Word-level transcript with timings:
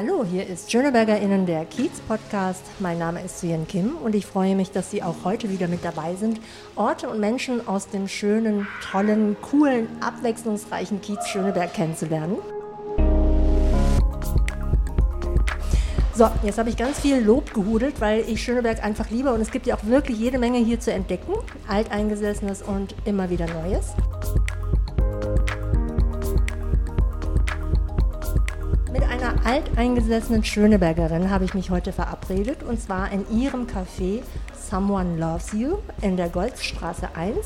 Hallo, 0.00 0.24
hier 0.24 0.46
ist 0.46 0.70
SchönebergerInnen 0.70 1.44
der 1.44 1.64
Kiez-Podcast. 1.64 2.62
Mein 2.78 3.00
Name 3.00 3.20
ist 3.20 3.40
Suyen 3.40 3.66
Kim 3.66 3.96
und 3.96 4.14
ich 4.14 4.26
freue 4.26 4.54
mich, 4.54 4.70
dass 4.70 4.92
Sie 4.92 5.02
auch 5.02 5.24
heute 5.24 5.50
wieder 5.50 5.66
mit 5.66 5.84
dabei 5.84 6.14
sind, 6.14 6.40
Orte 6.76 7.08
und 7.08 7.18
Menschen 7.18 7.66
aus 7.66 7.88
dem 7.88 8.06
schönen, 8.06 8.68
tollen, 8.80 9.36
coolen, 9.42 9.88
abwechslungsreichen 10.00 11.00
Kiez 11.00 11.26
Schöneberg 11.26 11.74
kennenzulernen. 11.74 12.36
So, 16.14 16.30
jetzt 16.44 16.58
habe 16.58 16.68
ich 16.68 16.76
ganz 16.76 17.00
viel 17.00 17.18
Lob 17.18 17.52
gehudelt, 17.52 18.00
weil 18.00 18.20
ich 18.20 18.40
Schöneberg 18.40 18.84
einfach 18.84 19.10
liebe 19.10 19.32
und 19.32 19.40
es 19.40 19.50
gibt 19.50 19.66
ja 19.66 19.74
auch 19.74 19.84
wirklich 19.84 20.16
jede 20.16 20.38
Menge 20.38 20.58
hier 20.58 20.78
zu 20.78 20.92
entdecken. 20.92 21.32
Alteingesessenes 21.66 22.62
und 22.62 22.94
immer 23.04 23.30
wieder 23.30 23.46
Neues. 23.48 23.94
Alteingesessenen 29.48 30.44
Schönebergerin 30.44 31.30
habe 31.30 31.46
ich 31.46 31.54
mich 31.54 31.70
heute 31.70 31.90
verabredet 31.90 32.62
und 32.62 32.78
zwar 32.82 33.10
in 33.10 33.24
ihrem 33.30 33.66
Café 33.66 34.20
Someone 34.52 35.16
Loves 35.18 35.54
You 35.54 35.78
in 36.02 36.18
der 36.18 36.28
Golfstraße 36.28 37.16
1, 37.16 37.38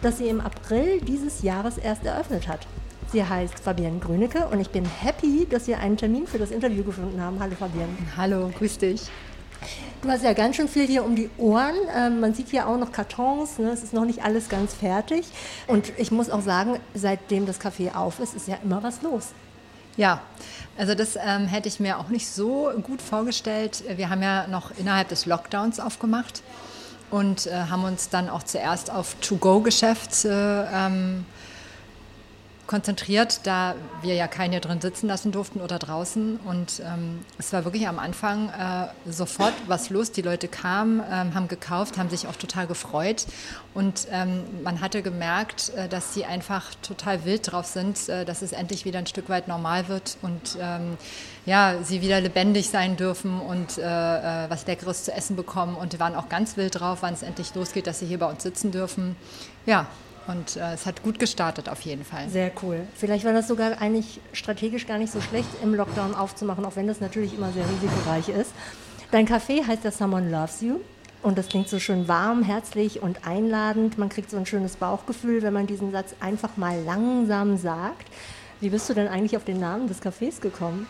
das 0.00 0.16
sie 0.16 0.28
im 0.28 0.40
April 0.40 1.02
dieses 1.02 1.42
Jahres 1.42 1.76
erst 1.76 2.06
eröffnet 2.06 2.48
hat. 2.48 2.66
Sie 3.12 3.22
heißt 3.22 3.58
Fabienne 3.58 3.98
Grünecke 3.98 4.46
und 4.50 4.60
ich 4.60 4.70
bin 4.70 4.86
happy, 4.86 5.46
dass 5.50 5.66
wir 5.66 5.78
einen 5.78 5.98
Termin 5.98 6.26
für 6.26 6.38
das 6.38 6.52
Interview 6.52 6.84
gefunden 6.84 7.20
haben. 7.20 7.38
Hallo 7.38 7.54
Fabienne. 7.54 7.98
Hallo, 8.16 8.50
grüß 8.56 8.78
dich. 8.78 9.02
Du 10.00 10.08
hast 10.08 10.24
ja 10.24 10.32
ganz 10.32 10.56
schön 10.56 10.68
viel 10.68 10.86
hier 10.86 11.04
um 11.04 11.14
die 11.16 11.28
Ohren. 11.36 11.74
Ähm, 11.94 12.20
man 12.20 12.32
sieht 12.32 12.48
hier 12.48 12.66
auch 12.66 12.78
noch 12.78 12.92
Kartons. 12.92 13.58
Ne? 13.58 13.68
Es 13.68 13.82
ist 13.82 13.92
noch 13.92 14.06
nicht 14.06 14.24
alles 14.24 14.48
ganz 14.48 14.72
fertig. 14.72 15.26
Und 15.66 15.92
ich 15.98 16.10
muss 16.10 16.30
auch 16.30 16.40
sagen, 16.40 16.78
seitdem 16.94 17.44
das 17.44 17.60
Café 17.60 17.94
auf 17.94 18.20
ist, 18.20 18.34
ist 18.34 18.48
ja 18.48 18.56
immer 18.64 18.82
was 18.82 19.02
los. 19.02 19.34
Ja, 19.96 20.22
also 20.78 20.94
das 20.94 21.16
ähm, 21.16 21.46
hätte 21.46 21.68
ich 21.68 21.80
mir 21.80 21.98
auch 21.98 22.08
nicht 22.08 22.26
so 22.28 22.70
gut 22.82 23.02
vorgestellt. 23.02 23.84
Wir 23.96 24.08
haben 24.08 24.22
ja 24.22 24.46
noch 24.46 24.70
innerhalb 24.78 25.08
des 25.08 25.26
Lockdowns 25.26 25.80
aufgemacht 25.80 26.42
und 27.10 27.46
äh, 27.46 27.52
haben 27.70 27.84
uns 27.84 28.08
dann 28.08 28.30
auch 28.30 28.42
zuerst 28.42 28.90
auf 28.90 29.14
To-Go-Geschäft 29.20 30.24
äh, 30.24 30.64
ähm, 30.64 31.26
konzentriert, 32.72 33.40
da 33.42 33.74
wir 34.00 34.14
ja 34.14 34.26
keine 34.26 34.58
drin 34.58 34.80
sitzen 34.80 35.06
lassen 35.06 35.30
durften 35.30 35.60
oder 35.60 35.78
draußen. 35.78 36.40
Und 36.46 36.80
ähm, 36.80 37.18
es 37.38 37.52
war 37.52 37.66
wirklich 37.66 37.86
am 37.86 37.98
Anfang 37.98 38.48
äh, 38.48 38.86
sofort 39.04 39.52
was 39.66 39.90
los. 39.90 40.10
Die 40.10 40.22
Leute 40.22 40.48
kamen, 40.48 41.00
ähm, 41.00 41.34
haben 41.34 41.48
gekauft, 41.48 41.98
haben 41.98 42.08
sich 42.08 42.26
auch 42.26 42.36
total 42.36 42.66
gefreut. 42.66 43.26
Und 43.74 44.08
ähm, 44.10 44.44
man 44.64 44.80
hatte 44.80 45.02
gemerkt, 45.02 45.68
äh, 45.76 45.86
dass 45.86 46.14
sie 46.14 46.24
einfach 46.24 46.74
total 46.80 47.26
wild 47.26 47.52
drauf 47.52 47.66
sind, 47.66 48.08
äh, 48.08 48.24
dass 48.24 48.40
es 48.40 48.52
endlich 48.52 48.86
wieder 48.86 49.00
ein 49.00 49.06
Stück 49.06 49.28
weit 49.28 49.48
normal 49.48 49.88
wird 49.88 50.16
und 50.22 50.56
ähm, 50.58 50.96
ja, 51.44 51.74
sie 51.82 52.00
wieder 52.00 52.22
lebendig 52.22 52.70
sein 52.70 52.96
dürfen 52.96 53.38
und 53.38 53.76
äh, 53.76 53.82
äh, 53.82 54.48
was 54.48 54.66
Leckeres 54.66 55.04
zu 55.04 55.12
essen 55.12 55.36
bekommen. 55.36 55.76
Und 55.76 55.92
die 55.92 56.00
waren 56.00 56.14
auch 56.14 56.30
ganz 56.30 56.56
wild 56.56 56.80
drauf, 56.80 57.00
wann 57.02 57.12
es 57.12 57.22
endlich 57.22 57.54
losgeht, 57.54 57.86
dass 57.86 57.98
sie 57.98 58.06
hier 58.06 58.18
bei 58.18 58.30
uns 58.30 58.42
sitzen 58.42 58.70
dürfen. 58.70 59.14
Ja, 59.66 59.88
und 60.26 60.56
äh, 60.56 60.74
es 60.74 60.86
hat 60.86 61.02
gut 61.02 61.18
gestartet 61.18 61.68
auf 61.68 61.80
jeden 61.82 62.04
Fall. 62.04 62.28
Sehr 62.28 62.50
cool. 62.62 62.80
Vielleicht 62.94 63.24
war 63.24 63.32
das 63.32 63.48
sogar 63.48 63.80
eigentlich 63.80 64.20
strategisch 64.32 64.86
gar 64.86 64.98
nicht 64.98 65.12
so 65.12 65.20
schlecht, 65.20 65.48
im 65.62 65.74
Lockdown 65.74 66.14
aufzumachen, 66.14 66.64
auch 66.64 66.76
wenn 66.76 66.86
das 66.86 67.00
natürlich 67.00 67.34
immer 67.34 67.52
sehr 67.52 67.64
risikoreich 67.68 68.28
ist. 68.28 68.52
Dein 69.10 69.26
Café 69.26 69.66
heißt 69.66 69.84
ja 69.84 69.90
Someone 69.90 70.30
Loves 70.30 70.60
You. 70.60 70.80
Und 71.22 71.38
das 71.38 71.48
klingt 71.48 71.68
so 71.68 71.78
schön 71.78 72.08
warm, 72.08 72.42
herzlich 72.42 73.00
und 73.00 73.26
einladend. 73.26 73.96
Man 73.96 74.08
kriegt 74.08 74.28
so 74.28 74.36
ein 74.36 74.46
schönes 74.46 74.76
Bauchgefühl, 74.76 75.42
wenn 75.42 75.52
man 75.52 75.68
diesen 75.68 75.92
Satz 75.92 76.16
einfach 76.18 76.56
mal 76.56 76.82
langsam 76.82 77.56
sagt. 77.56 78.08
Wie 78.60 78.70
bist 78.70 78.88
du 78.88 78.94
denn 78.94 79.06
eigentlich 79.06 79.36
auf 79.36 79.44
den 79.44 79.60
Namen 79.60 79.86
des 79.86 80.02
Cafés 80.02 80.40
gekommen? 80.40 80.86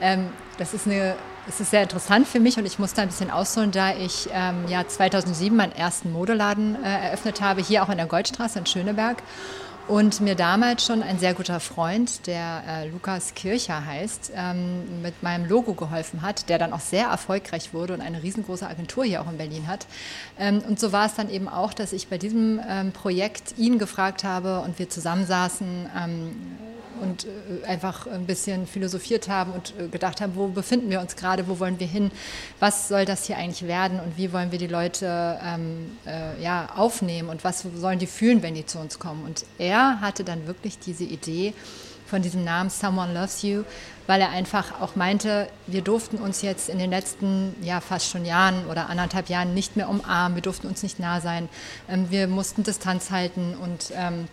Ähm, 0.00 0.28
das 0.56 0.72
ist 0.72 0.86
eine, 0.86 1.16
es 1.48 1.60
ist 1.60 1.70
sehr 1.70 1.82
interessant 1.82 2.28
für 2.28 2.40
mich 2.40 2.58
und 2.58 2.66
ich 2.66 2.78
musste 2.78 3.00
ein 3.00 3.08
bisschen 3.08 3.30
ausholen, 3.30 3.70
da 3.70 3.94
ich 3.94 4.28
ähm, 4.32 4.66
ja 4.68 4.86
2007 4.86 5.56
meinen 5.56 5.72
ersten 5.72 6.12
Modeladen 6.12 6.76
äh, 6.84 7.06
eröffnet 7.06 7.40
habe, 7.40 7.62
hier 7.62 7.82
auch 7.82 7.88
in 7.88 7.96
der 7.96 8.06
Goldstraße 8.06 8.58
in 8.58 8.66
Schöneberg. 8.66 9.22
Und 9.88 10.20
mir 10.20 10.34
damals 10.34 10.84
schon 10.84 11.02
ein 11.02 11.18
sehr 11.18 11.32
guter 11.32 11.60
Freund, 11.60 12.26
der 12.26 12.62
äh, 12.68 12.88
Lukas 12.90 13.32
Kircher 13.34 13.86
heißt, 13.86 14.32
ähm, 14.34 15.00
mit 15.00 15.22
meinem 15.22 15.48
Logo 15.48 15.72
geholfen 15.72 16.20
hat, 16.20 16.50
der 16.50 16.58
dann 16.58 16.74
auch 16.74 16.80
sehr 16.80 17.06
erfolgreich 17.06 17.72
wurde 17.72 17.94
und 17.94 18.02
eine 18.02 18.22
riesengroße 18.22 18.68
Agentur 18.68 19.04
hier 19.04 19.22
auch 19.22 19.30
in 19.30 19.38
Berlin 19.38 19.66
hat. 19.66 19.86
Ähm, 20.38 20.60
und 20.68 20.78
so 20.78 20.92
war 20.92 21.06
es 21.06 21.14
dann 21.14 21.30
eben 21.30 21.48
auch, 21.48 21.72
dass 21.72 21.94
ich 21.94 22.08
bei 22.08 22.18
diesem 22.18 22.60
ähm, 22.68 22.92
Projekt 22.92 23.56
ihn 23.56 23.78
gefragt 23.78 24.24
habe 24.24 24.60
und 24.60 24.78
wir 24.78 24.90
zusammensaßen 24.90 25.88
ähm, 25.96 26.36
und 27.00 27.24
äh, 27.24 27.66
einfach 27.66 28.06
ein 28.06 28.26
bisschen 28.26 28.66
philosophiert 28.66 29.28
haben 29.28 29.52
und 29.52 29.74
äh, 29.78 29.88
gedacht 29.88 30.20
haben, 30.20 30.34
wo 30.36 30.48
befinden 30.48 30.90
wir 30.90 31.00
uns 31.00 31.16
gerade, 31.16 31.48
wo 31.48 31.58
wollen 31.58 31.78
wir 31.80 31.86
hin, 31.86 32.10
was 32.60 32.88
soll 32.88 33.04
das 33.04 33.26
hier 33.26 33.36
eigentlich 33.36 33.66
werden 33.66 34.00
und 34.00 34.16
wie 34.16 34.32
wollen 34.32 34.52
wir 34.52 34.58
die 34.58 34.66
Leute 34.66 35.38
ähm, 35.44 35.96
äh, 36.06 36.40
ja, 36.42 36.68
aufnehmen 36.76 37.28
und 37.28 37.44
was 37.44 37.64
sollen 37.76 37.98
die 37.98 38.06
fühlen, 38.06 38.42
wenn 38.42 38.54
die 38.54 38.66
zu 38.66 38.78
uns 38.78 38.98
kommen. 38.98 39.24
Und 39.24 39.44
er 39.58 40.00
hatte 40.00 40.24
dann 40.24 40.46
wirklich 40.46 40.78
diese 40.78 41.04
Idee 41.04 41.54
von 42.08 42.22
diesem 42.22 42.42
Namen 42.42 42.70
Someone 42.70 43.12
Loves 43.12 43.42
You, 43.42 43.64
weil 44.06 44.20
er 44.20 44.30
einfach 44.30 44.80
auch 44.80 44.96
meinte, 44.96 45.48
wir 45.66 45.82
durften 45.82 46.16
uns 46.16 46.42
jetzt 46.42 46.70
in 46.70 46.78
den 46.78 46.90
letzten 46.90 47.54
ja 47.62 47.80
fast 47.80 48.08
schon 48.08 48.24
Jahren 48.24 48.66
oder 48.66 48.88
anderthalb 48.88 49.28
Jahren 49.28 49.52
nicht 49.54 49.76
mehr 49.76 49.88
umarmen, 49.88 50.34
wir 50.34 50.42
durften 50.42 50.66
uns 50.66 50.82
nicht 50.82 50.98
nah 50.98 51.20
sein, 51.20 51.48
ähm, 51.88 52.06
wir 52.10 52.26
mussten 52.26 52.62
Distanz 52.62 53.10
halten 53.10 53.54
und 53.62 53.92
ähm, 53.94 54.28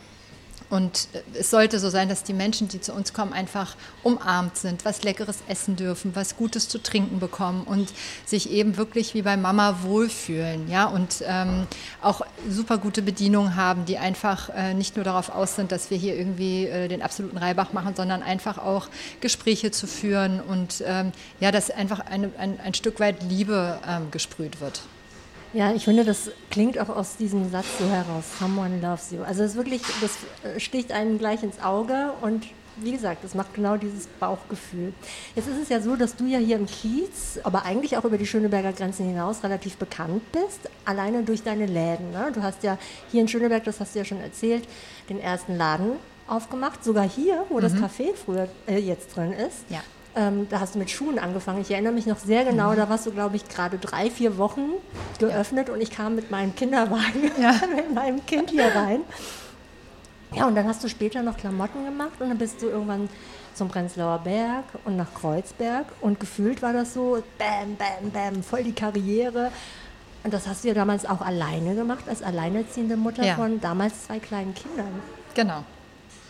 und 0.69 1.07
es 1.33 1.51
sollte 1.51 1.79
so 1.79 1.89
sein, 1.89 2.09
dass 2.09 2.23
die 2.23 2.33
Menschen, 2.33 2.67
die 2.67 2.81
zu 2.81 2.93
uns 2.93 3.13
kommen, 3.13 3.33
einfach 3.33 3.75
umarmt 4.03 4.57
sind, 4.57 4.83
was 4.83 5.03
Leckeres 5.03 5.37
essen 5.47 5.75
dürfen, 5.75 6.15
was 6.15 6.37
Gutes 6.37 6.67
zu 6.67 6.81
trinken 6.81 7.19
bekommen 7.19 7.63
und 7.63 7.93
sich 8.25 8.49
eben 8.49 8.77
wirklich 8.77 9.13
wie 9.13 9.21
bei 9.21 9.37
Mama 9.37 9.79
wohlfühlen. 9.83 10.69
Ja? 10.69 10.85
Und 10.85 11.23
ähm, 11.25 11.67
auch 12.01 12.21
super 12.49 12.77
gute 12.77 13.01
Bedienungen 13.01 13.55
haben, 13.55 13.85
die 13.85 13.97
einfach 13.97 14.49
äh, 14.49 14.73
nicht 14.73 14.95
nur 14.95 15.05
darauf 15.05 15.29
aus 15.29 15.55
sind, 15.55 15.71
dass 15.71 15.91
wir 15.91 15.97
hier 15.97 16.15
irgendwie 16.15 16.65
äh, 16.65 16.87
den 16.87 17.01
absoluten 17.01 17.37
Reibach 17.37 17.71
machen, 17.73 17.95
sondern 17.95 18.23
einfach 18.23 18.57
auch 18.57 18.87
Gespräche 19.21 19.71
zu 19.71 19.85
führen 19.85 20.39
und 20.39 20.83
ähm, 20.85 21.11
ja, 21.39 21.51
dass 21.51 21.69
einfach 21.69 21.99
eine, 21.99 22.31
ein, 22.37 22.59
ein 22.59 22.73
Stück 22.73 22.99
weit 22.99 23.21
Liebe 23.23 23.79
ähm, 23.87 24.09
gesprüht 24.11 24.59
wird. 24.61 24.81
Ja, 25.55 25.71
ich 25.71 25.85
finde, 25.85 26.03
das 26.03 26.31
klingt 26.51 26.77
auch 26.77 26.89
aus 26.89 27.16
diesem 27.16 27.49
Satz 27.49 27.66
so 27.79 27.85
heraus. 27.88 28.25
Someone 28.38 28.81
loves 28.81 29.11
you. 29.11 29.23
Also 29.23 29.41
es 29.41 29.51
ist 29.51 29.57
wirklich, 29.57 29.81
das 30.01 30.11
äh, 30.43 30.59
sticht 30.59 30.91
einem 30.91 31.17
gleich 31.17 31.43
ins 31.43 31.61
Auge 31.61 32.11
und 32.21 32.45
wie 32.75 32.91
gesagt, 32.91 33.23
das 33.23 33.35
macht 33.35 33.53
genau 33.53 33.77
dieses 33.77 34.07
Bauchgefühl. 34.19 34.91
Jetzt 35.33 35.47
ist 35.47 35.57
es 35.57 35.69
ja 35.69 35.79
so, 35.79 35.95
dass 35.95 36.17
du 36.17 36.25
ja 36.25 36.39
hier 36.39 36.57
im 36.57 36.65
Kiez, 36.65 37.39
aber 37.44 37.63
eigentlich 37.63 37.95
auch 37.95 38.03
über 38.03 38.17
die 38.17 38.25
Schöneberger 38.25 38.73
Grenzen 38.73 39.05
hinaus 39.05 39.45
relativ 39.45 39.77
bekannt 39.77 40.29
bist, 40.33 40.69
alleine 40.83 41.23
durch 41.23 41.41
deine 41.41 41.67
Läden. 41.67 42.11
Ne? 42.11 42.33
Du 42.33 42.44
hast 42.44 42.63
ja 42.63 42.77
hier 43.09 43.21
in 43.21 43.29
Schöneberg, 43.29 43.63
das 43.63 43.79
hast 43.79 43.95
du 43.95 43.99
ja 43.99 44.03
schon 44.03 44.19
erzählt, 44.19 44.67
den 45.07 45.21
ersten 45.21 45.55
Laden 45.55 45.94
aufgemacht, 46.27 46.83
sogar 46.83 47.07
hier, 47.07 47.45
wo 47.47 47.59
mhm. 47.59 47.61
das 47.61 47.75
Café 47.75 48.13
früher 48.13 48.49
äh, 48.67 48.77
jetzt 48.77 49.15
drin 49.15 49.31
ist. 49.31 49.59
Ja. 49.69 49.79
Ähm, 50.15 50.47
da 50.49 50.61
hast 50.61 50.75
du 50.75 50.79
mit 50.79 50.89
Schuhen 50.89 51.19
angefangen. 51.19 51.61
Ich 51.61 51.71
erinnere 51.71 51.91
mich 51.91 52.05
noch 52.05 52.17
sehr 52.17 52.45
genau, 52.45 52.71
mhm. 52.71 52.77
da 52.77 52.89
warst 52.89 53.05
du, 53.05 53.11
glaube 53.11 53.35
ich, 53.35 53.47
gerade 53.49 53.77
drei, 53.77 54.09
vier 54.09 54.37
Wochen 54.37 54.71
geöffnet 55.19 55.67
ja. 55.67 55.73
und 55.73 55.81
ich 55.81 55.91
kam 55.91 56.15
mit 56.15 56.31
meinem 56.31 56.55
Kinderwagen, 56.55 57.31
ja. 57.41 57.53
mit 57.75 57.93
meinem 57.93 58.25
Kind 58.25 58.49
hier 58.49 58.73
rein. 58.73 59.01
Ja, 60.33 60.47
und 60.47 60.55
dann 60.55 60.67
hast 60.67 60.83
du 60.83 60.89
später 60.89 61.21
noch 61.21 61.37
Klamotten 61.37 61.85
gemacht 61.85 62.13
und 62.19 62.29
dann 62.29 62.37
bist 62.37 62.61
du 62.61 62.67
irgendwann 62.67 63.09
zum 63.53 63.69
Prenzlauer 63.69 64.19
Berg 64.19 64.65
und 64.83 64.97
nach 64.97 65.13
Kreuzberg 65.13 65.85
und 66.01 66.19
gefühlt 66.19 66.61
war 66.61 66.73
das 66.73 66.93
so, 66.93 67.23
bam, 67.37 67.75
bam, 67.75 68.11
bam, 68.11 68.43
voll 68.43 68.63
die 68.63 68.73
Karriere. 68.73 69.51
Und 70.23 70.33
das 70.33 70.47
hast 70.47 70.63
du 70.63 70.69
ja 70.69 70.73
damals 70.73 71.05
auch 71.05 71.21
alleine 71.21 71.75
gemacht, 71.75 72.05
als 72.09 72.23
alleinerziehende 72.23 72.97
Mutter 72.97 73.23
ja. 73.23 73.35
von 73.35 73.61
damals 73.61 74.05
zwei 74.07 74.19
kleinen 74.19 74.53
Kindern. 74.55 75.01
Genau. 75.35 75.63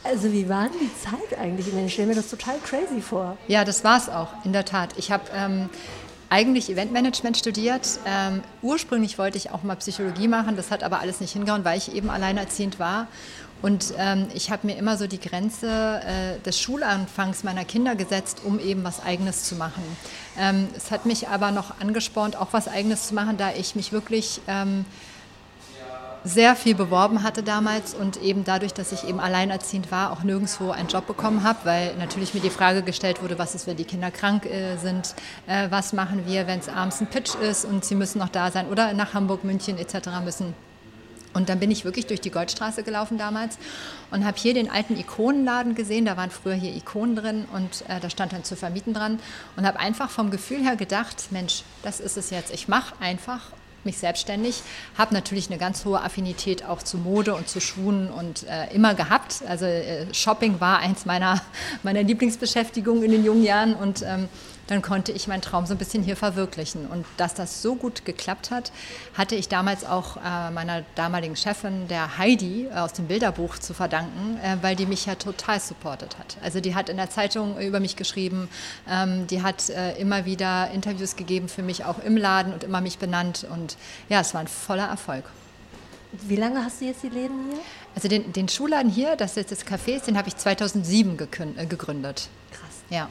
Also 0.06 0.32
wie 0.32 0.48
war 0.48 0.70
denn 0.70 0.80
die 0.80 1.02
Zeit 1.02 1.40
eigentlich? 1.40 1.74
Ich 1.74 1.94
stelle 1.94 2.10
mir 2.10 2.16
das 2.16 2.30
total 2.30 2.58
crazy 2.60 3.02
vor. 3.02 3.38
Ja, 3.48 3.66
das 3.66 3.84
war 3.84 3.98
es 3.98 4.08
auch, 4.08 4.30
in 4.44 4.54
der 4.54 4.64
Tat. 4.64 4.92
Ich 4.98 5.12
habe 5.12 5.24
ähm, 5.36 5.70
eigentlich 6.30 6.70
Eventmanagement 6.70 7.38
studiert. 7.38 8.00
Ähm, 8.06 8.44
ursprünglich 8.62 9.18
wollte 9.18 9.38
ich 9.38 9.52
auch 9.52 9.64
mal 9.64 9.76
Psychologie 9.76 10.28
machen, 10.28 10.56
das 10.56 10.70
hat 10.70 10.84
aber 10.84 11.00
alles 11.00 11.22
nicht 11.22 11.34
hingehauen, 11.34 11.66
weil 11.66 11.78
ich 11.78 11.94
eben 11.94 12.10
alleinerziehend 12.10 12.80
war. 12.80 13.08
Und 13.62 13.94
ähm, 13.98 14.28
ich 14.34 14.52
habe 14.52 14.68
mir 14.68 14.78
immer 14.78 14.96
so 14.96 15.08
die 15.08 15.20
Grenze 15.20 16.02
äh, 16.06 16.40
des 16.42 16.60
Schulanfangs 16.60 17.44
meiner 17.44 17.66
Kinder 17.66 17.96
gesetzt, 17.96 18.42
um 18.44 18.60
eben 18.60 18.84
was 18.84 19.04
Eigenes 19.04 19.46
zu 19.46 19.56
machen. 19.56 19.82
Ähm, 20.38 20.68
es 20.78 20.92
hat 20.92 21.08
mich 21.08 21.30
aber 21.30 21.50
noch 21.50 21.80
angespornt, 21.80 22.36
auch 22.36 22.50
was 22.52 22.68
Eigenes 22.68 23.08
zu 23.08 23.16
machen, 23.16 23.38
da 23.38 23.54
ich 23.54 23.76
mich 23.76 23.92
wirklich 23.92 24.42
ähm, 24.48 24.86
sehr 26.26 26.56
viel 26.56 26.74
beworben 26.74 27.22
hatte 27.22 27.44
damals 27.44 27.94
und 27.94 28.22
eben 28.22 28.44
dadurch, 28.44 28.74
dass 28.74 28.92
ich 28.92 29.08
eben 29.08 29.20
alleinerziehend 29.20 29.92
war, 29.92 30.12
auch 30.12 30.24
nirgendwo 30.24 30.72
einen 30.72 30.90
Job 30.90 31.06
bekommen 31.06 31.44
habe, 31.44 31.60
weil 31.64 31.96
natürlich 31.98 32.34
mir 32.34 32.40
die 32.42 32.50
Frage 32.50 32.82
gestellt 32.82 33.22
wurde, 33.22 33.38
was 33.38 33.54
ist, 33.54 33.68
wenn 33.68 33.78
die 33.78 33.84
Kinder 33.84 34.10
krank 34.10 34.46
äh, 34.48 34.76
sind, 34.78 35.14
äh, 35.46 35.70
was 35.70 35.94
machen 35.94 36.24
wir, 36.26 36.48
wenn 36.48 36.60
es 36.60 36.68
abends 36.68 37.00
ein 37.00 37.08
Pitch 37.08 37.36
ist 37.36 37.64
und 37.64 37.86
sie 37.86 37.94
müssen 37.94 38.18
noch 38.18 38.30
da 38.30 38.50
sein 38.50 38.68
oder 38.68 38.94
nach 38.94 39.14
Hamburg, 39.14 39.44
München 39.44 39.78
etc. 39.78 40.10
müssen. 40.24 40.56
Und 41.36 41.50
dann 41.50 41.60
bin 41.60 41.70
ich 41.70 41.86
wirklich 41.86 42.08
durch 42.08 42.22
die 42.22 42.32
Goldstraße 42.32 42.82
gelaufen 42.82 43.18
damals 43.18 43.60
und 44.10 44.26
habe 44.26 44.38
hier 44.38 44.54
den 44.54 44.72
alten 44.72 44.98
Ikonenladen 44.98 45.76
gesehen. 45.76 46.06
Da 46.06 46.18
waren 46.18 46.32
früher 46.32 46.54
hier 46.54 46.74
Ikonen 46.74 47.16
drin 47.16 47.46
und 47.54 47.84
äh, 47.90 48.00
da 48.00 48.10
stand 48.10 48.32
dann 48.32 48.46
zu 48.46 48.56
vermieten 48.56 48.94
dran. 48.94 49.20
Und 49.58 49.68
habe 49.68 49.80
einfach 49.80 50.10
vom 50.10 50.32
Gefühl 50.32 50.64
her 50.64 50.78
gedacht, 50.78 51.32
Mensch, 51.32 51.64
das 51.84 52.00
ist 52.00 52.16
es 52.16 52.30
jetzt. 52.30 52.54
Ich 52.54 52.70
mache 52.70 52.96
einfach 53.02 53.42
mich 53.86 53.98
selbstständig, 53.98 54.64
habe 54.98 55.14
natürlich 55.14 55.50
eine 55.50 55.58
ganz 55.58 55.86
hohe 55.86 56.02
Affinität 56.02 56.66
auch 56.66 56.82
zu 56.82 56.98
Mode 56.98 57.36
und 57.36 57.48
zu 57.48 57.60
Schuhen 57.62 58.10
und 58.10 58.44
äh, 58.44 58.74
immer 58.74 58.96
gehabt. 58.96 59.44
Also 59.48 59.66
äh, 59.66 60.14
Shopping 60.14 60.60
war 60.60 60.80
eins 60.80 61.06
meiner, 61.06 61.42
meiner 61.84 62.04
Lieblingsbeschäftigungen 62.04 63.04
in 63.04 63.12
den 63.12 63.26
jungen 63.26 63.44
Jahren 63.44 63.76
und 63.76 64.02
ähm, 64.02 64.28
dann 64.68 64.82
konnte 64.82 65.12
ich 65.12 65.28
meinen 65.28 65.42
Traum 65.42 65.66
so 65.66 65.74
ein 65.74 65.78
bisschen 65.78 66.04
hier 66.04 66.16
verwirklichen. 66.16 66.88
Und 66.88 67.06
dass 67.18 67.34
das 67.34 67.62
so 67.62 67.76
gut 67.76 68.06
geklappt 68.06 68.52
hat, 68.52 68.72
hatte 69.14 69.36
ich 69.36 69.48
damals 69.48 69.86
auch 69.86 70.18
äh, 70.18 70.52
meiner 70.52 70.84
damaligen 70.96 71.36
Chefin, 71.36 71.88
der 71.88 72.18
Heidi, 72.18 72.68
aus 72.74 72.94
dem 72.94 73.08
Bilderbuch 73.08 73.58
zu 73.60 73.74
verdanken, 73.74 74.40
äh, 74.44 74.58
weil 74.62 74.76
die 74.76 74.86
mich 74.86 75.06
ja 75.06 75.16
total 75.16 75.60
supportet 75.60 76.18
hat. 76.18 76.38
Also 76.42 76.62
die 76.62 76.76
hat 76.76 76.90
in 76.90 76.98
der 76.98 77.10
Zeitung 77.10 77.60
über 77.60 77.80
mich 77.80 77.96
geschrieben, 77.96 78.50
ähm, 78.90 79.28
die 79.28 79.44
hat 79.44 79.70
äh, 79.70 79.98
immer 79.98 80.26
wieder 80.26 80.72
Interviews 80.72 81.16
gegeben 81.16 81.48
für 81.48 81.64
mich 81.64 81.86
auch 81.86 82.00
im 82.00 82.18
Laden 82.18 82.54
und 82.54 82.64
immer 82.64 82.82
mich 82.82 82.98
benannt. 82.98 83.46
Und 83.50 83.78
ja, 84.10 84.22
es 84.22 84.34
war 84.34 84.42
ein 84.42 84.48
voller 84.48 84.88
Erfolg. 84.88 85.26
Wie 86.12 86.36
lange 86.38 86.64
hast 86.64 86.82
du 86.82 86.86
jetzt 86.86 87.04
die 87.04 87.10
Läden 87.10 87.52
hier? 87.52 87.60
Also 87.94 88.08
den, 88.08 88.32
den 88.32 88.48
Schuhladen 88.48 88.90
hier, 88.90 89.16
das 89.16 89.38
ist 89.38 89.52
das 89.52 89.66
Café, 89.66 90.04
den 90.04 90.18
habe 90.18 90.28
ich 90.28 90.38
2007 90.38 91.18
äh, 91.58 91.66
gegründet. 91.66 92.30
Krass. 92.52 92.84
Ja. 92.90 93.10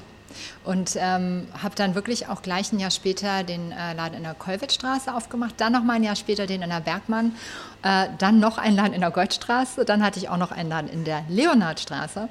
Und 0.64 0.96
ähm, 0.96 1.46
habe 1.62 1.74
dann 1.74 1.94
wirklich 1.94 2.28
auch 2.28 2.42
gleich 2.42 2.72
ein 2.72 2.78
Jahr 2.78 2.90
später 2.90 3.42
den 3.42 3.72
äh, 3.72 3.94
Laden 3.94 4.14
in 4.14 4.22
der 4.22 4.34
Kollwitzstraße 4.34 5.14
aufgemacht, 5.14 5.54
dann 5.58 5.72
noch 5.72 5.84
mal 5.84 5.94
ein 5.94 6.04
Jahr 6.04 6.16
später 6.16 6.46
den 6.46 6.62
in 6.62 6.70
der 6.70 6.80
Bergmann, 6.80 7.34
äh, 7.82 8.08
dann 8.18 8.40
noch 8.40 8.58
einen 8.58 8.76
Laden 8.76 8.92
in 8.92 9.00
der 9.00 9.10
Goldstraße, 9.10 9.84
dann 9.84 10.02
hatte 10.02 10.18
ich 10.18 10.28
auch 10.28 10.36
noch 10.36 10.52
einen 10.52 10.68
Laden 10.68 10.88
in 10.90 11.04
der 11.04 11.24
Leonardstraße. 11.28 12.28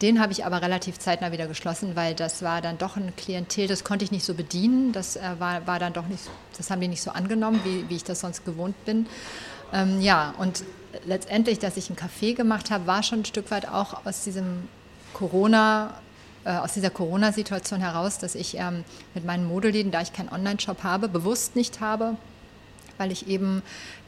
Den 0.00 0.20
habe 0.20 0.30
ich 0.30 0.44
aber 0.44 0.62
relativ 0.62 0.98
zeitnah 1.00 1.32
wieder 1.32 1.48
geschlossen, 1.48 1.96
weil 1.96 2.14
das 2.14 2.42
war 2.42 2.60
dann 2.62 2.78
doch 2.78 2.96
ein 2.96 3.14
Klientel, 3.16 3.66
das 3.66 3.82
konnte 3.82 4.04
ich 4.04 4.12
nicht 4.12 4.24
so 4.24 4.34
bedienen. 4.34 4.92
Das 4.92 5.16
äh, 5.16 5.22
war, 5.38 5.66
war 5.66 5.78
dann 5.78 5.92
doch 5.92 6.06
nicht, 6.06 6.22
das 6.56 6.70
haben 6.70 6.80
die 6.80 6.88
nicht 6.88 7.02
so 7.02 7.10
angenommen, 7.10 7.60
wie, 7.64 7.88
wie 7.88 7.96
ich 7.96 8.04
das 8.04 8.20
sonst 8.20 8.44
gewohnt 8.44 8.84
bin. 8.84 9.06
Ähm, 9.72 10.00
ja, 10.00 10.34
und 10.38 10.62
letztendlich, 11.04 11.58
dass 11.58 11.76
ich 11.76 11.90
ein 11.90 11.96
Café 11.96 12.34
gemacht 12.34 12.70
habe, 12.70 12.86
war 12.86 13.02
schon 13.02 13.20
ein 13.20 13.24
Stück 13.24 13.50
weit 13.50 13.68
auch 13.68 14.06
aus 14.06 14.22
diesem 14.22 14.68
Corona- 15.14 15.94
aus 16.44 16.72
dieser 16.72 16.90
Corona-Situation 16.90 17.80
heraus, 17.80 18.18
dass 18.18 18.34
ich 18.34 18.56
ähm, 18.56 18.84
mit 19.14 19.24
meinen 19.24 19.46
Modeläden, 19.46 19.92
da 19.92 20.00
ich 20.00 20.12
keinen 20.12 20.28
Online-Shop 20.28 20.82
habe, 20.82 21.08
bewusst 21.08 21.56
nicht 21.56 21.80
habe, 21.80 22.16
weil 22.98 23.12
ich 23.12 23.28
eben 23.28 23.62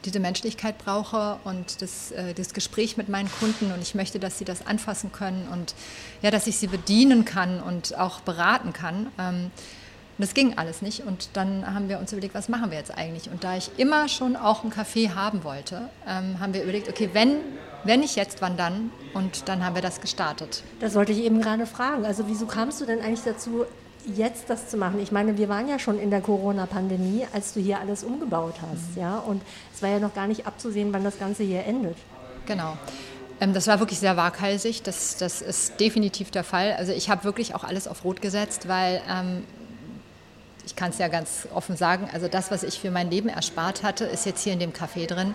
diese 0.05 0.19
Menschlichkeit 0.19 0.77
brauche 0.77 1.37
und 1.43 1.81
das, 1.81 2.11
äh, 2.11 2.33
das 2.33 2.53
Gespräch 2.53 2.97
mit 2.97 3.09
meinen 3.09 3.29
Kunden 3.39 3.71
und 3.71 3.81
ich 3.81 3.95
möchte, 3.95 4.19
dass 4.19 4.37
sie 4.37 4.45
das 4.45 4.65
anfassen 4.67 5.11
können 5.11 5.47
und 5.51 5.73
ja, 6.21 6.31
dass 6.31 6.47
ich 6.47 6.57
sie 6.57 6.67
bedienen 6.67 7.25
kann 7.25 7.61
und 7.61 7.97
auch 7.97 8.21
beraten 8.21 8.73
kann. 8.73 9.07
Ähm, 9.19 9.51
und 10.21 10.27
das 10.27 10.35
ging 10.35 10.55
alles 10.55 10.83
nicht. 10.83 11.03
Und 11.03 11.29
dann 11.33 11.65
haben 11.73 11.89
wir 11.89 11.97
uns 11.97 12.11
überlegt, 12.11 12.35
was 12.35 12.47
machen 12.47 12.69
wir 12.69 12.77
jetzt 12.77 12.95
eigentlich? 12.95 13.31
Und 13.31 13.43
da 13.43 13.57
ich 13.57 13.71
immer 13.77 14.07
schon 14.07 14.35
auch 14.35 14.63
ein 14.63 14.71
Café 14.71 15.15
haben 15.15 15.43
wollte, 15.43 15.89
ähm, 16.07 16.39
haben 16.39 16.53
wir 16.53 16.61
überlegt, 16.61 16.87
okay, 16.87 17.09
wenn, 17.13 17.37
wenn 17.85 18.01
nicht 18.01 18.15
jetzt, 18.15 18.39
wann 18.39 18.55
dann? 18.55 18.91
Und 19.15 19.49
dann 19.49 19.65
haben 19.65 19.73
wir 19.73 19.81
das 19.81 19.99
gestartet. 19.99 20.61
Das 20.79 20.93
wollte 20.93 21.11
ich 21.11 21.23
eben 21.23 21.41
gerade 21.41 21.65
fragen. 21.65 22.05
Also 22.05 22.25
wieso 22.27 22.45
kamst 22.45 22.79
du 22.79 22.85
denn 22.85 23.01
eigentlich 23.01 23.23
dazu, 23.23 23.65
jetzt 24.15 24.47
das 24.47 24.69
zu 24.69 24.77
machen? 24.77 24.99
Ich 24.99 25.11
meine, 25.11 25.39
wir 25.39 25.49
waren 25.49 25.67
ja 25.67 25.79
schon 25.79 25.97
in 25.97 26.11
der 26.11 26.21
Corona-Pandemie, 26.21 27.25
als 27.33 27.55
du 27.55 27.59
hier 27.59 27.79
alles 27.79 28.03
umgebaut 28.03 28.57
hast. 28.61 28.95
Mhm. 28.95 29.01
Ja? 29.01 29.17
Und 29.17 29.41
es 29.73 29.81
war 29.81 29.89
ja 29.89 29.97
noch 29.97 30.13
gar 30.13 30.27
nicht 30.27 30.45
abzusehen, 30.45 30.93
wann 30.93 31.03
das 31.03 31.17
Ganze 31.17 31.41
hier 31.41 31.65
endet. 31.65 31.97
Genau. 32.45 32.77
Ähm, 33.39 33.55
das 33.55 33.65
war 33.65 33.79
wirklich 33.79 33.97
sehr 33.97 34.17
waghalsig. 34.17 34.83
Das, 34.83 35.17
das 35.17 35.41
ist 35.41 35.79
definitiv 35.79 36.29
der 36.29 36.43
Fall. 36.43 36.75
Also 36.77 36.91
ich 36.91 37.09
habe 37.09 37.23
wirklich 37.23 37.55
auch 37.55 37.63
alles 37.63 37.87
auf 37.87 38.03
Rot 38.03 38.21
gesetzt, 38.21 38.67
weil 38.67 39.01
ähm, 39.09 39.45
ich 40.65 40.75
kann 40.75 40.91
es 40.91 40.97
ja 40.97 41.07
ganz 41.07 41.47
offen 41.53 41.75
sagen, 41.75 42.09
also 42.13 42.27
das, 42.27 42.51
was 42.51 42.63
ich 42.63 42.79
für 42.79 42.91
mein 42.91 43.09
Leben 43.09 43.29
erspart 43.29 43.83
hatte, 43.83 44.05
ist 44.05 44.25
jetzt 44.25 44.43
hier 44.43 44.53
in 44.53 44.59
dem 44.59 44.73
Café 44.73 45.07
drin. 45.07 45.33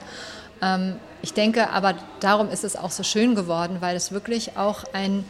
Ähm, 0.63 0.97
ich 1.23 1.33
denke 1.35 1.71
aber, 1.71 1.95
darum 2.21 2.51
ist 2.51 2.65
es 2.65 2.77
auch 2.77 2.91
so 2.91 3.03
schön 3.03 3.35
geworden, 3.35 3.79
weil 3.81 3.97
es 3.97 4.13
wirklich 4.13 4.57
auch 4.57 4.85
ein, 4.93 5.25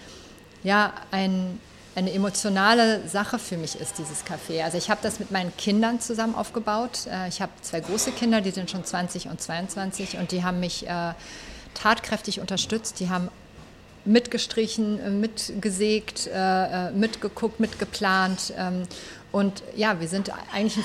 ja, 0.62 0.93
ein, 1.10 1.60
eine 1.94 2.12
emotionale 2.12 3.08
Sache 3.08 3.38
für 3.38 3.56
mich 3.56 3.81
ist, 3.81 3.98
dieses 3.98 4.25
Café. 4.25 4.62
Also 4.62 4.76
ich 4.76 4.90
habe 4.90 5.00
das 5.02 5.19
mit 5.19 5.31
meinen 5.31 5.56
Kindern 5.56 6.00
zusammen 6.00 6.34
aufgebaut. 6.34 7.06
Äh, 7.10 7.28
ich 7.28 7.40
habe 7.40 7.52
zwei 7.62 7.81
große 7.81 8.12
Kinder, 8.12 8.40
die 8.40 8.50
sind 8.50 8.70
schon 8.70 8.84
20 8.84 9.28
und 9.28 9.40
22 9.40 10.19
und 10.19 10.31
die 10.32 10.44
haben 10.44 10.60
mich 10.60 10.87
äh, 10.87 11.14
tatkräftig 11.75 12.40
unterstützt. 12.40 13.00
Die 13.00 13.08
haben 13.08 13.31
mitgestrichen, 14.04 15.00
äh, 15.00 15.10
mitgesägt, 15.10 16.31
mitgeguckt, 16.94 17.58
mitgeplant. 17.58 18.52
Und 19.32 19.62
ja, 19.75 20.00
wir 20.00 20.08
sind 20.08 20.32
eigentlich 20.55 20.78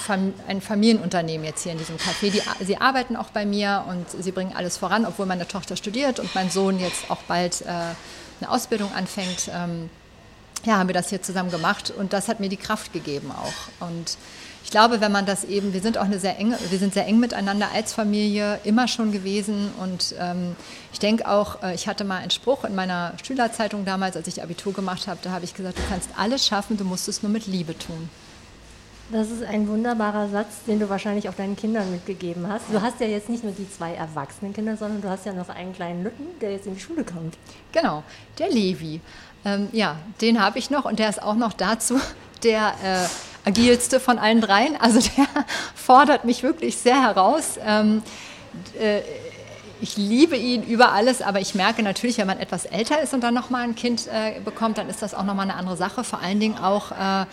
ein, 0.47 0.61
Familienunternehmen 0.61 1.45
jetzt 1.45 1.63
hier 1.63 1.71
in 1.71 1.77
diesem 1.77 1.95
Café. 1.97 2.31
Die, 2.31 2.41
sie 2.65 2.77
arbeiten 2.77 3.15
auch 3.15 3.29
bei 3.29 3.45
mir 3.45 3.85
und 3.87 4.23
sie 4.23 4.31
bringen 4.31 4.53
alles 4.55 4.77
voran, 4.77 5.05
obwohl 5.05 5.25
meine 5.25 5.47
Tochter 5.47 5.77
studiert 5.77 6.19
und 6.19 6.33
mein 6.35 6.49
Sohn 6.49 6.79
jetzt 6.79 7.09
auch 7.09 7.21
bald 7.27 7.63
eine 7.65 8.49
Ausbildung 8.49 8.91
anfängt. 8.93 9.49
Ähm, 9.53 9.89
ja, 10.65 10.77
haben 10.77 10.89
wir 10.89 10.93
das 10.93 11.09
hier 11.09 11.21
zusammen 11.21 11.49
gemacht 11.49 11.91
und 11.95 12.13
das 12.13 12.27
hat 12.27 12.39
mir 12.39 12.49
die 12.49 12.57
Kraft 12.57 12.93
gegeben 12.93 13.31
auch. 13.31 13.87
Und 13.87 14.17
ich 14.63 14.69
glaube, 14.69 15.01
wenn 15.01 15.11
man 15.11 15.25
das 15.25 15.43
eben, 15.43 15.73
wir 15.73 15.81
sind 15.81 15.97
auch 15.97 16.05
eine 16.05 16.19
sehr 16.19 16.37
enge, 16.37 16.57
wir 16.69 16.77
sind 16.77 16.93
sehr 16.93 17.07
eng 17.07 17.19
miteinander 17.19 17.69
als 17.73 17.93
Familie 17.93 18.59
immer 18.63 18.87
schon 18.87 19.11
gewesen 19.11 19.71
und 19.79 20.13
ähm, 20.19 20.55
ich 20.93 20.99
denke 20.99 21.27
auch, 21.27 21.63
äh, 21.63 21.73
ich 21.73 21.87
hatte 21.87 22.03
mal 22.03 22.17
einen 22.17 22.29
Spruch 22.29 22.63
in 22.63 22.75
meiner 22.75 23.13
Schülerzeitung 23.25 23.85
damals, 23.85 24.15
als 24.15 24.27
ich 24.27 24.43
Abitur 24.43 24.73
gemacht 24.73 25.07
habe, 25.07 25.19
da 25.23 25.31
habe 25.31 25.45
ich 25.45 25.55
gesagt, 25.55 25.79
du 25.79 25.83
kannst 25.89 26.09
alles 26.15 26.45
schaffen, 26.45 26.77
du 26.77 26.83
musst 26.83 27.07
es 27.07 27.23
nur 27.23 27.31
mit 27.31 27.47
Liebe 27.47 27.77
tun. 27.77 28.09
Das 29.11 29.29
ist 29.29 29.43
ein 29.43 29.67
wunderbarer 29.67 30.29
Satz, 30.29 30.63
den 30.67 30.79
du 30.79 30.89
wahrscheinlich 30.89 31.27
auch 31.27 31.33
deinen 31.33 31.57
Kindern 31.57 31.91
mitgegeben 31.91 32.47
hast. 32.47 32.65
Du 32.71 32.81
hast 32.81 33.01
ja 33.01 33.07
jetzt 33.07 33.27
nicht 33.27 33.43
nur 33.43 33.51
die 33.51 33.69
zwei 33.69 33.93
erwachsenen 33.93 34.53
Kinder, 34.53 34.77
sondern 34.77 35.01
du 35.01 35.09
hast 35.09 35.25
ja 35.25 35.33
noch 35.33 35.49
einen 35.49 35.73
kleinen 35.73 36.03
Lütten, 36.03 36.27
der 36.39 36.51
jetzt 36.53 36.65
in 36.65 36.75
die 36.75 36.79
Schule 36.79 37.03
kommt. 37.03 37.35
Genau, 37.73 38.03
der 38.39 38.49
Levi. 38.49 39.01
Ähm, 39.43 39.67
ja, 39.73 39.97
den 40.21 40.41
habe 40.41 40.59
ich 40.59 40.69
noch 40.69 40.85
und 40.85 40.99
der 40.99 41.09
ist 41.09 41.21
auch 41.21 41.35
noch 41.35 41.51
dazu 41.51 41.99
der 42.43 42.73
äh, 42.83 43.49
agilste 43.49 43.99
von 43.99 44.17
allen 44.17 44.39
dreien. 44.39 44.75
Also 44.79 44.99
der 44.99 45.27
fordert 45.75 46.23
mich 46.23 46.41
wirklich 46.41 46.77
sehr 46.77 47.01
heraus. 47.01 47.59
Ähm, 47.65 48.03
äh, 48.79 49.01
ich 49.81 49.97
liebe 49.97 50.37
ihn 50.37 50.63
über 50.63 50.91
alles, 50.93 51.21
aber 51.21 51.41
ich 51.41 51.55
merke 51.55 51.83
natürlich, 51.83 52.17
wenn 52.17 52.27
man 52.27 52.39
etwas 52.39 52.65
älter 52.65 53.01
ist 53.01 53.13
und 53.13 53.21
dann 53.21 53.33
nochmal 53.33 53.63
ein 53.63 53.75
Kind 53.75 54.07
äh, 54.07 54.39
bekommt, 54.39 54.77
dann 54.77 54.89
ist 54.89 55.01
das 55.01 55.13
auch 55.13 55.23
nochmal 55.23 55.49
eine 55.49 55.55
andere 55.55 55.75
Sache. 55.75 56.03
Vor 56.03 56.19
allen 56.19 56.39
Dingen 56.39 56.57
auch, 56.57 56.91
äh, 56.91 57.25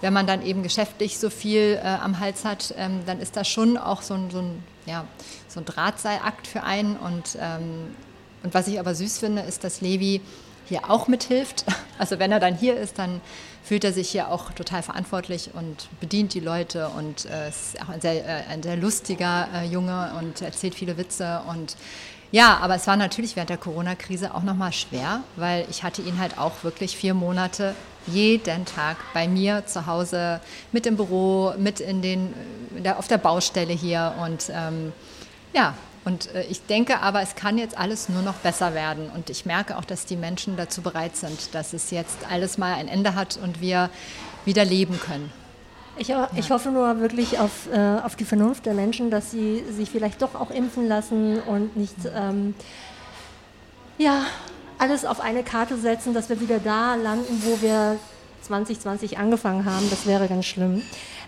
wenn 0.00 0.12
man 0.12 0.26
dann 0.26 0.44
eben 0.44 0.62
geschäftlich 0.62 1.18
so 1.18 1.30
viel 1.30 1.80
äh, 1.82 1.86
am 1.86 2.20
Hals 2.20 2.44
hat, 2.44 2.74
ähm, 2.76 3.00
dann 3.06 3.20
ist 3.20 3.36
das 3.36 3.48
schon 3.48 3.76
auch 3.76 4.02
so 4.02 4.14
ein, 4.14 4.30
so 4.30 4.38
ein, 4.38 4.62
ja, 4.86 5.04
so 5.48 5.60
ein 5.60 5.64
Drahtseilakt 5.64 6.46
für 6.46 6.62
einen. 6.62 6.96
Und, 6.96 7.36
ähm, 7.40 7.94
und 8.42 8.54
was 8.54 8.68
ich 8.68 8.78
aber 8.78 8.94
süß 8.94 9.18
finde, 9.18 9.42
ist, 9.42 9.64
dass 9.64 9.80
Levi 9.80 10.20
hier 10.68 10.90
auch 10.90 11.08
mithilft. 11.08 11.64
Also 12.00 12.20
wenn 12.20 12.30
er 12.30 12.38
dann 12.38 12.54
hier 12.54 12.76
ist, 12.76 13.00
dann 13.00 13.20
fühlt 13.64 13.82
er 13.82 13.92
sich 13.92 14.08
hier 14.08 14.30
auch 14.30 14.52
total 14.52 14.84
verantwortlich 14.84 15.50
und 15.52 15.88
bedient 15.98 16.32
die 16.32 16.38
Leute 16.38 16.90
und 16.90 17.24
äh, 17.24 17.48
ist 17.48 17.74
auch 17.82 17.88
ein 17.88 18.00
sehr, 18.00 18.24
äh, 18.24 18.44
ein 18.48 18.62
sehr 18.62 18.76
lustiger 18.76 19.48
äh, 19.52 19.66
Junge 19.66 20.12
und 20.16 20.40
erzählt 20.40 20.76
viele 20.76 20.96
Witze 20.96 21.42
und 21.48 21.76
ja, 22.30 22.58
aber 22.58 22.76
es 22.76 22.86
war 22.86 22.96
natürlich 22.96 23.34
während 23.34 23.50
der 23.50 23.56
Corona-Krise 23.56 24.32
auch 24.32 24.44
nochmal 24.44 24.72
schwer, 24.72 25.22
weil 25.34 25.66
ich 25.70 25.82
hatte 25.82 26.02
ihn 26.02 26.20
halt 26.20 26.38
auch 26.38 26.62
wirklich 26.62 26.96
vier 26.96 27.14
Monate 27.14 27.74
jeden 28.08 28.64
Tag 28.64 28.96
bei 29.14 29.28
mir 29.28 29.64
zu 29.66 29.86
Hause, 29.86 30.40
mit 30.72 30.86
im 30.86 30.96
Büro, 30.96 31.52
mit 31.58 31.80
in 31.80 32.02
den, 32.02 32.34
auf 32.96 33.08
der 33.08 33.18
Baustelle 33.18 33.72
hier 33.72 34.14
und 34.22 34.50
ähm, 34.52 34.92
ja, 35.52 35.74
und 36.04 36.34
äh, 36.34 36.44
ich 36.44 36.64
denke 36.64 37.00
aber, 37.00 37.20
es 37.20 37.34
kann 37.34 37.58
jetzt 37.58 37.76
alles 37.76 38.08
nur 38.08 38.22
noch 38.22 38.34
besser 38.34 38.72
werden. 38.72 39.10
Und 39.14 39.28
ich 39.28 39.44
merke 39.44 39.76
auch, 39.76 39.84
dass 39.84 40.06
die 40.06 40.16
Menschen 40.16 40.56
dazu 40.56 40.80
bereit 40.80 41.16
sind, 41.16 41.54
dass 41.54 41.74
es 41.74 41.90
jetzt 41.90 42.18
alles 42.30 42.56
mal 42.56 42.74
ein 42.74 42.88
Ende 42.88 43.14
hat 43.14 43.38
und 43.42 43.60
wir 43.60 43.90
wieder 44.44 44.64
leben 44.64 44.98
können. 44.98 45.30
Ich, 45.98 46.14
ich 46.36 46.50
hoffe 46.50 46.70
nur 46.70 47.00
wirklich 47.00 47.38
auf, 47.40 47.68
äh, 47.72 47.98
auf 48.04 48.14
die 48.14 48.24
Vernunft 48.24 48.66
der 48.66 48.74
Menschen, 48.74 49.10
dass 49.10 49.32
sie 49.32 49.64
sich 49.70 49.90
vielleicht 49.90 50.22
doch 50.22 50.34
auch 50.34 50.50
impfen 50.50 50.86
lassen 50.88 51.40
und 51.40 51.76
nicht 51.76 51.96
ähm, 52.14 52.54
ja, 53.98 54.22
alles 54.78 55.04
auf 55.04 55.20
eine 55.20 55.42
Karte 55.42 55.76
setzen, 55.76 56.14
dass 56.14 56.28
wir 56.28 56.40
wieder 56.40 56.58
da 56.58 56.94
landen, 56.94 57.42
wo 57.44 57.60
wir 57.60 57.98
2020 58.42 59.18
angefangen 59.18 59.64
haben. 59.64 59.88
Das 59.90 60.06
wäre 60.06 60.28
ganz 60.28 60.46
schlimm. 60.46 60.82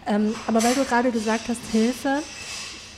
Ähm, 0.06 0.34
aber 0.46 0.62
weil 0.62 0.74
du 0.74 0.84
gerade 0.84 1.10
gesagt 1.10 1.48
hast, 1.48 1.60
Hilfe, 1.70 2.22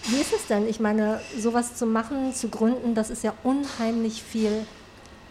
wie 0.07 0.21
ist 0.21 0.33
es 0.33 0.47
denn? 0.47 0.69
Ich 0.69 0.81
meine, 0.81 1.21
sowas 1.39 1.75
zu 1.75 1.87
machen, 1.87 2.35
zu 2.35 2.49
gründen, 2.49 2.95
das 2.95 3.11
ist 3.11 3.25
ja 3.25 3.35
unheimlich 3.43 4.23
viel, 4.23 4.67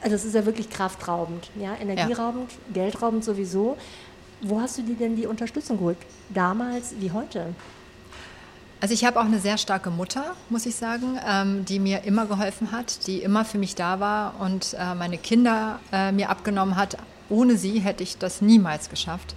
also 0.01 0.15
es 0.15 0.25
ist 0.25 0.35
ja 0.35 0.45
wirklich 0.45 0.69
kraftraubend, 0.69 1.49
ja, 1.59 1.75
energieraubend, 1.75 2.51
ja. 2.51 2.83
geldraubend 2.83 3.23
sowieso. 3.23 3.77
Wo 4.41 4.59
hast 4.59 4.77
du 4.77 4.81
dir 4.81 4.95
denn 4.95 5.15
die 5.15 5.27
Unterstützung 5.27 5.77
geholt? 5.77 5.97
Damals 6.29 6.95
wie 6.99 7.11
heute? 7.11 7.53
Also 8.81 8.95
ich 8.95 9.05
habe 9.05 9.19
auch 9.19 9.25
eine 9.25 9.39
sehr 9.39 9.59
starke 9.59 9.91
Mutter, 9.91 10.35
muss 10.49 10.65
ich 10.65 10.75
sagen, 10.75 11.19
ähm, 11.23 11.65
die 11.65 11.77
mir 11.77 12.03
immer 12.03 12.25
geholfen 12.25 12.71
hat, 12.71 13.05
die 13.05 13.19
immer 13.21 13.45
für 13.45 13.59
mich 13.59 13.75
da 13.75 13.99
war 13.99 14.33
und 14.39 14.73
äh, 14.73 14.95
meine 14.95 15.19
Kinder 15.19 15.79
äh, 15.93 16.11
mir 16.11 16.31
abgenommen 16.31 16.75
hat. 16.75 16.97
Ohne 17.29 17.57
sie 17.57 17.79
hätte 17.79 18.01
ich 18.01 18.17
das 18.17 18.41
niemals 18.41 18.89
geschafft 18.89 19.35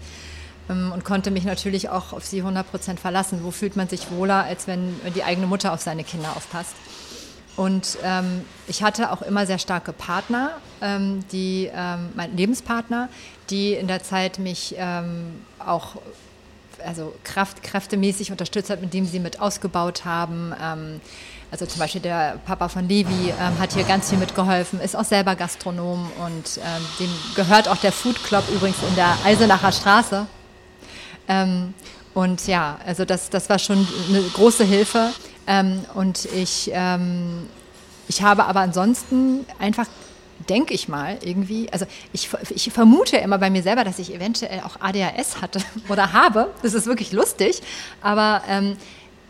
ähm, 0.71 0.93
und 0.93 1.05
konnte 1.05 1.31
mich 1.31 1.45
natürlich 1.45 1.91
auch 1.91 2.15
auf 2.15 2.25
sie 2.25 2.39
100 2.39 2.71
Prozent 2.71 3.01
verlassen. 3.01 3.41
Wo 3.43 3.51
fühlt 3.51 3.77
man 3.77 3.87
sich 3.87 4.11
wohler, 4.11 4.45
als 4.45 4.67
wenn 4.67 4.99
die 5.15 5.25
eigene 5.25 5.47
Mutter 5.47 5.75
auf 5.75 5.83
seine 5.83 6.05
Kinder 6.05 6.31
aufpasst? 6.35 6.75
Und 7.55 7.99
ähm, 8.03 8.47
ich 8.67 8.83
hatte 8.83 9.13
auch 9.13 9.21
immer 9.21 9.45
sehr 9.45 9.59
starke 9.59 9.93
Partner, 9.93 10.53
ähm, 10.81 11.23
die, 11.33 11.71
ähm, 11.73 12.09
mein 12.15 12.35
Lebenspartner, 12.35 13.11
die 13.51 13.75
in 13.75 13.89
der 13.89 14.03
Zeit 14.03 14.39
mich 14.39 14.75
ähm, 14.79 15.35
auch 15.59 15.97
also 16.85 17.14
Kraft, 17.25 17.62
kräftemäßig 17.62 18.31
unterstützt 18.31 18.71
hat, 18.71 18.83
indem 18.83 19.07
sie 19.07 19.21
mit 19.21 19.41
ausgebaut 19.41 20.05
haben. 20.05 20.55
Ähm, 20.62 21.00
also 21.50 21.67
zum 21.67 21.79
Beispiel 21.79 22.00
der 22.00 22.41
Papa 22.45 22.69
von 22.69 22.88
Levi 22.88 23.31
ähm, 23.31 23.59
hat 23.61 23.75
hier 23.75 23.85
ganz 23.85 24.11
viel 24.11 24.19
mitgeholfen, 24.19 24.81
ist 24.81 24.97
auch 24.97 25.05
selber 25.05 25.37
Gastronom 25.37 26.11
und 26.25 26.59
ähm, 26.59 26.85
dem 26.99 27.11
gehört 27.37 27.69
auch 27.69 27.76
der 27.76 27.93
Food 27.93 28.23
Club 28.25 28.45
übrigens 28.53 28.79
in 28.88 28.95
der 28.97 29.17
Eisenacher 29.25 29.71
Straße. 29.71 30.26
Ähm, 31.29 31.75
und 32.12 32.47
ja, 32.47 32.79
also 32.87 33.05
das, 33.05 33.31
das 33.31 33.49
war 33.50 33.59
schon 33.59 33.87
eine 34.09 34.23
große 34.23 34.64
Hilfe. 34.64 35.11
Ähm, 35.47 35.85
und 35.95 36.25
ich, 36.26 36.71
ähm, 36.73 37.49
ich 38.09 38.23
habe 38.23 38.47
aber 38.47 38.61
ansonsten 38.61 39.45
einfach 39.59 39.87
denke 40.49 40.75
ich 40.75 40.88
mal, 40.88 41.19
irgendwie, 41.23 41.73
also 41.73 41.87
ich, 42.12 42.29
ich 42.50 42.73
vermute 42.73 43.17
immer 43.17 43.38
bei 43.38 43.50
mir 43.50 43.62
selber, 43.62 43.85
dass 43.85 43.99
ich 43.99 44.14
eventuell 44.14 44.61
auch 44.61 44.81
ADHS 44.81 45.41
hatte 45.41 45.61
oder 45.88 46.12
habe. 46.12 46.50
Das 46.62 46.75
ist 46.75 46.87
wirklich 46.87 47.12
lustig. 47.12 47.62
Aber 48.03 48.43
ähm, 48.49 48.76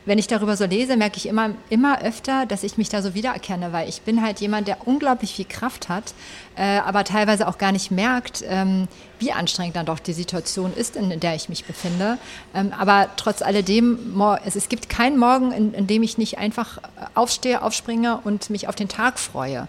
wenn 0.06 0.18
ich 0.18 0.26
darüber 0.26 0.56
so 0.56 0.66
lese, 0.66 0.96
merke 0.96 1.16
ich 1.16 1.26
immer, 1.26 1.50
immer 1.70 2.02
öfter, 2.02 2.44
dass 2.46 2.62
ich 2.62 2.76
mich 2.76 2.88
da 2.88 3.00
so 3.00 3.14
wiedererkenne, 3.14 3.72
weil 3.72 3.88
ich 3.88 4.02
bin 4.02 4.22
halt 4.22 4.40
jemand, 4.40 4.68
der 4.68 4.86
unglaublich 4.86 5.34
viel 5.34 5.46
Kraft 5.46 5.88
hat, 5.88 6.14
äh, 6.56 6.78
aber 6.78 7.04
teilweise 7.04 7.48
auch 7.48 7.56
gar 7.56 7.72
nicht 7.72 7.90
merkt, 7.90 8.44
ähm, 8.46 8.86
wie 9.18 9.32
anstrengend 9.32 9.76
dann 9.76 9.86
doch 9.86 9.98
die 9.98 10.12
Situation 10.12 10.74
ist, 10.74 10.96
in, 10.96 11.20
der 11.20 11.34
ich 11.34 11.48
mich 11.48 11.64
befinde. 11.64 12.18
Ähm, 12.54 12.72
aber 12.78 13.08
trotz 13.16 13.40
alledem, 13.40 14.20
es, 14.44 14.56
es 14.56 14.68
gibt 14.68 14.88
keinen 14.88 15.18
Morgen, 15.18 15.52
in, 15.52 15.72
in 15.72 15.86
dem 15.86 16.02
ich 16.02 16.18
nicht 16.18 16.36
einfach 16.38 16.78
aufstehe, 17.14 17.62
aufspringe 17.62 18.20
und 18.24 18.50
mich 18.50 18.68
auf 18.68 18.74
den 18.74 18.88
Tag 18.88 19.18
freue. 19.18 19.68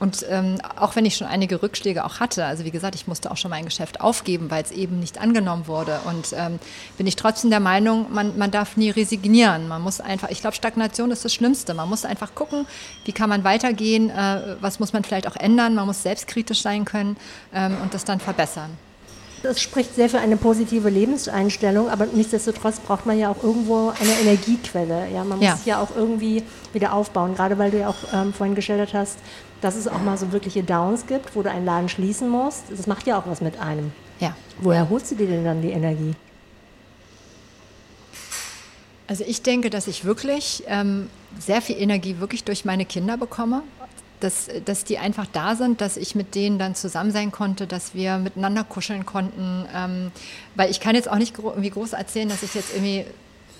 Und 0.00 0.24
ähm, 0.30 0.56
auch 0.78 0.96
wenn 0.96 1.04
ich 1.04 1.16
schon 1.16 1.26
einige 1.26 1.62
Rückschläge 1.62 2.06
auch 2.06 2.20
hatte, 2.20 2.46
also 2.46 2.64
wie 2.64 2.70
gesagt, 2.70 2.94
ich 2.94 3.06
musste 3.06 3.30
auch 3.30 3.36
schon 3.36 3.50
mein 3.50 3.66
Geschäft 3.66 4.00
aufgeben, 4.00 4.50
weil 4.50 4.64
es 4.64 4.72
eben 4.72 4.98
nicht 4.98 5.20
angenommen 5.20 5.68
wurde. 5.68 6.00
Und 6.06 6.34
ähm, 6.34 6.58
bin 6.96 7.06
ich 7.06 7.16
trotzdem 7.16 7.50
der 7.50 7.60
Meinung, 7.60 8.06
man, 8.10 8.38
man 8.38 8.50
darf 8.50 8.78
nie 8.78 8.88
resignieren. 8.88 9.68
Man 9.68 9.82
muss 9.82 10.00
einfach, 10.00 10.30
ich 10.30 10.40
glaube, 10.40 10.56
Stagnation 10.56 11.10
ist 11.10 11.24
das 11.26 11.34
Schlimmste. 11.34 11.74
Man 11.74 11.88
muss 11.88 12.06
einfach 12.06 12.34
gucken, 12.34 12.66
wie 13.04 13.12
kann 13.12 13.28
man 13.28 13.44
weitergehen, 13.44 14.08
äh, 14.08 14.56
was 14.62 14.80
muss 14.80 14.94
man 14.94 15.04
vielleicht 15.04 15.28
auch 15.28 15.36
ändern. 15.36 15.74
Man 15.74 15.86
muss 15.86 16.02
selbstkritisch 16.02 16.62
sein 16.62 16.86
können 16.86 17.18
ähm, 17.52 17.76
und 17.82 17.92
das 17.92 18.06
dann 18.06 18.20
verbessern. 18.20 18.70
Das 19.42 19.60
spricht 19.60 19.94
sehr 19.94 20.10
für 20.10 20.18
eine 20.18 20.36
positive 20.36 20.90
Lebenseinstellung, 20.90 21.88
aber 21.88 22.06
nichtsdestotrotz 22.06 22.78
braucht 22.78 23.06
man 23.06 23.18
ja 23.18 23.30
auch 23.30 23.42
irgendwo 23.42 23.88
eine 23.88 24.12
Energiequelle. 24.20 25.08
Ja, 25.12 25.24
man 25.24 25.38
muss 25.38 25.46
ja. 25.46 25.58
ja 25.64 25.80
auch 25.80 25.96
irgendwie 25.96 26.42
wieder 26.74 26.92
aufbauen, 26.92 27.34
gerade 27.34 27.56
weil 27.56 27.70
du 27.70 27.78
ja 27.78 27.88
auch 27.88 27.96
ähm, 28.12 28.34
vorhin 28.34 28.54
geschildert 28.54 28.92
hast, 28.92 29.18
dass 29.60 29.76
es 29.76 29.88
auch 29.88 30.00
mal 30.00 30.16
so 30.16 30.32
wirkliche 30.32 30.62
Downs 30.62 31.06
gibt, 31.06 31.34
wo 31.36 31.42
du 31.42 31.50
einen 31.50 31.64
Laden 31.64 31.88
schließen 31.88 32.28
musst. 32.28 32.64
Das 32.70 32.86
macht 32.86 33.06
ja 33.06 33.18
auch 33.18 33.26
was 33.26 33.40
mit 33.40 33.58
einem. 33.60 33.92
Ja. 34.20 34.36
Woher 34.60 34.88
holst 34.88 35.10
du 35.10 35.16
dir 35.16 35.26
denn 35.26 35.44
dann 35.44 35.62
die 35.62 35.70
Energie? 35.70 36.14
Also 39.06 39.24
ich 39.26 39.42
denke, 39.42 39.70
dass 39.70 39.88
ich 39.88 40.04
wirklich 40.04 40.62
ähm, 40.68 41.10
sehr 41.38 41.60
viel 41.62 41.76
Energie 41.76 42.20
wirklich 42.20 42.44
durch 42.44 42.64
meine 42.64 42.84
Kinder 42.84 43.16
bekomme. 43.16 43.62
Dass, 44.20 44.48
dass 44.66 44.84
die 44.84 44.98
einfach 44.98 45.26
da 45.32 45.56
sind, 45.56 45.80
dass 45.80 45.96
ich 45.96 46.14
mit 46.14 46.34
denen 46.34 46.58
dann 46.58 46.74
zusammen 46.74 47.10
sein 47.10 47.32
konnte, 47.32 47.66
dass 47.66 47.94
wir 47.94 48.18
miteinander 48.18 48.64
kuscheln 48.64 49.06
konnten. 49.06 49.64
Ähm, 49.74 50.12
weil 50.56 50.70
ich 50.70 50.78
kann 50.78 50.94
jetzt 50.94 51.10
auch 51.10 51.16
nicht 51.16 51.34
gro 51.34 51.48
irgendwie 51.48 51.70
groß 51.70 51.94
erzählen, 51.94 52.28
dass 52.28 52.42
ich 52.42 52.54
jetzt 52.54 52.74
irgendwie 52.74 53.06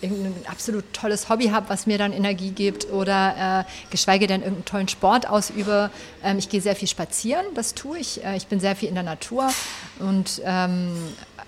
irgendein 0.00 0.34
absolut 0.46 0.84
tolles 0.92 1.28
Hobby 1.28 1.48
habe, 1.48 1.68
was 1.68 1.86
mir 1.86 1.98
dann 1.98 2.12
Energie 2.12 2.50
gibt 2.50 2.90
oder 2.90 3.64
äh, 3.66 3.90
geschweige 3.90 4.26
denn 4.26 4.40
irgendeinen 4.40 4.64
tollen 4.64 4.88
Sport 4.88 5.28
ausübe. 5.28 5.90
Ähm, 6.22 6.38
ich 6.38 6.48
gehe 6.48 6.60
sehr 6.60 6.76
viel 6.76 6.88
spazieren, 6.88 7.44
das 7.54 7.74
tue 7.74 7.98
ich. 7.98 8.24
Äh, 8.24 8.36
ich 8.36 8.46
bin 8.46 8.60
sehr 8.60 8.76
viel 8.76 8.88
in 8.88 8.94
der 8.94 9.04
Natur 9.04 9.50
und 9.98 10.40
ähm, 10.44 10.92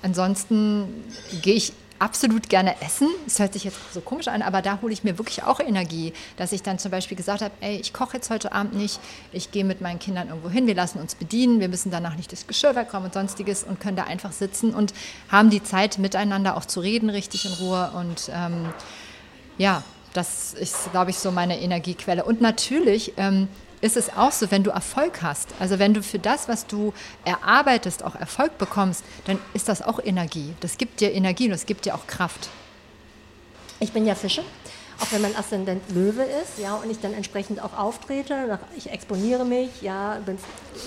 ansonsten 0.02 1.04
gehe 1.42 1.54
ich 1.54 1.73
absolut 2.02 2.49
gerne 2.49 2.75
essen. 2.82 3.09
Es 3.28 3.38
hört 3.38 3.52
sich 3.52 3.62
jetzt 3.62 3.78
so 3.94 4.00
komisch 4.00 4.26
an, 4.26 4.42
aber 4.42 4.61
da 4.61 4.80
hole 4.82 4.92
ich 4.92 5.04
mir 5.04 5.18
wirklich 5.18 5.44
auch 5.44 5.61
Energie, 5.61 6.12
dass 6.37 6.50
ich 6.50 6.62
dann 6.62 6.80
zum 6.80 6.90
Beispiel 6.90 7.16
gesagt 7.16 7.42
habe, 7.42 7.54
ey, 7.61 7.76
ich 7.76 7.92
koche 7.92 8.16
jetzt 8.16 8.28
heute 8.28 8.50
Abend 8.52 8.75
nicht, 8.75 8.99
ich 9.32 9.52
gehe 9.52 9.64
mit 9.64 9.80
meinen 9.80 10.00
Kindern 10.00 10.28
irgendwo 10.28 10.50
hin, 10.50 10.66
wir 10.66 10.75
lassen 10.75 10.99
uns 10.99 11.14
bedienen, 11.14 11.61
wir 11.61 11.68
müssen 11.68 11.92
danach 11.92 12.16
nicht 12.16 12.32
das 12.32 12.49
Geschirr 12.49 12.75
wegräumen 12.75 13.06
und 13.06 13.14
sonstiges 13.14 13.62
und 13.62 13.78
können 13.78 13.97
da 13.97 14.04
einfach 14.04 14.32
sitzen 14.32 14.75
und 14.75 14.92
haben 15.28 15.50
die 15.50 15.62
Zeit 15.62 15.99
miteinander 15.99 16.56
auch 16.56 16.64
zu 16.64 16.80
reden, 16.80 17.09
richtig 17.09 17.44
in 17.44 17.52
Ruhe 17.52 17.92
und 17.94 18.30
ähm, 18.35 18.71
ja, 19.59 19.85
das 20.12 20.54
ist, 20.54 20.90
glaube 20.90 21.11
ich, 21.11 21.18
so 21.18 21.30
meine 21.30 21.61
Energiequelle. 21.61 22.25
Und 22.25 22.40
natürlich 22.40 23.14
ähm, 23.16 23.49
ist 23.83 23.97
es 23.97 24.17
auch 24.17 24.33
so, 24.33 24.51
wenn 24.51 24.62
du 24.62 24.71
Erfolg 24.71 25.23
hast, 25.23 25.49
also 25.59 25.79
wenn 25.79 25.93
du 25.93 26.03
für 26.03 26.19
das, 26.19 26.49
was 26.49 26.67
du 26.67 26.95
erarbeitest, 27.25 28.03
auch 28.05 28.15
Erfolg 28.15 28.57
bekommst, 28.57 29.05
dann 29.27 29.39
ist 29.53 29.69
das 29.69 29.83
auch 29.83 29.99
Energie. 30.03 30.55
Das 30.61 30.79
gibt 30.79 31.01
dir 31.01 31.12
Energie 31.12 31.47
und 31.47 31.51
das 31.51 31.67
gibt 31.67 31.85
dir 31.85 31.95
auch 31.95 32.07
Kraft. 32.07 32.49
Ich 33.81 33.93
bin 33.93 34.07
ja 34.07 34.15
Fische, 34.15 34.45
auch 35.01 35.11
wenn 35.11 35.21
mein 35.21 35.35
Aszendent 35.35 35.83
Löwe 35.93 36.23
ist, 36.23 36.62
ja, 36.62 36.77
und 36.77 36.89
ich 36.89 37.01
dann 37.01 37.12
entsprechend 37.12 37.61
auch 37.61 37.77
auftrete, 37.77 38.61
ich 38.77 38.89
exponiere 38.89 39.45
mich, 39.45 39.83
ja, 39.83 40.21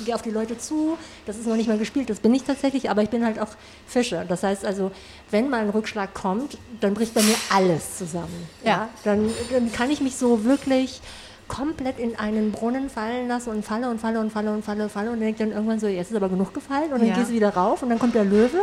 gehe 0.05 0.15
auf 0.15 0.21
die 0.21 0.31
Leute 0.31 0.57
zu, 0.57 0.97
das 1.25 1.35
ist 1.35 1.47
noch 1.47 1.57
nicht 1.57 1.67
mal 1.67 1.77
gespielt, 1.77 2.09
das 2.09 2.21
bin 2.21 2.33
ich 2.33 2.43
tatsächlich, 2.43 2.89
aber 2.89 3.03
ich 3.03 3.09
bin 3.09 3.25
halt 3.25 3.39
auch 3.39 3.49
Fische. 3.85 4.25
Das 4.29 4.43
heißt 4.43 4.63
also, 4.63 4.91
wenn 5.31 5.49
mal 5.49 5.59
ein 5.59 5.69
Rückschlag 5.69 6.13
kommt, 6.13 6.57
dann 6.79 6.93
bricht 6.93 7.13
bei 7.13 7.21
mir 7.23 7.35
alles 7.49 7.97
zusammen. 7.97 8.47
Ja. 8.63 8.71
ja? 8.71 8.89
Dann, 9.03 9.29
dann 9.51 9.73
kann 9.73 9.91
ich 9.91 9.99
mich 9.99 10.15
so 10.15 10.45
wirklich 10.45 11.01
komplett 11.47 11.99
in 11.99 12.15
einen 12.17 12.51
Brunnen 12.51 12.89
fallen 12.89 13.27
lasse 13.27 13.49
und 13.49 13.63
falle 13.63 13.89
und 13.89 13.99
falle 13.99 14.19
und 14.19 14.31
falle 14.31 14.51
und 14.51 14.63
falle 14.63 14.83
und 14.83 14.91
falle 14.91 15.11
und 15.11 15.19
denke 15.19 15.39
dann 15.39 15.51
irgendwann 15.51 15.79
so, 15.79 15.87
jetzt 15.87 16.11
ist 16.11 16.17
aber 16.17 16.29
genug 16.29 16.53
gefallen 16.53 16.91
und 16.91 16.99
dann 16.99 17.09
ja. 17.09 17.15
gehst 17.15 17.29
du 17.29 17.33
wieder 17.33 17.53
rauf 17.53 17.83
und 17.83 17.89
dann 17.89 17.99
kommt 17.99 18.15
der 18.15 18.25
Löwe 18.25 18.59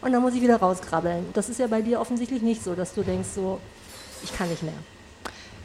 und 0.00 0.12
dann 0.12 0.22
muss 0.22 0.34
ich 0.34 0.42
wieder 0.42 0.56
rauskrabbeln. 0.56 1.26
Das 1.34 1.48
ist 1.48 1.60
ja 1.60 1.66
bei 1.66 1.82
dir 1.82 2.00
offensichtlich 2.00 2.42
nicht 2.42 2.62
so, 2.62 2.74
dass 2.74 2.94
du 2.94 3.02
denkst 3.02 3.28
so, 3.34 3.60
ich 4.22 4.36
kann 4.36 4.48
nicht 4.48 4.62
mehr. 4.62 4.74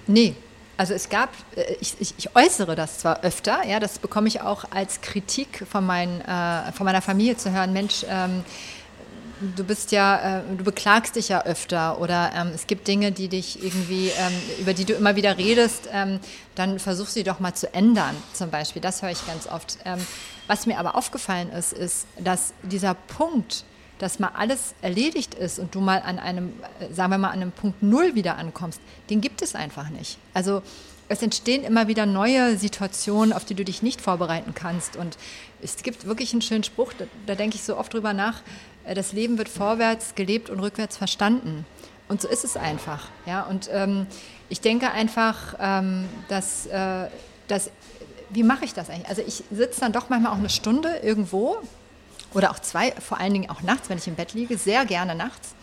Nee, 0.08 0.36
also 0.80 0.94
es 0.94 1.10
gab, 1.10 1.30
äh, 1.56 1.76
ich, 1.82 1.96
ich, 2.00 2.14
ich, 2.18 2.36
äußere 2.36 2.76
das 2.76 3.00
zwar 3.00 3.22
öfter, 3.24 3.66
ja, 3.68 3.82
das 3.82 4.00
bekomme 4.00 4.30
ich 4.30 4.42
auch 4.42 4.64
als 4.72 5.02
Kritik 5.02 5.66
von, 5.70 5.86
mein, 5.86 6.22
äh, 6.22 6.72
von 6.72 6.86
meiner 6.86 7.02
Familie 7.02 7.36
zu 7.36 7.52
hören, 7.52 7.74
Mensch, 7.74 8.06
ähm, 8.10 8.46
du 9.56 9.64
bist 9.64 9.92
ja, 9.92 10.40
äh, 10.40 10.42
du 10.58 10.64
beklagst 10.64 11.16
dich 11.16 11.30
ja 11.30 11.44
öfter 11.46 12.00
oder 12.00 12.32
ähm, 12.36 12.52
es 12.54 12.68
gibt 12.68 12.88
Dinge, 12.88 13.12
die 13.12 13.28
dich 13.28 13.64
irgendwie, 13.64 14.10
ähm, 14.10 14.34
über 14.60 14.74
die 14.74 14.86
du 14.86 14.94
immer 14.94 15.16
wieder 15.16 15.38
redest, 15.38 15.90
ähm, 15.92 16.20
dann 16.56 16.80
versuch 16.80 17.08
sie 17.08 17.24
doch 17.24 17.40
mal 17.40 17.54
zu 17.54 17.74
ändern, 17.74 18.16
zum 18.34 18.50
Beispiel. 18.50 18.82
Das 18.82 19.02
höre 19.02 19.12
ich 19.12 19.26
ganz 19.26 19.48
oft. 19.48 19.78
Was 20.50 20.66
mir 20.66 20.80
aber 20.80 20.96
aufgefallen 20.96 21.52
ist, 21.52 21.74
ist, 21.74 22.08
dass 22.18 22.54
dieser 22.64 22.96
Punkt, 22.96 23.66
dass 24.00 24.18
mal 24.18 24.32
alles 24.36 24.74
erledigt 24.82 25.36
ist 25.36 25.60
und 25.60 25.76
du 25.76 25.80
mal 25.80 26.02
an 26.02 26.18
einem, 26.18 26.54
äh, 26.80 26.92
sagen 26.92 27.12
wir 27.12 27.20
mal, 27.20 27.30
an 27.30 27.42
einem 27.42 27.52
Punkt 27.52 27.84
Null 27.84 28.16
wieder 28.16 28.38
ankommst, 28.38 28.82
den 29.12 29.22
gibt 29.22 29.44
es 29.44 29.54
einfach 29.54 29.90
nicht. 29.90 30.18
Also 30.34 30.64
es 31.08 31.22
entstehen 31.22 31.64
immer 31.64 31.88
wieder 31.88 32.08
neue 32.08 32.58
Situationen, 32.58 33.34
auf 33.34 33.46
die 33.46 33.56
du 33.56 33.64
dich 33.64 33.84
nicht 33.84 34.02
vorbereiten 34.02 34.54
kannst. 34.56 34.96
Und 34.96 35.18
es 35.62 35.78
gibt 35.78 36.06
wirklich 36.06 36.34
einen 36.34 36.42
schönen 36.42 36.64
Spruch, 36.64 36.94
da, 36.94 37.06
da 37.28 37.36
denke 37.36 37.56
ich 37.56 37.64
so 37.64 37.78
oft 37.78 37.94
drüber 37.94 38.14
nach, 38.14 38.42
das 38.96 39.14
Leben 39.14 39.38
wird 39.38 39.50
vorwärts 39.50 40.16
gelebt 40.16 40.50
und 40.50 40.60
rückwärts 40.60 40.98
verstanden. 40.98 41.66
Und 42.08 42.22
so 42.22 42.28
ist 42.28 42.44
es 42.44 42.58
einfach. 42.58 43.08
Ja? 43.26 43.44
Und 43.44 43.70
ähm, 43.72 44.08
ich 44.50 44.62
denke 44.62 44.92
einfach, 44.92 45.56
ähm, 45.60 46.10
dass, 46.28 46.66
äh, 46.66 47.08
dass, 47.48 47.70
wie 48.30 48.44
mache 48.44 48.66
ich 48.66 48.74
das 48.74 48.90
eigentlich? 48.90 49.10
Also 49.10 49.22
ich 49.26 49.44
sitze 49.52 49.82
dann 49.82 49.94
doch 49.94 50.10
manchmal 50.10 50.34
auch 50.34 50.38
eine 50.38 50.50
Stunde 50.50 50.98
irgendwo 51.04 51.58
oder 52.34 52.52
auch 52.52 52.60
zwei, 52.60 52.92
vor 52.94 53.20
allen 53.20 53.34
Dingen 53.34 53.50
auch 53.50 53.62
nachts, 53.62 53.90
wenn 53.90 53.98
ich 53.98 54.08
im 54.08 54.16
Bett 54.16 54.34
liege, 54.34 54.58
sehr 54.58 54.86
gerne 54.86 55.16
nachts 55.16 55.56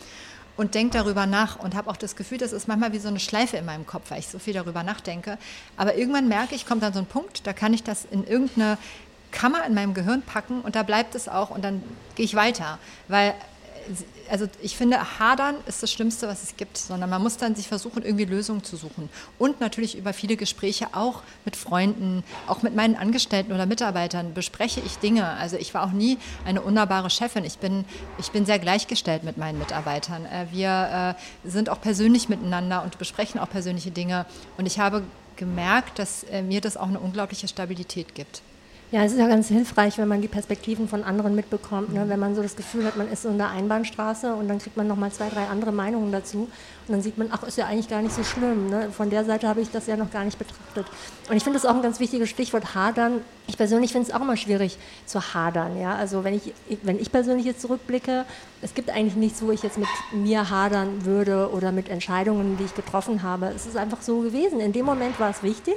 und 0.56 0.74
denke 0.74 0.98
darüber 0.98 1.26
nach 1.26 1.58
und 1.58 1.74
habe 1.74 1.90
auch 1.90 1.96
das 1.96 2.16
Gefühl, 2.16 2.38
das 2.38 2.52
ist 2.52 2.66
manchmal 2.66 2.92
wie 2.92 2.98
so 2.98 3.08
eine 3.08 3.20
Schleife 3.20 3.56
in 3.56 3.64
meinem 3.64 3.86
Kopf, 3.86 4.10
weil 4.10 4.20
ich 4.20 4.28
so 4.28 4.38
viel 4.38 4.54
darüber 4.54 4.82
nachdenke. 4.82 5.38
Aber 5.76 5.96
irgendwann 5.96 6.28
merke 6.28 6.54
ich, 6.54 6.66
kommt 6.66 6.82
dann 6.82 6.92
so 6.92 6.98
ein 6.98 7.06
Punkt, 7.06 7.46
da 7.46 7.52
kann 7.52 7.74
ich 7.74 7.82
das 7.82 8.06
in 8.10 8.26
irgendeine 8.26 8.78
Kammer 9.30 9.64
in 9.66 9.74
meinem 9.74 9.94
Gehirn 9.94 10.22
packen 10.22 10.60
und 10.60 10.76
da 10.76 10.82
bleibt 10.82 11.14
es 11.14 11.28
auch 11.28 11.50
und 11.50 11.64
dann 11.64 11.82
gehe 12.14 12.24
ich 12.24 12.34
weiter. 12.34 12.78
Weil 13.08 13.34
also 14.28 14.46
ich 14.62 14.76
finde, 14.76 15.18
hadern 15.18 15.56
ist 15.66 15.82
das 15.82 15.92
Schlimmste, 15.92 16.28
was 16.28 16.42
es 16.42 16.56
gibt, 16.56 16.76
sondern 16.76 17.08
man 17.10 17.22
muss 17.22 17.36
dann 17.36 17.54
sich 17.54 17.68
versuchen, 17.68 18.02
irgendwie 18.02 18.24
Lösungen 18.24 18.64
zu 18.64 18.76
suchen. 18.76 19.08
Und 19.38 19.60
natürlich 19.60 19.96
über 19.96 20.12
viele 20.12 20.36
Gespräche 20.36 20.88
auch 20.92 21.22
mit 21.44 21.56
Freunden, 21.56 22.24
auch 22.46 22.62
mit 22.62 22.74
meinen 22.74 22.96
Angestellten 22.96 23.52
oder 23.52 23.66
Mitarbeitern 23.66 24.34
bespreche 24.34 24.80
ich 24.84 24.98
Dinge. 24.98 25.26
Also 25.26 25.56
ich 25.56 25.74
war 25.74 25.84
auch 25.84 25.92
nie 25.92 26.18
eine 26.44 26.62
unnahbare 26.62 27.10
Chefin. 27.10 27.44
Ich 27.44 27.58
bin, 27.58 27.84
ich 28.18 28.30
bin 28.30 28.46
sehr 28.46 28.58
gleichgestellt 28.58 29.24
mit 29.24 29.38
meinen 29.38 29.58
Mitarbeitern. 29.58 30.26
Äh, 30.26 30.46
wir 30.50 31.14
äh, 31.44 31.48
sind 31.48 31.68
auch 31.68 31.80
persönlich 31.80 32.28
miteinander 32.28 32.82
und 32.82 32.98
besprechen 32.98 33.40
auch 33.40 33.50
persönliche 33.50 33.90
Dinge. 33.90 34.26
Und 34.56 34.66
ich 34.66 34.78
habe 34.78 35.02
gemerkt, 35.36 35.98
dass 35.98 36.24
äh, 36.24 36.42
mir 36.42 36.60
das 36.60 36.76
auch 36.76 36.88
eine 36.88 36.98
unglaubliche 36.98 37.46
Stabilität 37.46 38.14
gibt. 38.14 38.42
Ja, 38.92 39.02
es 39.02 39.12
ist 39.12 39.18
ja 39.18 39.26
ganz 39.26 39.48
hilfreich, 39.48 39.98
wenn 39.98 40.06
man 40.06 40.22
die 40.22 40.28
Perspektiven 40.28 40.86
von 40.86 41.02
anderen 41.02 41.34
mitbekommt. 41.34 41.92
Ne? 41.92 42.04
Wenn 42.08 42.20
man 42.20 42.36
so 42.36 42.42
das 42.42 42.54
Gefühl 42.54 42.84
hat, 42.84 42.96
man 42.96 43.10
ist 43.10 43.22
so 43.22 43.28
in 43.28 43.36
der 43.36 43.50
Einbahnstraße 43.50 44.32
und 44.32 44.46
dann 44.46 44.60
kriegt 44.60 44.76
man 44.76 44.86
nochmal 44.86 45.10
zwei, 45.10 45.28
drei 45.28 45.48
andere 45.48 45.72
Meinungen 45.72 46.12
dazu. 46.12 46.42
Und 46.86 46.92
dann 46.92 47.02
sieht 47.02 47.18
man, 47.18 47.28
ach, 47.32 47.42
ist 47.42 47.58
ja 47.58 47.66
eigentlich 47.66 47.88
gar 47.88 48.00
nicht 48.00 48.14
so 48.14 48.22
schlimm. 48.22 48.70
Ne? 48.70 48.90
Von 48.92 49.10
der 49.10 49.24
Seite 49.24 49.48
habe 49.48 49.60
ich 49.60 49.72
das 49.72 49.88
ja 49.88 49.96
noch 49.96 50.12
gar 50.12 50.24
nicht 50.24 50.38
betrachtet. 50.38 50.86
Und 51.28 51.36
ich 51.36 51.42
finde 51.42 51.58
das 51.58 51.66
auch 51.66 51.74
ein 51.74 51.82
ganz 51.82 51.98
wichtiges 51.98 52.28
Stichwort, 52.28 52.76
hadern. 52.76 53.22
Ich 53.48 53.56
persönlich 53.56 53.90
finde 53.90 54.08
es 54.08 54.14
auch 54.14 54.20
immer 54.20 54.36
schwierig 54.36 54.78
zu 55.04 55.34
hadern. 55.34 55.80
Ja? 55.80 55.96
Also 55.96 56.22
wenn 56.22 56.34
ich, 56.34 56.54
wenn 56.82 57.00
ich 57.00 57.10
persönlich 57.10 57.44
jetzt 57.44 57.62
zurückblicke, 57.62 58.24
es 58.62 58.72
gibt 58.72 58.90
eigentlich 58.90 59.16
nichts, 59.16 59.42
wo 59.42 59.50
ich 59.50 59.64
jetzt 59.64 59.78
mit 59.78 59.88
mir 60.12 60.48
hadern 60.48 61.04
würde 61.04 61.50
oder 61.50 61.72
mit 61.72 61.88
Entscheidungen, 61.88 62.56
die 62.56 62.64
ich 62.64 62.74
getroffen 62.76 63.24
habe. 63.24 63.46
Es 63.46 63.66
ist 63.66 63.76
einfach 63.76 64.00
so 64.00 64.20
gewesen. 64.20 64.60
In 64.60 64.72
dem 64.72 64.86
Moment 64.86 65.18
war 65.18 65.30
es 65.30 65.42
wichtig 65.42 65.74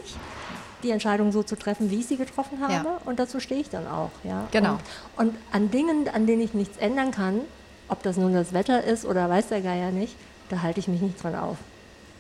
die 0.84 0.92
Entscheidung 0.92 1.32
so 1.32 1.44
zu 1.44 1.56
treffen, 1.56 1.92
wie 1.92 2.00
ich 2.00 2.08
sie 2.08 2.18
getroffen 2.18 2.60
habe. 2.62 2.74
Ja. 2.74 2.86
Und 3.06 3.20
dazu 3.20 3.40
stehe 3.40 3.62
ich 3.62 3.70
dann 3.70 3.88
auch. 3.88 4.12
Ja? 4.24 4.48
Genau. 4.52 4.78
Und, 5.18 5.30
und, 5.30 5.36
an 5.52 5.72
Dingen, 5.72 6.08
an 6.10 6.26
denen 6.26 6.42
ich 6.42 6.54
nichts 6.54 6.78
ändern 6.78 7.12
kann, 7.12 7.42
ob 7.88 8.04
das 8.04 8.18
nun 8.18 8.34
das 8.34 8.54
Wetter 8.54 8.84
ist 8.84 9.06
oder 9.06 9.30
weiß 9.30 9.50
der 9.50 9.62
Geier 9.62 9.92
nicht, 9.92 10.16
da 10.50 10.62
halte 10.62 10.80
ich 10.80 10.88
mich 10.88 11.02
nicht 11.02 11.22
dran 11.22 11.36
auf. 11.36 11.58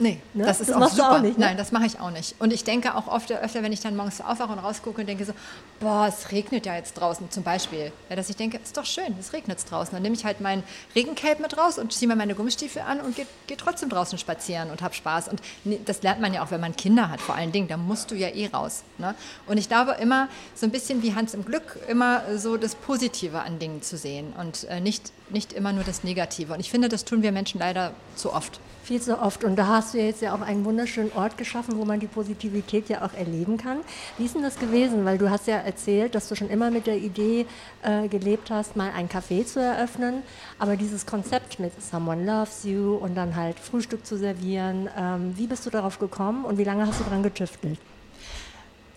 Nee, 0.01 0.21
ne? 0.33 0.45
das 0.45 0.61
ist 0.61 0.69
das 0.69 0.77
auch 0.77 0.89
super. 0.89 1.17
Auch 1.17 1.21
nicht, 1.21 1.37
ne? 1.37 1.47
Nein, 1.47 1.57
das 1.57 1.73
mache 1.73 1.85
ich 1.85 1.99
auch 1.99 2.09
nicht. 2.09 2.33
Und 2.39 2.53
ich 2.53 2.63
denke 2.63 2.95
auch 2.95 3.07
oft 3.07 3.29
öfter, 3.33 3.63
wenn 3.63 3.73
ich 3.73 3.81
dann 3.81 3.97
morgens 3.97 4.21
aufwache 4.21 4.53
und 4.53 4.59
rausgucke 4.59 5.01
und 5.01 5.07
denke 5.07 5.25
so, 5.25 5.33
boah, 5.81 6.07
es 6.07 6.31
regnet 6.31 6.65
ja 6.65 6.75
jetzt 6.75 6.93
draußen 6.93 7.29
zum 7.29 7.43
Beispiel. 7.43 7.91
Ja, 8.09 8.15
dass 8.15 8.29
ich 8.29 8.37
denke, 8.37 8.59
ist 8.63 8.77
doch 8.77 8.85
schön, 8.85 9.13
es 9.19 9.33
regnet 9.33 9.59
draußen. 9.69 9.93
Dann 9.93 10.01
nehme 10.01 10.15
ich 10.15 10.23
halt 10.23 10.39
mein 10.39 10.63
Regencape 10.95 11.41
mit 11.41 11.57
raus 11.57 11.77
und 11.77 11.91
ziehe 11.91 12.07
mir 12.07 12.15
meine 12.15 12.33
Gummistiefel 12.33 12.81
an 12.81 13.01
und 13.01 13.17
gehe 13.17 13.27
geh 13.47 13.57
trotzdem 13.57 13.89
draußen 13.89 14.17
spazieren 14.17 14.71
und 14.71 14.81
habe 14.81 14.93
Spaß. 14.93 15.27
Und 15.27 15.41
das 15.85 16.01
lernt 16.01 16.21
man 16.21 16.33
ja 16.33 16.43
auch, 16.45 16.51
wenn 16.51 16.61
man 16.61 16.77
Kinder 16.77 17.09
hat, 17.09 17.19
vor 17.19 17.35
allen 17.35 17.51
Dingen. 17.51 17.67
Da 17.67 17.75
musst 17.75 18.09
du 18.11 18.15
ja 18.15 18.29
eh 18.29 18.47
raus. 18.47 18.83
Ne? 18.99 19.15
Und 19.47 19.57
ich 19.57 19.67
glaube 19.67 19.97
immer, 19.99 20.29
so 20.55 20.65
ein 20.65 20.71
bisschen 20.71 21.03
wie 21.03 21.13
Hans 21.13 21.33
im 21.33 21.43
Glück, 21.43 21.77
immer 21.89 22.21
so 22.37 22.55
das 22.55 22.75
Positive 22.75 23.41
an 23.41 23.59
Dingen 23.59 23.81
zu 23.81 23.97
sehen 23.97 24.31
und 24.39 24.63
äh, 24.69 24.79
nicht, 24.79 25.11
nicht 25.29 25.51
immer 25.51 25.73
nur 25.73 25.83
das 25.83 26.05
Negative. 26.05 26.53
Und 26.53 26.61
ich 26.61 26.71
finde, 26.71 26.87
das 26.87 27.03
tun 27.03 27.21
wir 27.21 27.33
Menschen 27.33 27.59
leider 27.59 27.91
zu 28.15 28.33
oft. 28.33 28.61
Viel 28.89 28.99
zu 28.99 29.21
oft. 29.21 29.43
Und 29.43 29.55
da 29.55 29.67
hast 29.67 29.93
du 29.93 29.99
jetzt 29.99 30.23
ja 30.23 30.33
auch 30.33 30.41
einen 30.41 30.65
wunderschönen 30.65 31.11
Ort 31.13 31.37
geschaffen, 31.37 31.77
wo 31.77 31.85
man 31.85 31.99
die 31.99 32.07
Positivität 32.07 32.89
ja 32.89 33.05
auch 33.05 33.13
erleben 33.13 33.57
kann. 33.57 33.81
Wie 34.17 34.25
ist 34.25 34.33
denn 34.33 34.41
das 34.41 34.57
gewesen? 34.57 35.05
Weil 35.05 35.19
du 35.19 35.29
hast 35.29 35.45
ja 35.45 35.57
erzählt, 35.57 36.15
dass 36.15 36.27
du 36.27 36.33
schon 36.33 36.49
immer 36.49 36.71
mit 36.71 36.87
der 36.87 36.97
Idee 36.97 37.45
äh, 37.83 38.07
gelebt 38.07 38.49
hast, 38.49 38.75
mal 38.75 38.89
ein 38.89 39.07
Café 39.07 39.45
zu 39.45 39.61
eröffnen. 39.61 40.23
Aber 40.57 40.75
dieses 40.75 41.05
Konzept 41.05 41.59
mit 41.59 41.71
Someone 41.79 42.25
Loves 42.25 42.63
You 42.63 42.95
und 42.95 43.13
dann 43.13 43.35
halt 43.35 43.59
Frühstück 43.59 44.07
zu 44.07 44.17
servieren, 44.17 44.89
ähm, 44.97 45.37
wie 45.37 45.45
bist 45.45 45.67
du 45.67 45.69
darauf 45.69 45.99
gekommen 45.99 46.43
und 46.43 46.57
wie 46.57 46.63
lange 46.63 46.87
hast 46.87 46.99
du 46.99 47.03
daran 47.03 47.21
getüftelt? 47.21 47.77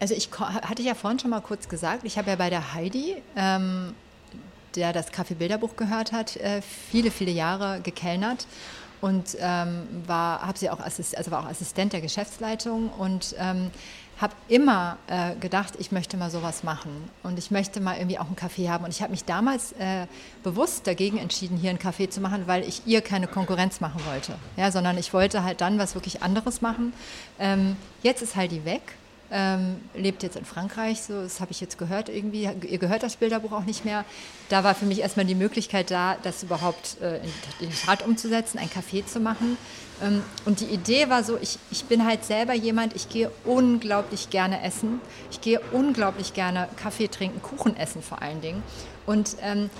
Also 0.01 0.15
ich 0.15 0.31
hatte 0.39 0.81
ja 0.81 0.95
vorhin 0.95 1.19
schon 1.19 1.29
mal 1.29 1.43
kurz 1.43 1.69
gesagt, 1.69 2.05
ich 2.05 2.17
habe 2.17 2.31
ja 2.31 2.37
bei 2.37 2.49
der 2.49 2.73
Heidi 2.73 3.17
ähm, 3.37 3.93
der 4.77 4.93
das 4.93 5.13
Kaffee 5.13 5.35
Bilderbuch 5.35 5.77
gehört 5.77 6.13
hat, 6.13 6.37
äh, 6.37 6.63
viele, 6.63 7.11
viele 7.11 7.31
Jahre 7.31 7.81
gekellnert 7.83 8.47
und 9.03 9.37
ähm, 9.41 9.87
war, 10.07 10.41
habe 10.47 10.57
sie 10.57 10.71
auch 10.71 10.81
Assist, 10.81 11.19
also 11.19 11.31
war 11.31 11.41
auch 11.41 11.51
Assistent 11.51 11.93
der 11.93 12.01
Geschäftsleitung 12.01 12.89
und 12.89 13.35
ähm, 13.39 13.71
habe 14.21 14.35
immer 14.47 14.99
äh, 15.09 15.35
gedacht, 15.35 15.75
ich 15.79 15.91
möchte 15.91 16.17
mal 16.17 16.31
sowas 16.31 16.63
machen 16.63 17.11
und 17.25 17.39
ich 17.39 17.51
möchte 17.51 17.81
mal 17.81 17.97
irgendwie 17.97 18.19
auch 18.19 18.27
einen 18.27 18.37
Kaffee 18.37 18.71
haben. 18.71 18.85
Und 18.85 18.91
ich 18.91 19.03
habe 19.03 19.11
mich 19.11 19.25
damals 19.25 19.73
äh, 19.73 20.07
bewusst 20.45 20.87
dagegen 20.87 21.19
entschieden, 21.19 21.57
hier 21.57 21.71
einen 21.71 21.81
Kaffee 21.81 22.09
zu 22.09 22.21
machen, 22.21 22.45
weil 22.47 22.63
ich 22.63 22.83
ihr 22.87 23.01
keine 23.01 23.27
Konkurrenz 23.27 23.81
machen 23.81 24.01
wollte, 24.07 24.35
ja, 24.57 24.71
sondern 24.71 24.97
ich 24.97 25.13
wollte 25.13 25.43
halt 25.43 25.61
dann 25.61 25.79
was 25.81 25.97
wirklich 25.97 26.23
anderes 26.23 26.61
machen. 26.61 26.93
Ähm, 27.41 27.77
jetzt 28.03 28.23
ist 28.23 28.37
Heidi 28.37 28.65
weg 28.65 28.83
ähm, 29.33 29.81
lebt 29.95 30.23
jetzt 30.23 30.37
in 30.37 30.45
Frankreich, 30.45 31.03
so, 31.03 31.23
das 31.23 31.41
habe 31.41 31.53
ich 31.53 31.61
jetzt 31.61 31.79
gehört 31.79 32.11
irgendwie. 32.11 32.43
Ihr 32.69 32.79
gehört 32.79 33.03
das 33.03 33.17
Bilderbuch 33.17 33.53
auch 33.53 33.65
nicht 33.65 33.85
mehr. 33.85 34.05
Da 34.51 34.63
war 34.63 34.75
für 34.75 34.85
mich 34.85 35.01
erstmal 35.01 35.25
die 35.25 35.35
Möglichkeit 35.35 35.91
da, 35.91 36.17
das 36.23 36.43
überhaupt 36.43 37.01
äh, 37.01 37.17
in, 37.17 37.33
in 37.61 37.71
die 37.71 37.77
Tat 37.77 38.07
umzusetzen, 38.07 38.59
ein 38.59 38.69
Café 38.69 39.07
zu 39.07 39.21
machen. 39.21 39.57
Ähm, 40.03 40.23
und 40.45 40.61
die 40.61 40.67
Idee 40.67 41.09
war 41.09 41.25
so, 41.25 41.39
ich, 41.41 41.59
ich 41.71 41.85
bin 41.85 42.05
halt 42.05 42.25
selber 42.25 42.53
jemand, 42.53 42.95
ich 42.95 43.09
gehe 43.09 43.31
unglaublich 43.45 44.29
gerne 44.29 44.63
essen. 44.63 45.01
Ich 45.31 45.41
gehe 45.41 45.61
unglaublich 45.73 46.35
gerne 46.35 46.69
Kaffee 46.77 47.09
trinken, 47.09 47.41
Kuchen 47.41 47.75
essen 47.77 48.03
vor 48.03 48.21
allen 48.21 48.43
Dingen. 48.43 48.63
Und 49.07 49.37
ähm, 49.41 49.71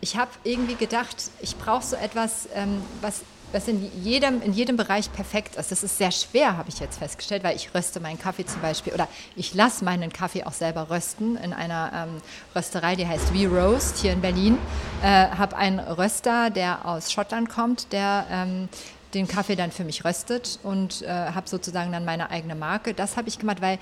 ich 0.00 0.16
habe 0.16 0.30
irgendwie 0.42 0.74
gedacht, 0.74 1.30
ich 1.40 1.56
brauche 1.56 1.84
so 1.84 1.94
etwas, 1.94 2.48
ähm, 2.54 2.82
was 3.00 3.22
was 3.52 3.68
in 3.68 3.90
jedem, 4.02 4.42
in 4.42 4.52
jedem 4.52 4.76
Bereich 4.76 5.12
perfekt 5.12 5.56
ist. 5.56 5.70
Das 5.70 5.82
ist 5.82 5.98
sehr 5.98 6.10
schwer, 6.10 6.56
habe 6.56 6.68
ich 6.68 6.78
jetzt 6.80 6.98
festgestellt, 6.98 7.44
weil 7.44 7.56
ich 7.56 7.74
röste 7.74 8.00
meinen 8.00 8.18
Kaffee 8.18 8.46
zum 8.46 8.60
Beispiel 8.60 8.92
oder 8.92 9.08
ich 9.36 9.54
lasse 9.54 9.84
meinen 9.84 10.12
Kaffee 10.12 10.44
auch 10.44 10.52
selber 10.52 10.90
rösten 10.90 11.36
in 11.36 11.52
einer 11.52 11.90
ähm, 11.94 12.22
Rösterei, 12.54 12.96
die 12.96 13.06
heißt 13.06 13.34
We 13.34 13.46
Roast 13.46 13.98
hier 13.98 14.12
in 14.12 14.20
Berlin. 14.20 14.58
Äh, 15.02 15.06
habe 15.06 15.56
einen 15.56 15.80
Röster, 15.80 16.50
der 16.50 16.86
aus 16.86 17.12
Schottland 17.12 17.48
kommt, 17.48 17.92
der 17.92 18.26
ähm, 18.30 18.68
den 19.14 19.26
Kaffee 19.26 19.56
dann 19.56 19.72
für 19.72 19.84
mich 19.84 20.04
röstet 20.04 20.58
und 20.62 21.02
äh, 21.02 21.08
habe 21.08 21.48
sozusagen 21.48 21.92
dann 21.92 22.04
meine 22.04 22.30
eigene 22.30 22.54
Marke. 22.54 22.94
Das 22.94 23.16
habe 23.16 23.28
ich 23.28 23.38
gemacht, 23.38 23.60
weil 23.60 23.78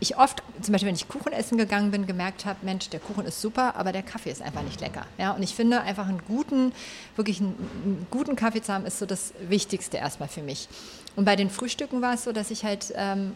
ich 0.00 0.16
oft, 0.16 0.42
zum 0.62 0.72
Beispiel 0.72 0.88
wenn 0.88 0.94
ich 0.94 1.08
Kuchen 1.08 1.32
essen 1.32 1.58
gegangen 1.58 1.90
bin, 1.90 2.06
gemerkt 2.06 2.44
habe, 2.44 2.58
Mensch, 2.62 2.88
der 2.88 3.00
Kuchen 3.00 3.24
ist 3.26 3.40
super, 3.40 3.74
aber 3.76 3.92
der 3.92 4.02
Kaffee 4.02 4.30
ist 4.30 4.42
einfach 4.42 4.62
nicht 4.62 4.80
lecker. 4.80 5.04
Ja, 5.18 5.32
und 5.32 5.42
ich 5.42 5.54
finde 5.54 5.80
einfach 5.80 6.06
einen 6.06 6.22
guten, 6.26 6.72
wirklich 7.16 7.40
einen, 7.40 7.54
einen 7.84 8.06
guten 8.10 8.36
Kaffee 8.36 8.62
zu 8.62 8.72
haben, 8.72 8.86
ist 8.86 8.98
so 8.98 9.06
das 9.06 9.32
Wichtigste 9.48 9.96
erstmal 9.96 10.28
für 10.28 10.42
mich. 10.42 10.68
Und 11.16 11.24
bei 11.24 11.34
den 11.34 11.50
Frühstücken 11.50 12.00
war 12.00 12.14
es 12.14 12.24
so, 12.24 12.32
dass 12.32 12.50
ich 12.50 12.64
halt 12.64 12.92
ähm, 12.94 13.32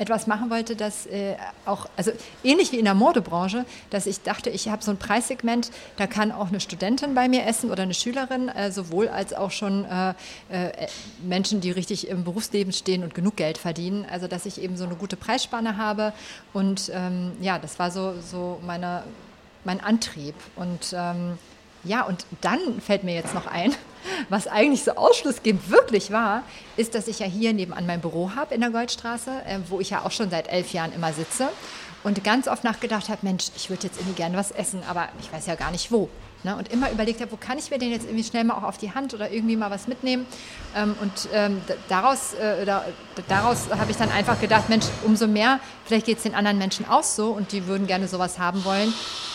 etwas 0.00 0.26
machen 0.26 0.48
wollte, 0.48 0.76
das 0.76 1.04
äh, 1.06 1.36
auch, 1.66 1.86
also 1.96 2.10
ähnlich 2.42 2.72
wie 2.72 2.78
in 2.78 2.86
der 2.86 2.94
Modebranche, 2.94 3.66
dass 3.90 4.06
ich 4.06 4.22
dachte, 4.22 4.48
ich 4.48 4.68
habe 4.68 4.82
so 4.82 4.90
ein 4.90 4.96
Preissegment, 4.96 5.70
da 5.98 6.06
kann 6.06 6.32
auch 6.32 6.48
eine 6.48 6.58
Studentin 6.58 7.14
bei 7.14 7.28
mir 7.28 7.46
essen 7.46 7.70
oder 7.70 7.82
eine 7.82 7.92
Schülerin, 7.92 8.48
äh, 8.48 8.72
sowohl 8.72 9.08
als 9.08 9.34
auch 9.34 9.50
schon 9.50 9.84
äh, 9.84 10.14
äh, 10.48 10.88
Menschen, 11.22 11.60
die 11.60 11.70
richtig 11.70 12.08
im 12.08 12.24
Berufsleben 12.24 12.72
stehen 12.72 13.04
und 13.04 13.14
genug 13.14 13.36
Geld 13.36 13.58
verdienen. 13.58 14.06
Also 14.10 14.26
dass 14.26 14.46
ich 14.46 14.62
eben 14.62 14.78
so 14.78 14.84
eine 14.84 14.94
gute 14.94 15.16
Preisspanne 15.16 15.76
habe. 15.76 16.14
Und 16.54 16.90
ähm, 16.94 17.32
ja, 17.42 17.58
das 17.58 17.78
war 17.78 17.90
so, 17.90 18.14
so 18.20 18.58
meine, 18.64 19.02
mein 19.64 19.80
Antrieb. 19.80 20.34
Und 20.56 20.94
ähm, 20.94 21.38
ja, 21.84 22.02
und 22.02 22.26
dann 22.40 22.80
fällt 22.80 23.04
mir 23.04 23.14
jetzt 23.14 23.34
noch 23.34 23.46
ein, 23.46 23.74
was 24.28 24.46
eigentlich 24.46 24.84
so 24.84 24.92
ausschlussgebend 24.92 25.70
wirklich 25.70 26.10
war, 26.10 26.42
ist, 26.76 26.94
dass 26.94 27.08
ich 27.08 27.18
ja 27.18 27.26
hier 27.26 27.52
nebenan 27.52 27.86
mein 27.86 28.00
Büro 28.00 28.32
habe 28.34 28.54
in 28.54 28.60
der 28.60 28.70
Goldstraße, 28.70 29.30
äh, 29.46 29.58
wo 29.68 29.80
ich 29.80 29.90
ja 29.90 30.04
auch 30.04 30.10
schon 30.10 30.30
seit 30.30 30.48
elf 30.48 30.72
Jahren 30.72 30.92
immer 30.92 31.12
sitze 31.12 31.48
und 32.02 32.22
ganz 32.24 32.48
oft 32.48 32.64
nachgedacht 32.64 33.08
habe, 33.08 33.18
Mensch, 33.22 33.48
ich 33.56 33.70
würde 33.70 33.86
jetzt 33.86 33.98
irgendwie 33.98 34.16
gerne 34.16 34.36
was 34.36 34.50
essen, 34.50 34.82
aber 34.88 35.08
ich 35.20 35.32
weiß 35.32 35.46
ja 35.46 35.54
gar 35.54 35.70
nicht 35.70 35.92
wo. 35.92 36.08
Ne? 36.42 36.56
Und 36.56 36.72
immer 36.72 36.90
überlegt 36.90 37.20
habe, 37.20 37.30
wo 37.32 37.36
kann 37.36 37.58
ich 37.58 37.70
mir 37.70 37.78
den 37.78 37.90
jetzt 37.90 38.06
irgendwie 38.06 38.24
schnell 38.24 38.44
mal 38.44 38.54
auch 38.54 38.62
auf 38.62 38.78
die 38.78 38.94
Hand 38.94 39.12
oder 39.12 39.30
irgendwie 39.30 39.56
mal 39.56 39.70
was 39.70 39.88
mitnehmen. 39.88 40.26
Ähm, 40.74 40.94
und 41.00 41.28
ähm, 41.34 41.60
daraus, 41.88 42.32
äh, 42.34 42.64
da, 42.64 42.84
daraus 43.28 43.68
habe 43.70 43.90
ich 43.90 43.96
dann 43.96 44.10
einfach 44.10 44.40
gedacht, 44.40 44.68
Mensch, 44.68 44.86
umso 45.04 45.26
mehr, 45.26 45.60
vielleicht 45.84 46.06
geht 46.06 46.16
es 46.16 46.22
den 46.22 46.34
anderen 46.34 46.58
Menschen 46.58 46.88
auch 46.88 47.02
so 47.02 47.30
und 47.30 47.52
die 47.52 47.66
würden 47.66 47.86
gerne 47.86 48.08
sowas 48.08 48.38
haben 48.38 48.64
wollen, 48.64 48.92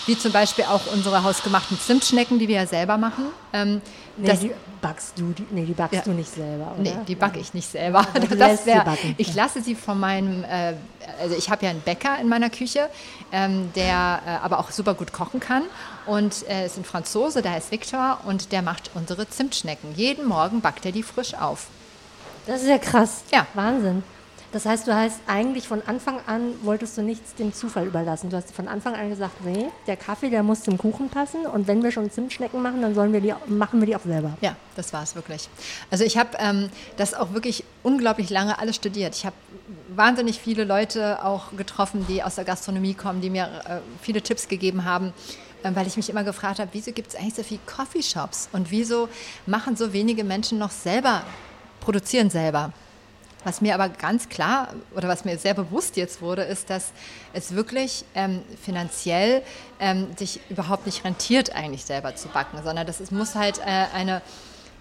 wie 0.07 0.17
zum 0.17 0.31
Beispiel 0.31 0.65
auch 0.65 0.81
unsere 0.93 1.23
hausgemachten 1.23 1.79
Zimtschnecken, 1.79 2.39
die 2.39 2.47
wir 2.47 2.55
ja 2.55 2.67
selber 2.67 2.97
machen. 2.97 3.25
Ähm, 3.53 3.81
nee, 4.17 4.27
das, 4.27 4.39
die 4.39 4.51
backst 4.81 5.17
du, 5.17 5.31
die, 5.31 5.45
nee, 5.51 5.65
die 5.65 5.73
backst 5.73 5.95
ja. 5.95 6.01
du 6.01 6.11
nicht 6.11 6.33
selber, 6.33 6.73
oder? 6.73 6.81
Nee, 6.81 6.95
die 7.07 7.15
backe 7.15 7.39
ich 7.39 7.53
nicht 7.53 7.69
selber. 7.69 8.05
Das 8.37 8.65
wär, 8.65 8.85
ich 9.17 9.33
lasse 9.33 9.61
sie 9.61 9.75
von 9.75 9.99
meinem, 9.99 10.43
äh, 10.43 10.73
also 11.21 11.35
ich 11.35 11.49
habe 11.49 11.65
ja 11.65 11.71
einen 11.71 11.81
Bäcker 11.81 12.19
in 12.19 12.27
meiner 12.27 12.49
Küche, 12.49 12.89
ähm, 13.31 13.71
der 13.75 14.21
äh, 14.25 14.29
aber 14.43 14.59
auch 14.59 14.71
super 14.71 14.93
gut 14.93 15.13
kochen 15.13 15.39
kann 15.39 15.63
und 16.05 16.47
äh, 16.49 16.65
ist 16.65 16.77
ein 16.77 16.85
Franzose, 16.85 17.41
der 17.41 17.51
heißt 17.51 17.71
Victor 17.71 18.19
und 18.25 18.51
der 18.51 18.61
macht 18.61 18.91
unsere 18.93 19.29
Zimtschnecken. 19.29 19.93
Jeden 19.95 20.25
Morgen 20.25 20.61
backt 20.61 20.85
er 20.85 20.91
die 20.91 21.03
frisch 21.03 21.33
auf. 21.33 21.67
Das 22.45 22.61
ist 22.61 22.67
ja 22.67 22.77
krass. 22.77 23.23
Ja. 23.31 23.47
Wahnsinn. 23.53 24.03
Das 24.55 24.65
heißt, 24.65 24.87
du 24.87 24.95
hast 24.95 25.19
eigentlich 25.27 25.67
von 25.67 25.81
Anfang 25.85 26.21
an 26.27 26.53
wolltest 26.61 26.97
du 26.97 27.01
nichts 27.01 27.35
dem 27.35 27.53
Zufall 27.53 27.87
überlassen. 27.87 28.29
Du 28.29 28.37
hast 28.37 28.53
von 28.53 28.69
Anfang 28.69 28.95
an 28.95 29.09
gesagt, 29.09 29.43
nee, 29.43 29.65
der 29.85 29.97
Kaffee, 29.97 30.29
der 30.29 30.43
muss 30.43 30.63
zum 30.63 30.77
Kuchen 30.77 31.09
passen 31.09 31.45
und 31.45 31.67
wenn 31.67 31.83
wir 31.83 31.91
schon 31.91 32.09
Zimtschnecken 32.09 32.61
machen, 32.61 32.81
dann 32.81 32.95
sollen 32.95 33.11
wir 33.11 33.19
die, 33.19 33.33
machen 33.47 33.81
wir 33.81 33.85
die 33.85 33.97
auch 33.97 34.05
selber. 34.05 34.37
Ja, 34.39 34.55
das 34.77 34.93
war 34.93 35.03
es 35.03 35.13
wirklich. 35.13 35.49
Also 35.91 36.05
ich 36.05 36.17
habe 36.17 36.37
ähm, 36.39 36.69
das 36.95 37.13
auch 37.13 37.33
wirklich 37.33 37.65
unglaublich 37.83 38.29
lange 38.29 38.57
alles 38.57 38.77
studiert. 38.77 39.13
Ich 39.17 39.25
habe 39.25 39.35
wahnsinnig 39.89 40.39
viele 40.39 40.63
Leute 40.63 41.25
auch 41.25 41.51
getroffen, 41.57 42.05
die 42.07 42.23
aus 42.23 42.35
der 42.35 42.45
Gastronomie 42.45 42.93
kommen, 42.93 43.19
die 43.19 43.29
mir 43.29 43.49
äh, 43.67 43.79
viele 44.01 44.21
Tipps 44.21 44.47
gegeben 44.47 44.85
haben 44.85 45.11
äh, 45.63 45.71
weil 45.73 45.85
ich 45.85 45.97
mich 45.97 46.09
immer 46.09 46.23
gefragt 46.23 46.59
habe, 46.59 46.69
wieso 46.71 46.93
gibt 46.93 47.09
es 47.09 47.15
eigentlich 47.17 47.33
so 47.33 47.43
viele 47.43 47.59
Coffeeshops 47.65 48.47
und 48.53 48.71
wieso 48.71 49.09
machen 49.47 49.75
so 49.75 49.91
wenige 49.91 50.23
Menschen 50.23 50.59
noch 50.59 50.71
selber, 50.71 51.23
produzieren 51.81 52.29
selber. 52.29 52.71
Was 53.45 53.61
mir 53.61 53.75
aber 53.75 53.89
ganz 53.89 54.27
klar 54.27 54.73
oder 54.95 55.07
was 55.07 55.23
mir 55.23 55.37
sehr 55.37 55.53
bewusst 55.53 55.97
jetzt 55.97 56.19
wurde, 56.21 56.41
ist, 56.41 56.71
dass 56.71 56.91
es 57.31 57.55
wirklich 57.55 58.03
ähm, 58.15 58.41
finanziell 58.61 59.43
ähm, 59.79 60.07
sich 60.17 60.41
überhaupt 60.49 60.87
nicht 60.87 61.05
rentiert, 61.05 61.55
eigentlich 61.55 61.85
selber 61.85 62.15
zu 62.15 62.27
backen, 62.27 62.57
sondern 62.63 62.87
das 62.87 62.99
es 62.99 63.11
muss 63.11 63.35
halt 63.35 63.59
äh, 63.59 63.85
eine 63.93 64.23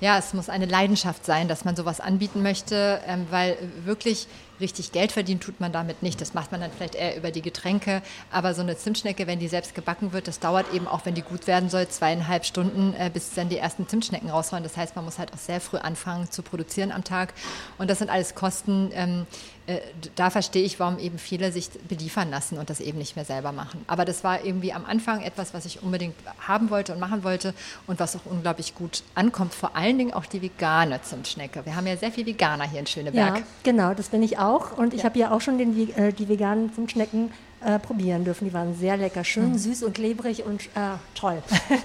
ja, 0.05 0.19
es 0.19 0.35
muss 0.35 0.51
eine 0.51 0.67
Leidenschaft 0.67 1.25
sein, 1.25 1.49
dass 1.49 1.65
man 1.65 1.77
sowas 1.77 1.99
anbieten 1.99 2.43
möchte, 2.43 3.01
ähm, 3.07 3.27
weil 3.31 3.57
wirklich 3.87 4.29
richtig 4.61 4.93
Geld 4.93 5.13
verdienen 5.13 5.41
tut 5.41 5.61
man 5.61 5.73
damit 5.73 6.03
nicht. 6.03 6.21
Das 6.21 6.35
macht 6.35 6.53
man 6.53 6.61
dann 6.61 6.71
vielleicht 6.71 6.95
eher 6.95 7.17
über 7.17 7.31
die 7.31 7.41
Getränke. 7.41 8.03
Aber 8.31 8.53
so 8.53 8.61
eine 8.61 8.77
Zimtschnecke, 8.77 9.27
wenn 9.27 9.39
die 9.39 9.49
selbst 9.49 9.75
gebacken 9.75 10.13
wird, 10.13 10.29
das 10.29 10.41
dauert 10.41 10.67
eben 10.75 10.87
auch, 10.87 11.07
wenn 11.07 11.15
die 11.15 11.23
gut 11.23 11.47
werden 11.47 11.71
soll, 11.71 11.89
zweieinhalb 11.89 12.45
Stunden, 12.45 12.93
äh, 12.99 13.11
bis 13.11 13.33
dann 13.33 13.49
die 13.49 13.57
ersten 13.57 13.89
Zimtschnecken 13.89 14.29
rausholen. 14.29 14.63
Das 14.63 14.77
heißt, 14.77 14.95
man 14.95 15.07
muss 15.07 15.19
halt 15.19 15.33
auch 15.33 15.39
sehr 15.39 15.59
früh 15.59 15.79
anfangen 15.79 16.31
zu 16.31 16.43
produzieren 16.43 16.93
am 16.93 17.03
Tag. 17.03 17.33
Und 17.79 17.89
das 17.89 17.99
sind 17.99 18.11
alles 18.11 18.35
Kosten. 18.35 19.27
Äh, 19.67 19.81
da 20.15 20.29
verstehe 20.29 20.63
ich, 20.63 20.79
warum 20.79 20.99
eben 20.99 21.19
viele 21.19 21.51
sich 21.51 21.71
beliefern 21.89 22.31
lassen 22.31 22.59
und 22.59 22.69
das 22.69 22.81
eben 22.81 22.99
nicht 22.99 23.17
mehr 23.17 23.25
selber 23.25 23.51
machen. 23.53 23.83
Aber 23.87 24.05
das 24.05 24.23
war 24.23 24.45
irgendwie 24.45 24.73
am 24.75 24.85
Anfang 24.85 25.23
etwas, 25.23 25.55
was 25.55 25.65
ich 25.65 25.83
unbedingt 25.83 26.15
haben 26.47 26.69
wollte 26.69 26.93
und 26.93 27.01
machen 27.01 27.25
wollte 27.25 27.55
und 27.87 27.99
was 27.99 28.15
auch 28.15 28.27
unglaublich 28.27 28.75
gut 28.75 29.03
ankommt. 29.15 29.55
Vor 29.55 29.75
allen 29.75 29.97
Dingen 29.97 30.13
auch 30.13 30.27
die 30.27 30.43
vegane 30.43 31.01
Zimtschnecke. 31.01 31.65
Wir 31.65 31.77
haben 31.77 31.87
ja 31.87 31.97
sehr 31.97 32.13
viele 32.13 32.27
Veganer 32.27 32.69
hier 32.69 32.81
in 32.81 32.87
Schöneberg. 32.87 33.39
Ja, 33.39 33.43
genau, 33.63 33.95
das 33.95 34.11
bin 34.11 34.23
ich 34.23 34.39
auch. 34.39 34.77
Und 34.77 34.93
ich 34.93 35.01
ja. 35.01 35.05
habe 35.07 35.19
ja 35.19 35.31
auch 35.31 35.41
schon 35.41 35.57
den, 35.57 35.97
äh, 35.97 36.13
die 36.13 36.29
veganen 36.29 36.73
Zimtschnecken 36.75 37.31
äh, 37.65 37.79
probieren 37.79 38.25
dürfen. 38.25 38.45
Die 38.47 38.53
waren 38.53 38.75
sehr 38.75 38.99
lecker, 38.99 39.25
schön 39.25 39.53
mhm. 39.53 39.59
süß 39.59 39.85
und 39.85 39.95
klebrig 39.95 40.45
und 40.45 40.65
äh, 40.75 40.99
toll. 41.15 41.43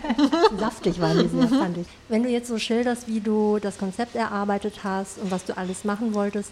Saftig 0.60 1.00
waren 1.00 1.18
die 1.20 1.30
sehr, 1.30 1.48
fand 1.48 1.78
ich. 1.78 1.88
Wenn 2.10 2.24
du 2.24 2.30
jetzt 2.30 2.50
so 2.50 2.60
schilderst, 2.60 3.08
wie 3.08 3.22
du 3.22 3.60
das 3.60 3.78
Konzept 3.78 4.16
erarbeitet 4.16 4.84
hast 4.84 5.20
und 5.20 5.32
was 5.32 5.46
du 5.46 5.56
alles 5.56 5.86
machen 5.86 6.14
wolltest, 6.14 6.52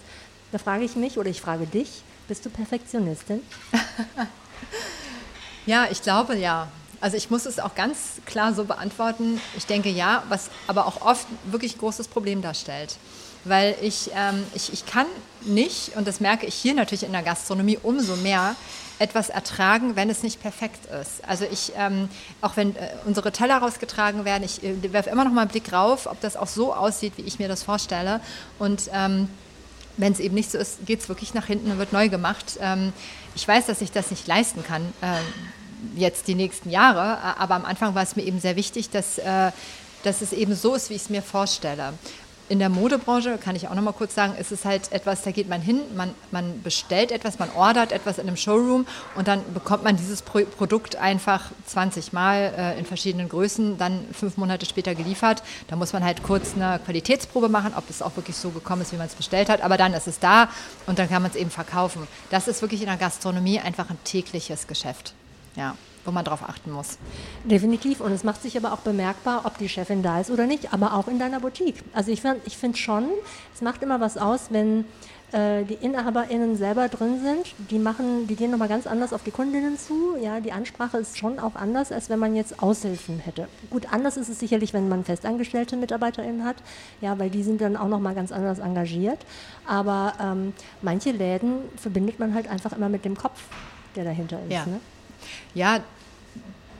da 0.51 0.57
frage 0.57 0.83
ich 0.83 0.95
mich 0.95 1.17
oder 1.17 1.29
ich 1.29 1.41
frage 1.41 1.65
dich, 1.65 2.03
bist 2.27 2.45
du 2.45 2.49
Perfektionistin? 2.49 3.41
ja, 5.65 5.87
ich 5.89 6.01
glaube 6.01 6.35
ja. 6.35 6.67
Also 6.99 7.15
ich 7.15 7.29
muss 7.29 7.45
es 7.45 7.59
auch 7.59 7.75
ganz 7.75 8.21
klar 8.25 8.53
so 8.53 8.65
beantworten. 8.65 9.39
Ich 9.55 9.65
denke 9.65 9.89
ja, 9.89 10.23
was 10.29 10.49
aber 10.65 10.87
auch 10.87 11.01
oft 11.01 11.27
wirklich 11.45 11.75
ein 11.75 11.79
großes 11.79 12.07
Problem 12.07 12.41
darstellt. 12.41 12.97
Weil 13.43 13.75
ich, 13.81 14.11
ähm, 14.15 14.43
ich, 14.55 14.73
ich 14.73 14.85
kann 14.85 15.05
nicht, 15.41 15.95
und 15.95 16.07
das 16.07 16.19
merke 16.19 16.45
ich 16.45 16.55
hier 16.55 16.73
natürlich 16.73 17.03
in 17.03 17.11
der 17.11 17.21
Gastronomie 17.21 17.77
umso 17.81 18.15
mehr, 18.15 18.55
etwas 18.99 19.29
ertragen, 19.29 19.95
wenn 19.95 20.09
es 20.09 20.23
nicht 20.23 20.41
perfekt 20.41 20.87
ist. 20.87 21.23
Also 21.27 21.45
ich, 21.49 21.73
ähm, 21.77 22.09
auch 22.41 22.57
wenn 22.57 22.75
äh, 22.75 22.89
unsere 23.05 23.31
Teller 23.31 23.57
rausgetragen 23.57 24.25
werden, 24.25 24.43
ich 24.43 24.63
äh, 24.63 24.91
werfe 24.91 25.11
immer 25.11 25.23
noch 25.23 25.31
mal 25.31 25.41
einen 25.41 25.51
Blick 25.51 25.71
rauf, 25.71 26.07
ob 26.07 26.19
das 26.21 26.35
auch 26.35 26.47
so 26.47 26.73
aussieht, 26.73 27.13
wie 27.17 27.21
ich 27.21 27.37
mir 27.37 27.47
das 27.47 27.61
vorstelle. 27.61 28.21
Und 28.57 28.89
ähm, 28.91 29.29
wenn 29.97 30.13
es 30.13 30.19
eben 30.19 30.35
nicht 30.35 30.51
so 30.51 30.57
ist, 30.57 30.85
geht 30.85 31.01
es 31.01 31.09
wirklich 31.09 31.33
nach 31.33 31.45
hinten 31.45 31.71
und 31.71 31.77
wird 31.77 31.93
neu 31.93 32.09
gemacht. 32.09 32.57
Ähm, 32.61 32.93
ich 33.35 33.47
weiß, 33.47 33.65
dass 33.65 33.81
ich 33.81 33.91
das 33.91 34.11
nicht 34.11 34.27
leisten 34.27 34.63
kann, 34.63 34.81
äh, 35.01 35.99
jetzt 35.99 36.27
die 36.27 36.35
nächsten 36.35 36.69
Jahre, 36.69 37.37
aber 37.37 37.55
am 37.55 37.65
Anfang 37.65 37.93
war 37.93 38.03
es 38.03 38.15
mir 38.15 38.23
eben 38.23 38.39
sehr 38.39 38.55
wichtig, 38.55 38.89
dass, 38.89 39.17
äh, 39.17 39.51
dass 40.03 40.21
es 40.21 40.33
eben 40.33 40.55
so 40.55 40.75
ist, 40.75 40.89
wie 40.89 40.95
ich 40.95 41.03
es 41.03 41.09
mir 41.09 41.21
vorstelle 41.21 41.93
in 42.49 42.59
der 42.59 42.69
Modebranche, 42.69 43.37
kann 43.37 43.55
ich 43.55 43.67
auch 43.67 43.75
noch 43.75 43.81
mal 43.81 43.91
kurz 43.91 44.15
sagen, 44.15 44.35
ist 44.37 44.51
es 44.51 44.63
halt 44.63 44.91
etwas, 44.91 45.23
da 45.23 45.31
geht 45.31 45.49
man 45.49 45.61
hin, 45.61 45.81
man, 45.95 46.13
man 46.31 46.61
bestellt 46.61 47.11
etwas, 47.11 47.39
man 47.39 47.49
ordert 47.55 47.91
etwas 47.91 48.17
in 48.17 48.27
einem 48.27 48.37
Showroom 48.37 48.85
und 49.15 49.27
dann 49.27 49.41
bekommt 49.53 49.83
man 49.83 49.97
dieses 49.97 50.21
Pro 50.21 50.39
Produkt 50.57 50.95
einfach 50.95 51.51
20 51.65 52.13
Mal 52.13 52.53
äh, 52.57 52.79
in 52.79 52.85
verschiedenen 52.85 53.27
Größen, 53.27 53.77
dann 53.77 54.05
fünf 54.13 54.37
Monate 54.37 54.65
später 54.65 54.95
geliefert. 54.95 55.43
Da 55.67 55.75
muss 55.75 55.93
man 55.93 56.03
halt 56.03 56.23
kurz 56.23 56.53
eine 56.55 56.79
Qualitätsprobe 56.79 57.49
machen, 57.49 57.73
ob 57.75 57.89
es 57.89 58.01
auch 58.01 58.15
wirklich 58.15 58.37
so 58.37 58.51
gekommen 58.51 58.81
ist, 58.81 58.93
wie 58.93 58.97
man 58.97 59.07
es 59.07 59.15
bestellt 59.15 59.49
hat. 59.49 59.61
Aber 59.61 59.77
dann 59.77 59.93
ist 59.93 60.07
es 60.07 60.19
da 60.19 60.49
und 60.85 60.99
dann 60.99 61.09
kann 61.09 61.21
man 61.21 61.31
es 61.31 61.37
eben 61.37 61.49
verkaufen. 61.49 62.07
Das 62.29 62.47
ist 62.47 62.61
wirklich 62.61 62.81
in 62.81 62.87
der 62.87 62.97
Gastronomie 62.97 63.59
einfach 63.59 63.89
ein 63.89 63.97
tägliches 64.03 64.67
Geschäft. 64.67 65.13
Ja 65.55 65.75
wo 66.07 66.11
man 66.11 66.25
darauf 66.25 66.41
achten 66.41 66.71
muss. 66.71 66.97
Definitiv. 67.43 67.99
Und 67.99 68.11
es 68.13 68.23
macht 68.23 68.41
sich 68.41 68.57
aber 68.57 68.73
auch 68.73 68.79
bemerkbar, 68.79 69.41
ob 69.43 69.57
die 69.57 69.69
Chefin 69.69 70.01
da 70.01 70.19
ist 70.21 70.31
oder 70.31 70.47
nicht, 70.47 70.73
aber 70.73 70.93
auch 70.93 71.07
in 71.07 71.19
deiner 71.19 71.39
Boutique. 71.39 71.83
Also 71.93 72.11
ich, 72.11 72.23
ich 72.45 72.57
finde 72.57 72.77
schon, 72.77 73.09
es 73.53 73.61
macht 73.61 73.83
immer 73.83 73.99
was 73.99 74.17
aus, 74.17 74.47
wenn 74.49 74.85
äh, 75.33 75.65
die 75.65 75.73
InhaberInnen 75.73 76.55
selber 76.55 76.87
drin 76.87 77.21
sind. 77.21 77.53
Die 77.69 77.79
machen, 77.79 78.27
die 78.27 78.35
gehen 78.37 78.51
nochmal 78.51 78.69
ganz 78.69 78.87
anders 78.87 79.11
auf 79.11 79.23
die 79.23 79.31
Kundinnen 79.31 79.77
zu. 79.77 80.15
Ja, 80.21 80.39
die 80.39 80.53
Ansprache 80.53 80.97
ist 80.97 81.17
schon 81.17 81.39
auch 81.39 81.55
anders, 81.55 81.91
als 81.91 82.09
wenn 82.09 82.19
man 82.19 82.33
jetzt 82.33 82.63
Aushilfen 82.63 83.19
hätte. 83.19 83.49
Gut, 83.69 83.91
anders 83.91 84.15
ist 84.15 84.29
es 84.29 84.39
sicherlich, 84.39 84.73
wenn 84.73 84.87
man 84.87 85.03
festangestellte 85.03 85.75
MitarbeiterInnen 85.75 86.45
hat, 86.45 86.55
ja, 87.01 87.19
weil 87.19 87.29
die 87.29 87.43
sind 87.43 87.59
dann 87.59 87.75
auch 87.75 87.89
nochmal 87.89 88.15
ganz 88.15 88.31
anders 88.31 88.59
engagiert. 88.59 89.19
Aber 89.65 90.13
ähm, 90.21 90.53
manche 90.81 91.11
Läden 91.11 91.57
verbindet 91.75 92.19
man 92.19 92.33
halt 92.33 92.47
einfach 92.47 92.71
immer 92.71 92.87
mit 92.87 93.03
dem 93.03 93.17
Kopf, 93.17 93.41
der 93.97 94.05
dahinter 94.05 94.39
ist. 94.47 94.53
Ja. 94.53 94.65
Ne? 94.65 94.79
Ja, 95.53 95.79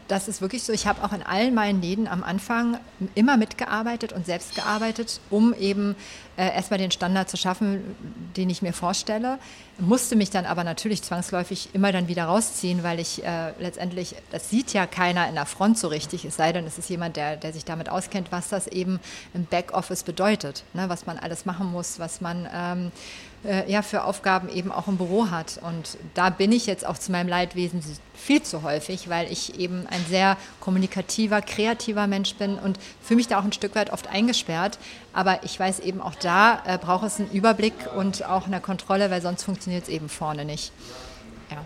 das 0.08 0.28
ist 0.28 0.42
wirklich 0.42 0.64
so. 0.64 0.74
Ich 0.74 0.88
habe 0.88 1.04
auch 1.04 1.14
in 1.14 1.24
allen 1.24 1.54
meinen 1.54 1.82
Läden 1.82 2.08
am 2.08 2.24
Anfang 2.24 2.80
immer 3.16 3.38
mitgearbeitet 3.38 4.14
und 4.14 4.26
selbst 4.26 4.56
gearbeitet, 4.56 5.20
um 5.30 5.54
eben 5.54 5.96
äh, 6.38 6.54
erstmal 6.54 6.78
den 6.78 6.92
Standard 6.92 7.30
zu 7.30 7.38
schaffen, 7.38 7.96
den 8.36 8.50
ich 8.50 8.62
mir 8.62 8.74
vorstelle. 8.74 9.40
Musste 9.80 10.16
mich 10.16 10.30
dann 10.30 10.46
aber 10.46 10.64
natürlich 10.64 11.02
zwangsläufig 11.02 11.70
immer 11.74 11.92
dann 11.92 12.08
wieder 12.08 12.26
rausziehen, 12.26 12.84
weil 12.84 13.00
ich 13.00 13.24
äh, 13.26 13.52
letztendlich, 13.60 14.16
das 14.32 14.50
sieht 14.50 14.74
ja 14.74 14.86
keiner 14.86 15.28
in 15.28 15.36
der 15.36 15.46
Front 15.46 15.78
so 15.78 15.88
richtig, 15.88 16.26
es 16.26 16.36
sei 16.36 16.54
denn, 16.54 16.66
es 16.66 16.78
ist 16.78 16.90
jemand, 16.90 17.16
der, 17.16 17.36
der 17.36 17.54
sich 17.54 17.66
damit 17.66 17.90
auskennt, 17.90 18.32
was 18.32 18.50
das 18.50 18.68
eben 18.68 19.00
im 19.34 19.46
Backoffice 19.46 20.04
bedeutet, 20.04 20.64
ne? 20.74 20.90
was 20.90 21.06
man 21.06 21.18
alles 21.18 21.46
machen 21.46 21.72
muss, 21.72 22.00
was 22.00 22.22
man 22.22 22.48
ähm, 22.54 22.92
äh, 23.48 23.72
ja, 23.72 23.82
für 23.82 24.04
Aufgaben 24.04 24.50
eben 24.50 24.72
auch 24.72 24.88
im 24.88 24.98
Büro 24.98 25.32
hat. 25.32 25.60
Und 25.64 25.98
da 26.14 26.30
bin 26.30 26.52
ich 26.52 26.66
jetzt 26.66 26.86
auch 26.86 26.98
zu 26.98 27.12
meinem 27.12 27.28
Leidwesen 27.28 27.82
viel 28.14 28.44
zu 28.44 28.64
häufig, 28.64 29.10
weil 29.10 29.32
ich 29.32 29.60
eben 29.60 29.88
ein 29.88 30.06
sehr 30.10 30.38
kommunikativer, 30.60 31.42
kreativer 31.42 32.08
Mensch 32.08 32.36
bin 32.36 32.56
und 32.60 32.78
fühle 33.02 33.18
mich 33.18 33.28
da 33.28 33.40
auch 33.40 33.44
ein 33.44 33.54
Stück 33.54 33.76
weit 33.76 33.92
oft 33.92 34.08
eingesperrt. 34.08 34.78
Aber 35.14 35.44
ich 35.44 35.60
weiß 35.60 35.80
eben 35.80 36.02
auch 36.02 36.16
da 36.16 36.62
äh, 36.66 36.78
braucht 36.78 37.06
es 37.06 37.20
einen 37.20 37.32
Überblick 37.32 37.74
und 37.96 38.26
auch 38.26 38.48
eine 38.48 38.60
Kontrolle, 38.60 39.10
weil 39.10 39.22
sonst 39.22 39.44
funktioniert 39.44 39.84
es 39.84 39.90
eben 39.90 40.10
vorne 40.10 40.46
nicht. 40.46 40.72
Ja. 41.50 41.64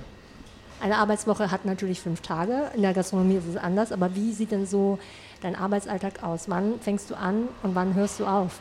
Eine 0.81 0.97
Arbeitswoche 0.97 1.51
hat 1.51 1.65
natürlich 1.65 1.99
fünf 1.99 2.21
Tage. 2.21 2.71
In 2.75 2.81
der 2.81 2.93
Gastronomie 2.93 3.35
ist 3.35 3.47
es 3.47 3.57
anders. 3.57 3.91
Aber 3.91 4.15
wie 4.15 4.33
sieht 4.33 4.51
denn 4.51 4.65
so 4.65 4.99
dein 5.41 5.55
Arbeitsalltag 5.55 6.23
aus? 6.23 6.45
Wann 6.47 6.79
fängst 6.79 7.09
du 7.09 7.15
an 7.15 7.47
und 7.63 7.75
wann 7.75 7.95
hörst 7.95 8.19
du 8.19 8.25
auf? 8.25 8.59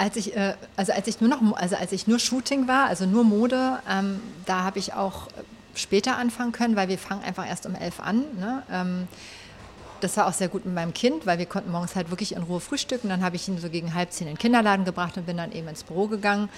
Als 0.00 0.16
ich, 0.16 0.34
äh, 0.34 0.54
also 0.76 0.92
als 0.92 1.06
ich 1.08 1.20
nur 1.20 1.28
noch, 1.28 1.42
also 1.56 1.76
als 1.76 1.92
ich 1.92 2.06
nur 2.06 2.18
Shooting 2.18 2.66
war, 2.66 2.86
also 2.86 3.04
nur 3.04 3.22
Mode, 3.22 3.80
ähm, 3.86 4.22
da 4.46 4.62
habe 4.62 4.78
ich 4.78 4.94
auch 4.94 5.28
später 5.74 6.16
anfangen 6.16 6.52
können, 6.52 6.74
weil 6.74 6.88
wir 6.88 6.96
fangen 6.96 7.22
einfach 7.22 7.46
erst 7.46 7.66
um 7.66 7.74
elf 7.74 8.00
an. 8.00 8.24
Ne? 8.38 8.62
Ähm, 8.72 9.08
das 10.00 10.16
war 10.16 10.26
auch 10.26 10.32
sehr 10.32 10.48
gut 10.48 10.64
mit 10.64 10.74
meinem 10.74 10.94
Kind, 10.94 11.26
weil 11.26 11.38
wir 11.38 11.44
konnten 11.44 11.70
morgens 11.70 11.96
halt 11.96 12.08
wirklich 12.08 12.34
in 12.34 12.42
Ruhe 12.42 12.60
frühstücken. 12.60 13.10
Dann 13.10 13.22
habe 13.22 13.36
ich 13.36 13.46
ihn 13.46 13.58
so 13.58 13.68
gegen 13.68 13.92
halb 13.92 14.10
zehn 14.10 14.26
in 14.26 14.32
den 14.32 14.38
Kinderladen 14.38 14.86
gebracht 14.86 15.18
und 15.18 15.26
bin 15.26 15.36
dann 15.36 15.52
eben 15.52 15.68
ins 15.68 15.84
Büro 15.84 16.06
gegangen. 16.06 16.48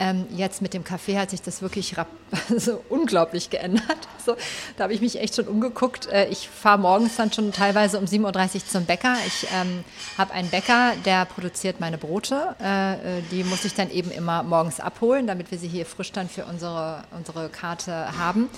Ähm, 0.00 0.26
jetzt 0.30 0.62
mit 0.62 0.74
dem 0.74 0.84
Kaffee 0.84 1.18
hat 1.18 1.30
sich 1.30 1.42
das 1.42 1.60
wirklich 1.60 1.96
so 2.56 2.82
unglaublich 2.88 3.50
geändert. 3.50 3.82
Also, 4.18 4.42
da 4.76 4.84
habe 4.84 4.92
ich 4.92 5.00
mich 5.00 5.18
echt 5.20 5.36
schon 5.36 5.48
umgeguckt. 5.48 6.06
Äh, 6.08 6.28
ich 6.28 6.50
fahre 6.50 6.78
morgens 6.78 7.16
dann 7.16 7.32
schon 7.32 7.50
teilweise 7.50 7.98
um 7.98 8.04
7.30 8.04 8.56
Uhr 8.56 8.66
zum 8.66 8.84
Bäcker. 8.84 9.14
Ich 9.26 9.46
ähm, 9.54 9.84
habe 10.18 10.34
einen 10.34 10.50
Bäcker, 10.50 10.92
der 11.06 11.24
produziert 11.24 11.80
meine 11.80 11.96
Brote. 11.96 12.54
Äh, 12.60 13.20
äh, 13.20 13.22
die 13.30 13.42
muss 13.44 13.64
ich 13.64 13.72
dann 13.72 13.90
eben 13.90 14.10
immer 14.10 14.42
morgens 14.42 14.80
abholen, 14.80 15.26
damit 15.26 15.50
wir 15.50 15.56
sie 15.56 15.68
hier 15.68 15.86
frisch 15.86 16.12
dann 16.12 16.28
für 16.28 16.44
unsere, 16.44 17.04
unsere 17.16 17.48
Karte 17.48 18.18
haben. 18.18 18.50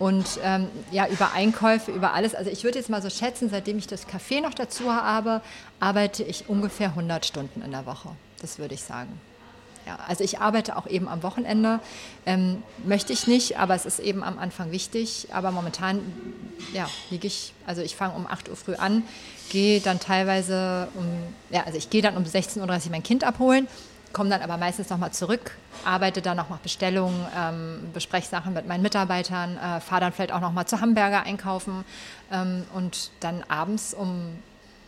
Und 0.00 0.40
ähm, 0.42 0.66
ja, 0.90 1.06
über 1.06 1.32
Einkäufe, 1.34 1.92
über 1.92 2.14
alles. 2.14 2.34
Also 2.34 2.50
ich 2.50 2.64
würde 2.64 2.78
jetzt 2.78 2.90
mal 2.90 3.02
so 3.02 3.10
schätzen, 3.10 3.48
seitdem 3.48 3.78
ich 3.78 3.86
das 3.86 4.08
Kaffee 4.08 4.40
noch 4.40 4.54
dazu 4.54 4.92
habe, 4.92 5.40
arbeite 5.78 6.24
ich 6.24 6.48
ungefähr 6.48 6.88
100 6.88 7.24
Stunden 7.24 7.62
in 7.62 7.70
der 7.70 7.86
Woche. 7.86 8.08
Das 8.40 8.58
würde 8.58 8.74
ich 8.74 8.82
sagen. 8.82 9.20
Ja, 9.86 9.98
also 10.06 10.22
ich 10.22 10.38
arbeite 10.38 10.76
auch 10.76 10.86
eben 10.86 11.08
am 11.08 11.22
Wochenende. 11.22 11.80
Ähm, 12.24 12.62
möchte 12.84 13.12
ich 13.12 13.26
nicht, 13.26 13.58
aber 13.58 13.74
es 13.74 13.84
ist 13.84 13.98
eben 13.98 14.22
am 14.22 14.38
Anfang 14.38 14.70
wichtig. 14.70 15.28
Aber 15.32 15.50
momentan 15.50 16.00
ja, 16.72 16.88
liege 17.10 17.26
ich, 17.26 17.52
also 17.66 17.82
ich 17.82 17.96
fange 17.96 18.14
um 18.14 18.26
8 18.26 18.48
Uhr 18.48 18.56
früh 18.56 18.74
an, 18.74 19.02
gehe 19.50 19.80
dann 19.80 19.98
teilweise 19.98 20.88
um, 20.94 21.06
ja, 21.50 21.64
also 21.64 21.78
ich 21.78 21.90
gehe 21.90 22.02
dann 22.02 22.16
um 22.16 22.24
16.30 22.24 22.60
Uhr 22.60 22.90
mein 22.90 23.02
Kind 23.02 23.24
abholen, 23.24 23.66
komme 24.12 24.30
dann 24.30 24.42
aber 24.42 24.56
meistens 24.56 24.88
nochmal 24.88 25.12
zurück, 25.12 25.52
arbeite 25.84 26.22
dann 26.22 26.36
noch 26.36 26.48
nach 26.48 26.58
Bestellungen, 26.58 27.26
ähm, 27.36 27.90
bespreche 27.92 28.28
Sachen 28.28 28.54
mit 28.54 28.68
meinen 28.68 28.82
Mitarbeitern, 28.82 29.56
äh, 29.56 29.80
fahre 29.80 30.02
dann 30.02 30.12
vielleicht 30.12 30.32
auch 30.32 30.40
nochmal 30.40 30.66
zu 30.66 30.80
Hamburger 30.80 31.24
einkaufen 31.24 31.84
ähm, 32.30 32.64
und 32.74 33.10
dann 33.20 33.42
abends 33.48 33.94
um 33.94 34.38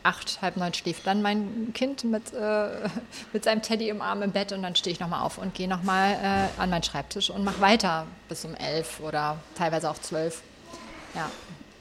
acht, 0.04 0.40
halb 0.42 0.56
neun 0.56 0.72
schläft 0.72 1.06
dann 1.06 1.22
mein 1.22 1.72
Kind 1.74 2.04
mit, 2.04 2.32
äh, 2.32 2.88
mit 3.32 3.44
seinem 3.44 3.62
Teddy 3.62 3.88
im 3.88 4.00
Arm 4.00 4.22
im 4.22 4.30
Bett 4.30 4.52
und 4.52 4.62
dann 4.62 4.76
stehe 4.76 4.92
ich 4.92 5.00
nochmal 5.00 5.22
auf 5.22 5.38
und 5.38 5.54
gehe 5.54 5.68
nochmal 5.68 6.12
äh, 6.12 6.60
an 6.60 6.70
meinen 6.70 6.82
Schreibtisch 6.82 7.30
und 7.30 7.44
mache 7.44 7.60
weiter 7.60 8.06
bis 8.28 8.44
um 8.44 8.54
elf 8.54 9.00
oder 9.00 9.38
teilweise 9.56 9.90
auch 9.90 9.98
zwölf. 9.98 10.42
Ja. 11.14 11.30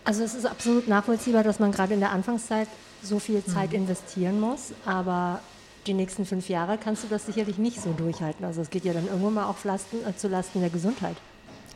Also 0.05 0.23
es 0.23 0.33
ist 0.33 0.45
absolut 0.45 0.87
nachvollziehbar, 0.87 1.43
dass 1.43 1.59
man 1.59 1.71
gerade 1.71 1.93
in 1.93 1.99
der 1.99 2.11
Anfangszeit 2.11 2.67
so 3.01 3.19
viel 3.19 3.43
Zeit 3.45 3.69
mhm. 3.69 3.77
investieren 3.77 4.39
muss, 4.39 4.73
aber 4.85 5.39
die 5.87 5.93
nächsten 5.93 6.25
fünf 6.25 6.49
Jahre 6.49 6.77
kannst 6.77 7.03
du 7.03 7.07
das 7.07 7.25
sicherlich 7.25 7.57
nicht 7.57 7.81
so 7.81 7.91
durchhalten. 7.91 8.45
Also 8.45 8.61
es 8.61 8.69
geht 8.69 8.85
ja 8.85 8.93
dann 8.93 9.07
irgendwann 9.07 9.33
mal 9.33 9.45
auch 9.45 9.57
zu 9.57 9.67
Lasten, 9.67 9.97
äh, 10.07 10.15
zu 10.15 10.27
Lasten 10.27 10.61
der 10.61 10.69
Gesundheit. 10.69 11.17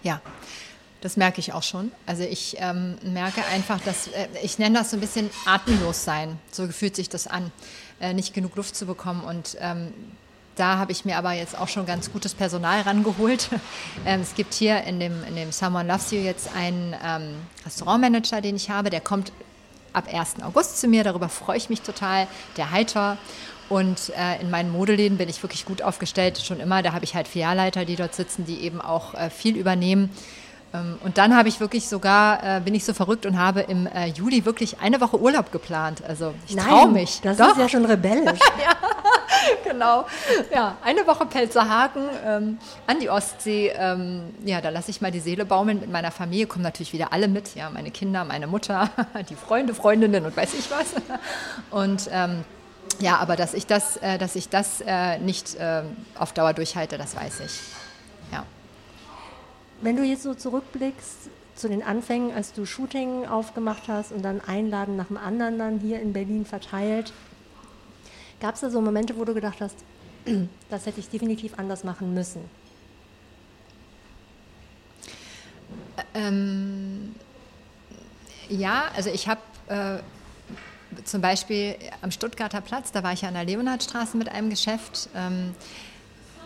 Ja, 0.04 0.22
das 1.02 1.18
merke 1.18 1.40
ich 1.40 1.54
auch 1.54 1.64
schon. 1.64 1.92
Also 2.06 2.24
ich 2.24 2.58
ähm, 2.60 2.98
merke 3.04 3.44
einfach, 3.46 3.80
dass 3.82 4.08
äh, 4.08 4.28
ich 4.42 4.58
nenne 4.60 4.80
das 4.80 4.92
so 4.92 4.98
ein 4.98 5.00
bisschen 5.00 5.30
atemlos 5.46 6.04
sein. 6.04 6.40
So 6.52 6.68
fühlt 6.68 6.96
sich 6.96 7.10
das 7.10 7.28
an, 7.28 7.52
äh, 8.00 8.14
nicht 8.14 8.34
genug 8.34 8.56
Luft 8.56 8.76
zu 8.76 8.86
bekommen. 8.86 9.24
Und 9.24 9.58
ähm, 9.60 9.94
da 10.56 10.78
habe 10.78 10.92
ich 10.92 11.06
mir 11.06 11.18
aber 11.18 11.34
jetzt 11.34 11.58
auch 11.58 11.68
schon 11.68 11.86
ganz 11.86 12.12
gutes 12.12 12.34
Personal 12.34 12.82
rangeholt. 12.82 13.50
ähm, 14.06 14.22
es 14.22 14.34
gibt 14.34 14.54
hier 14.54 14.84
in 14.84 15.00
dem, 15.00 15.24
in 15.26 15.36
dem 15.36 15.52
Someone 15.52 15.88
Loves 15.88 16.12
You 16.12 16.20
jetzt 16.20 16.50
einen 16.56 16.96
ähm, 17.06 17.36
Restaurantmanager, 17.66 18.42
den 18.42 18.56
ich 18.56 18.70
habe. 18.70 18.90
Der 18.90 19.02
kommt 19.02 19.32
ab 19.94 20.06
1. 20.12 20.42
August 20.44 20.80
zu 20.80 20.88
mir. 20.88 21.04
Darüber 21.04 21.30
freue 21.30 21.58
ich 21.58 21.70
mich 21.70 21.82
total. 21.82 22.28
Der 22.58 22.72
Heiter. 22.72 23.18
Und 23.70 24.14
äh, 24.18 24.40
in 24.42 24.50
meinen 24.50 24.72
Modeläden 24.72 25.18
bin 25.18 25.30
ich 25.30 25.44
wirklich 25.44 25.66
gut 25.66 25.82
aufgestellt, 25.82 26.40
schon 26.40 26.60
immer. 26.60 26.82
Da 26.82 26.94
habe 26.94 27.04
ich 27.04 27.16
halt 27.16 27.28
Filialleiter, 27.28 27.84
die 27.84 27.98
dort 27.98 28.16
sitzen, 28.16 28.46
die 28.46 28.62
eben 28.62 28.80
auch 28.80 29.14
äh, 29.14 29.30
viel 29.30 29.58
übernehmen. 29.58 30.10
Ähm, 30.74 30.98
und 31.04 31.18
dann 31.18 31.36
habe 31.36 31.50
ich 31.50 31.60
wirklich 31.60 31.88
sogar, 31.88 32.58
äh, 32.58 32.62
bin 32.62 32.76
ich 32.76 32.84
so 32.84 32.94
verrückt 32.94 33.26
und 33.26 33.38
habe 33.38 33.62
im 33.62 33.88
äh, 33.88 34.08
Juli 34.08 34.46
wirklich 34.46 34.80
eine 34.80 35.00
Woche 35.00 35.20
Urlaub 35.20 35.52
geplant. 35.52 36.04
Also 36.08 36.34
ich 36.48 36.56
traue 36.56 36.88
mich. 36.90 37.22
Das 37.22 37.38
Doch. 37.38 37.52
ist 37.52 37.58
ja 37.58 37.70
schon 37.70 37.86
rebellisch. 37.86 38.40
ja, 38.62 38.76
genau. 39.64 40.06
Ja, 40.54 40.78
eine 40.84 41.08
Woche 41.08 41.26
Pelzerhaken 41.26 42.04
ähm, 42.26 42.58
an 42.86 43.00
die 43.00 43.10
Ostsee. 43.10 43.72
Ähm, 43.76 44.34
ja, 44.44 44.62
da 44.62 44.70
lasse 44.70 44.92
ich 44.92 45.02
mal 45.02 45.12
die 45.12 45.20
Seele 45.20 45.46
baumeln 45.46 45.80
mit 45.80 45.92
meiner 45.92 46.12
Familie. 46.12 46.48
Kommen 46.48 46.64
natürlich 46.64 46.94
wieder 46.94 47.14
alle 47.14 47.28
mit. 47.28 47.56
Ja, 47.56 47.70
meine 47.70 47.92
Kinder, 47.92 48.26
meine 48.26 48.48
Mutter, 48.48 48.90
die 49.30 49.36
Freunde, 49.36 49.74
Freundinnen 49.74 50.26
und 50.26 50.36
weiß 50.36 50.54
ich 50.54 50.70
was. 50.70 50.94
Und 51.72 52.10
ähm, 52.12 52.44
ja, 53.00 53.18
aber 53.18 53.36
dass 53.36 53.54
ich 53.54 53.68
das, 53.68 53.98
äh, 53.98 54.18
dass 54.18 54.36
ich 54.36 54.50
das 54.50 54.82
äh, 54.82 55.18
nicht 55.20 55.56
äh, 55.56 55.84
auf 56.18 56.34
Dauer 56.34 56.54
durchhalte, 56.54 56.98
das 56.98 57.16
weiß 57.16 57.42
ich. 57.42 57.60
Wenn 59.82 59.96
du 59.96 60.04
jetzt 60.04 60.24
so 60.24 60.34
zurückblickst 60.34 61.30
zu 61.56 61.70
den 61.70 61.84
Anfängen, 61.84 62.34
als 62.34 62.54
du 62.54 62.66
Shooting 62.66 63.26
aufgemacht 63.26 63.84
hast 63.88 64.12
und 64.12 64.24
dann 64.24 64.42
Einladen 64.42 64.96
nach 64.96 65.08
dem 65.08 65.18
anderen 65.18 65.60
dann 65.60 65.80
hier 65.80 66.02
in 66.02 66.14
Berlin 66.14 66.46
verteilt, 66.46 67.14
gab 68.40 68.56
es 68.56 68.62
da 68.62 68.70
so 68.70 68.82
Momente, 68.82 69.18
wo 69.18 69.26
du 69.26 69.34
gedacht 69.34 69.62
hast, 69.62 69.78
das 70.70 70.86
hätte 70.86 71.00
ich 71.00 71.10
definitiv 71.10 71.54
anders 71.58 71.84
machen 71.84 72.14
müssen? 72.14 72.42
Ähm, 76.14 77.16
ja, 78.50 78.86
also 78.96 79.10
ich 79.12 79.28
habe 79.28 79.42
äh, 79.68 80.00
zum 81.04 81.22
Beispiel 81.22 81.76
am 82.02 82.12
Stuttgarter 82.12 82.62
Platz, 82.62 82.92
da 82.92 83.04
war 83.04 83.14
ich 83.14 83.22
ja 83.22 83.28
an 83.28 83.36
der 83.36 83.46
Leonhardstraße 83.46 84.18
mit 84.18 84.30
einem 84.30 84.50
Geschäft. 84.50 85.10
Ähm, 85.16 85.54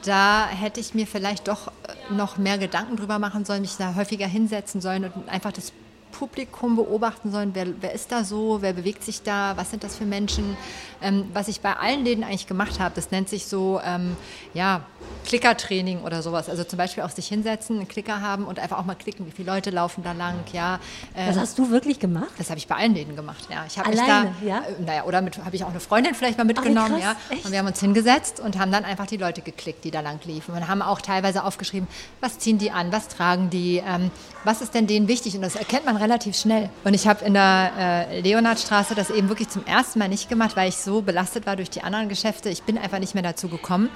da 0.04 0.48
hätte 0.48 0.80
ich 0.80 0.94
mir 0.94 1.08
vielleicht 1.08 1.48
doch 1.48 1.68
äh, 1.68 2.14
noch 2.14 2.38
mehr 2.38 2.58
Gedanken 2.58 2.98
drüber 2.98 3.20
machen 3.20 3.46
sollen, 3.46 3.62
mich 3.62 3.78
da 3.78 3.96
häufiger 3.96 4.28
hinsetzen 4.28 4.82
sollen 4.82 5.06
und 5.06 5.30
einfach 5.30 5.52
das 5.52 5.74
Publikum 6.12 6.76
beobachten 6.76 7.32
sollen, 7.32 7.52
wer, 7.54 7.68
wer, 7.82 7.94
ist 7.94 8.12
da 8.12 8.24
so, 8.24 8.62
wer 8.62 8.74
bewegt 8.74 9.04
sich 9.04 9.24
da, 9.24 9.58
was 9.58 9.72
sind 9.72 9.84
das 9.84 9.96
für 9.96 10.06
Menschen. 10.06 10.58
Ähm, 11.02 11.30
was 11.34 11.48
ich 11.48 11.62
bei 11.62 11.76
allen 11.76 12.04
Läden 12.04 12.24
eigentlich 12.24 12.48
gemacht 12.48 12.80
habe, 12.80 12.94
das 12.96 13.12
nennt 13.12 13.30
sich 13.30 13.48
so, 13.48 13.82
ähm, 13.84 14.16
ja, 14.54 14.84
Klickertraining 15.26 16.02
oder 16.02 16.22
sowas. 16.22 16.50
Also 16.50 16.64
zum 16.64 16.78
Beispiel 16.78 17.04
auch 17.04 17.10
sich 17.10 17.28
hinsetzen, 17.28 17.78
einen 17.78 17.88
Klicker 17.88 18.22
haben 18.22 18.46
und 18.46 18.60
einfach 18.60 18.78
auch 18.78 18.86
mal 18.86 18.96
klicken, 18.96 19.26
wie 19.26 19.32
viele 19.32 19.52
Leute 19.52 19.70
laufen 19.70 20.04
da 20.04 20.12
lang, 20.12 20.36
ja. 20.52 20.80
Äh, 21.14 21.28
das 21.28 21.38
hast 21.38 21.60
du 21.60 21.70
wirklich 21.70 22.00
gemacht? 22.00 22.32
Das 22.38 22.50
habe 22.50 22.58
ich 22.58 22.68
bei 22.68 22.76
allen 22.76 22.94
Läden 22.94 23.16
gemacht, 23.16 23.48
ja. 23.50 23.66
Ich 23.66 23.78
mich 23.78 24.00
da, 24.00 24.26
ja? 24.46 24.60
Äh, 24.60 24.82
naja, 24.86 25.04
oder 25.06 25.18
habe 25.18 25.56
ich 25.56 25.64
auch 25.64 25.70
eine 25.70 25.80
Freundin 25.80 26.16
vielleicht 26.16 26.38
mal 26.38 26.44
mitgenommen, 26.44 26.96
Ach, 26.98 27.02
ja. 27.02 27.16
Echt? 27.30 27.46
Und 27.46 27.52
wir 27.52 27.60
haben 27.60 27.68
uns 27.68 27.80
hingesetzt 27.80 28.40
und 28.40 28.60
haben 28.60 28.72
dann 28.72 28.86
einfach 28.86 29.08
die 29.08 29.18
Leute 29.18 29.42
geklickt, 29.42 29.84
die 29.84 29.92
da 29.92 30.02
lang 30.02 30.20
liefen. 30.26 30.54
Und 30.54 30.68
haben 30.68 30.82
auch 30.82 31.02
teilweise 31.02 31.44
aufgeschrieben, 31.44 31.88
was 32.20 32.40
ziehen 32.40 32.58
die 32.58 32.72
an, 32.72 32.92
was 32.92 33.08
tragen 33.08 33.50
die, 33.50 33.78
ähm, 33.78 34.12
was 34.44 34.62
ist 34.62 34.74
denn 34.74 34.88
denen 34.88 35.08
wichtig? 35.08 35.36
Und 35.36 35.42
das 35.42 35.56
erkennt 35.56 35.86
man 35.86 35.98
relativ 35.98 36.36
schnell. 36.36 36.70
Und 36.84 36.94
ich 36.94 37.08
habe 37.08 37.24
in 37.26 37.34
der 37.34 37.72
äh, 37.78 38.22
Leonhardstraße 38.22 38.96
das 38.96 39.10
eben 39.10 39.30
wirklich 39.30 39.50
zum 39.50 39.66
ersten 39.66 40.00
Mal 40.00 40.10
nicht 40.10 40.30
gemacht, 40.30 40.56
weil 40.56 40.70
ich 40.70 40.78
so 40.78 41.02
belastet 41.02 41.46
war 41.46 41.56
durch 41.56 41.70
die 41.70 41.84
anderen 41.84 42.10
Geschäfte. 42.10 42.50
Ich 42.50 42.64
bin 42.64 42.78
einfach 42.78 43.00
nicht 43.00 43.14
mehr 43.14 43.24
dazu 43.24 43.50
gekommen. 43.50 43.90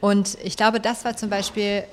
Und 0.00 0.38
ich 0.42 0.56
glaube, 0.56 0.80
das 0.80 1.04
war 1.04 1.16
zum 1.16 1.30
Beispiel 1.30 1.84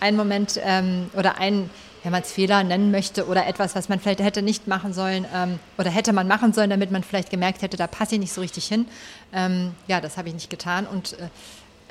ein 0.00 0.16
Moment 0.16 0.60
ähm, 0.62 1.10
oder 1.16 1.38
ein, 1.38 1.70
wenn 2.02 2.12
man 2.12 2.22
es 2.22 2.32
Fehler 2.32 2.64
nennen 2.64 2.90
möchte 2.90 3.26
oder 3.26 3.46
etwas, 3.46 3.74
was 3.74 3.88
man 3.88 4.00
vielleicht 4.00 4.20
hätte 4.20 4.42
nicht 4.42 4.66
machen 4.66 4.92
sollen 4.92 5.26
ähm, 5.34 5.58
oder 5.78 5.90
hätte 5.90 6.12
man 6.12 6.28
machen 6.28 6.52
sollen, 6.52 6.70
damit 6.70 6.90
man 6.90 7.02
vielleicht 7.02 7.30
gemerkt 7.30 7.62
hätte, 7.62 7.76
da 7.76 7.86
passe 7.86 8.14
ich 8.14 8.20
nicht 8.20 8.32
so 8.32 8.40
richtig 8.40 8.66
hin. 8.66 8.86
Ähm, 9.32 9.74
ja, 9.86 10.00
das 10.00 10.16
habe 10.16 10.28
ich 10.28 10.34
nicht 10.34 10.50
getan 10.50 10.86
und 10.86 11.14
äh, 11.14 11.28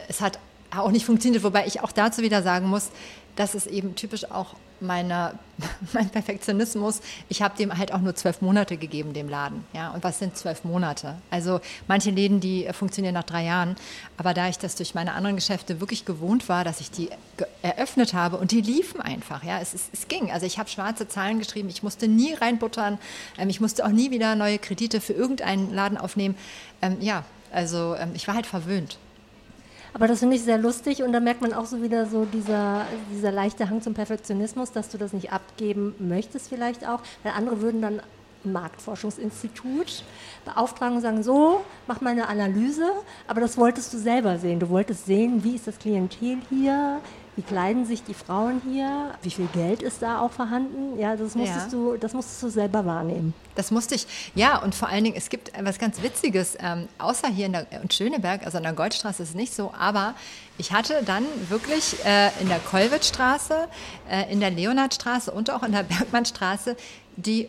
es 0.07 0.21
hat 0.21 0.39
auch 0.75 0.91
nicht 0.91 1.05
funktioniert, 1.05 1.43
wobei 1.43 1.65
ich 1.65 1.81
auch 1.81 1.91
dazu 1.91 2.21
wieder 2.21 2.43
sagen 2.43 2.67
muss, 2.67 2.89
das 3.35 3.55
ist 3.55 3.67
eben 3.67 3.95
typisch 3.95 4.29
auch 4.29 4.55
meiner, 4.81 5.33
mein 5.93 6.09
Perfektionismus. 6.09 7.01
Ich 7.27 7.41
habe 7.41 7.57
dem 7.57 7.77
halt 7.77 7.93
auch 7.93 7.99
nur 7.99 8.15
zwölf 8.15 8.41
Monate 8.41 8.77
gegeben, 8.77 9.13
dem 9.13 9.29
Laden. 9.29 9.63
Ja, 9.73 9.91
und 9.91 10.03
was 10.03 10.19
sind 10.19 10.37
zwölf 10.37 10.63
Monate? 10.63 11.15
Also 11.29 11.59
manche 11.87 12.11
Läden, 12.11 12.39
die 12.39 12.67
funktionieren 12.71 13.13
nach 13.13 13.23
drei 13.23 13.45
Jahren. 13.45 13.75
Aber 14.17 14.33
da 14.33 14.47
ich 14.49 14.57
das 14.57 14.75
durch 14.75 14.95
meine 14.95 15.13
anderen 15.13 15.35
Geschäfte 15.35 15.79
wirklich 15.79 16.05
gewohnt 16.05 16.49
war, 16.49 16.63
dass 16.63 16.81
ich 16.81 16.91
die 16.91 17.09
eröffnet 17.61 18.13
habe 18.13 18.37
und 18.37 18.51
die 18.51 18.61
liefen 18.61 19.01
einfach. 19.01 19.43
Ja, 19.43 19.59
es, 19.59 19.73
es, 19.73 19.89
es 19.93 20.07
ging. 20.07 20.31
Also 20.31 20.45
ich 20.45 20.59
habe 20.59 20.69
schwarze 20.69 21.07
Zahlen 21.07 21.39
geschrieben. 21.39 21.69
Ich 21.69 21.83
musste 21.83 22.07
nie 22.07 22.33
reinbuttern. 22.33 22.97
Ähm, 23.37 23.49
ich 23.49 23.59
musste 23.59 23.85
auch 23.85 23.89
nie 23.89 24.11
wieder 24.11 24.35
neue 24.35 24.59
Kredite 24.59 25.01
für 25.01 25.13
irgendeinen 25.13 25.73
Laden 25.73 25.97
aufnehmen. 25.97 26.35
Ähm, 26.81 26.97
ja, 27.01 27.23
also 27.51 27.95
ähm, 27.95 28.11
ich 28.13 28.27
war 28.27 28.35
halt 28.35 28.45
verwöhnt. 28.45 28.97
Aber 29.93 30.07
das 30.07 30.19
finde 30.19 30.35
ich 30.35 30.43
sehr 30.43 30.57
lustig 30.57 31.03
und 31.03 31.11
da 31.13 31.19
merkt 31.19 31.41
man 31.41 31.53
auch 31.53 31.65
so 31.65 31.81
wieder 31.81 32.05
so 32.05 32.25
dieser, 32.25 32.85
dieser 33.11 33.31
leichte 33.31 33.69
Hang 33.69 33.81
zum 33.81 33.93
Perfektionismus, 33.93 34.71
dass 34.71 34.89
du 34.89 34.97
das 34.97 35.13
nicht 35.13 35.31
abgeben 35.31 35.95
möchtest 35.99 36.49
vielleicht 36.49 36.87
auch, 36.87 37.01
weil 37.23 37.33
andere 37.33 37.61
würden 37.61 37.81
dann 37.81 38.01
Marktforschungsinstitut 38.43 40.03
beauftragen 40.45 40.95
und 40.95 41.01
sagen, 41.01 41.23
so, 41.23 41.61
mach 41.87 42.01
mal 42.01 42.11
eine 42.11 42.27
Analyse, 42.27 42.89
aber 43.27 43.41
das 43.41 43.57
wolltest 43.57 43.93
du 43.93 43.97
selber 43.97 44.37
sehen. 44.37 44.59
Du 44.59 44.69
wolltest 44.69 45.05
sehen, 45.05 45.43
wie 45.43 45.55
ist 45.55 45.67
das 45.67 45.77
Klientel 45.77 46.37
hier, 46.49 47.01
wie 47.39 47.43
kleiden 47.43 47.85
sich 47.85 48.03
die 48.03 48.13
Frauen 48.13 48.61
hier, 48.69 49.11
wie 49.21 49.29
viel 49.29 49.47
Geld 49.53 49.81
ist 49.81 50.01
da 50.01 50.19
auch 50.19 50.31
vorhanden. 50.31 50.99
Ja, 50.99 51.15
das 51.15 51.35
musstest, 51.35 51.71
ja. 51.71 51.71
Du, 51.71 51.95
das 51.95 52.11
musstest 52.11 52.43
du 52.43 52.49
selber 52.49 52.85
wahrnehmen. 52.85 53.33
Das 53.55 53.71
musste 53.71 53.95
ich, 53.95 54.07
ja, 54.35 54.61
und 54.61 54.75
vor 54.75 54.89
allen 54.89 55.05
Dingen, 55.05 55.15
es 55.15 55.29
gibt 55.29 55.53
was 55.57 55.79
ganz 55.79 56.03
Witziges, 56.03 56.57
ähm, 56.59 56.89
außer 56.97 57.29
hier 57.29 57.45
in, 57.45 57.53
der, 57.53 57.65
in 57.81 57.89
Schöneberg, 57.89 58.45
also 58.45 58.57
an 58.57 58.63
der 58.63 58.73
Goldstraße 58.73 59.23
ist 59.23 59.29
es 59.29 59.35
nicht 59.35 59.55
so, 59.55 59.71
aber 59.79 60.15
ich 60.57 60.73
hatte 60.73 61.01
dann 61.05 61.23
wirklich 61.47 61.95
äh, 62.03 62.29
in 62.41 62.49
der 62.49 62.59
Kollwitzstraße, 62.59 63.69
äh, 64.09 64.29
in 64.29 64.41
der 64.41 64.51
Leonhardstraße 64.51 65.31
und 65.31 65.49
auch 65.49 65.63
in 65.63 65.71
der 65.71 65.83
Bergmannstraße 65.83 66.75
die 67.15 67.47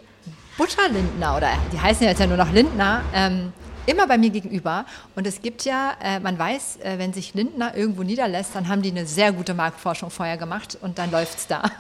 Butterlindner, 0.57 1.37
oder 1.37 1.49
die 1.73 1.81
heißen 1.81 2.07
jetzt 2.07 2.21
ja 2.21 2.29
nur 2.29 2.37
noch 2.37 2.53
Lindner, 2.53 3.03
ähm, 3.13 3.53
immer 3.91 4.07
bei 4.07 4.19
mir 4.19 4.31
gegenüber. 4.31 4.85
Und 5.17 5.27
es 5.27 5.43
gibt 5.43 5.65
ja, 5.65 5.93
äh, 6.03 6.21
man 6.21 6.39
weiß, 6.39 6.79
äh, 6.83 6.99
wenn 6.99 7.13
sich 7.13 7.35
Lindner 7.35 7.77
irgendwo 7.77 8.03
niederlässt, 8.03 8.55
dann 8.55 8.69
haben 8.69 8.83
die 8.83 8.91
eine 8.91 9.07
sehr 9.07 9.33
gute 9.33 9.55
Marktforschung 9.55 10.11
vorher 10.11 10.37
gemacht 10.37 10.79
und 10.81 10.99
dann 10.99 11.11
läuft 11.11 11.39
es 11.39 11.47
da. 11.47 11.63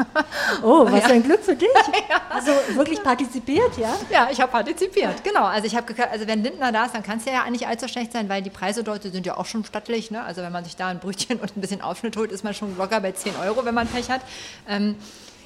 Oh, 0.62 0.84
was 0.84 1.02
ja. 1.02 1.08
für 1.08 1.12
ein 1.14 1.22
Glück 1.22 1.42
für 1.42 1.54
dich. 1.54 1.68
ja. 2.08 2.20
Also 2.28 2.50
wirklich 2.74 3.02
partizipiert, 3.02 3.76
ja? 3.78 3.94
Ja, 4.10 4.28
ich 4.30 4.40
habe 4.40 4.50
partizipiert, 4.50 5.22
genau. 5.22 5.44
Also 5.44 5.66
ich 5.66 5.76
habe 5.76 5.94
also 6.10 6.26
wenn 6.26 6.42
Lindner 6.42 6.72
da 6.72 6.86
ist, 6.86 6.94
dann 6.94 7.02
kann 7.02 7.18
es 7.18 7.24
ja 7.24 7.48
nicht 7.50 7.66
allzu 7.66 7.88
schlecht 7.88 8.12
sein, 8.12 8.28
weil 8.28 8.42
die 8.42 8.50
Preise 8.50 8.82
dort 8.82 9.02
sind 9.02 9.26
ja 9.26 9.36
auch 9.36 9.46
schon 9.46 9.64
stattlich. 9.64 10.10
Ne? 10.10 10.22
Also 10.22 10.42
wenn 10.42 10.52
man 10.52 10.64
sich 10.64 10.76
da 10.76 10.88
ein 10.88 10.98
Brötchen 10.98 11.38
und 11.40 11.56
ein 11.56 11.60
bisschen 11.60 11.80
Aufschnitt 11.80 12.16
holt, 12.16 12.32
ist 12.32 12.44
man 12.44 12.54
schon 12.54 12.76
locker 12.76 13.00
bei 13.00 13.12
10 13.12 13.34
Euro, 13.36 13.64
wenn 13.64 13.74
man 13.74 13.86
Pech 13.86 14.10
hat. 14.10 14.22
Ähm, 14.68 14.96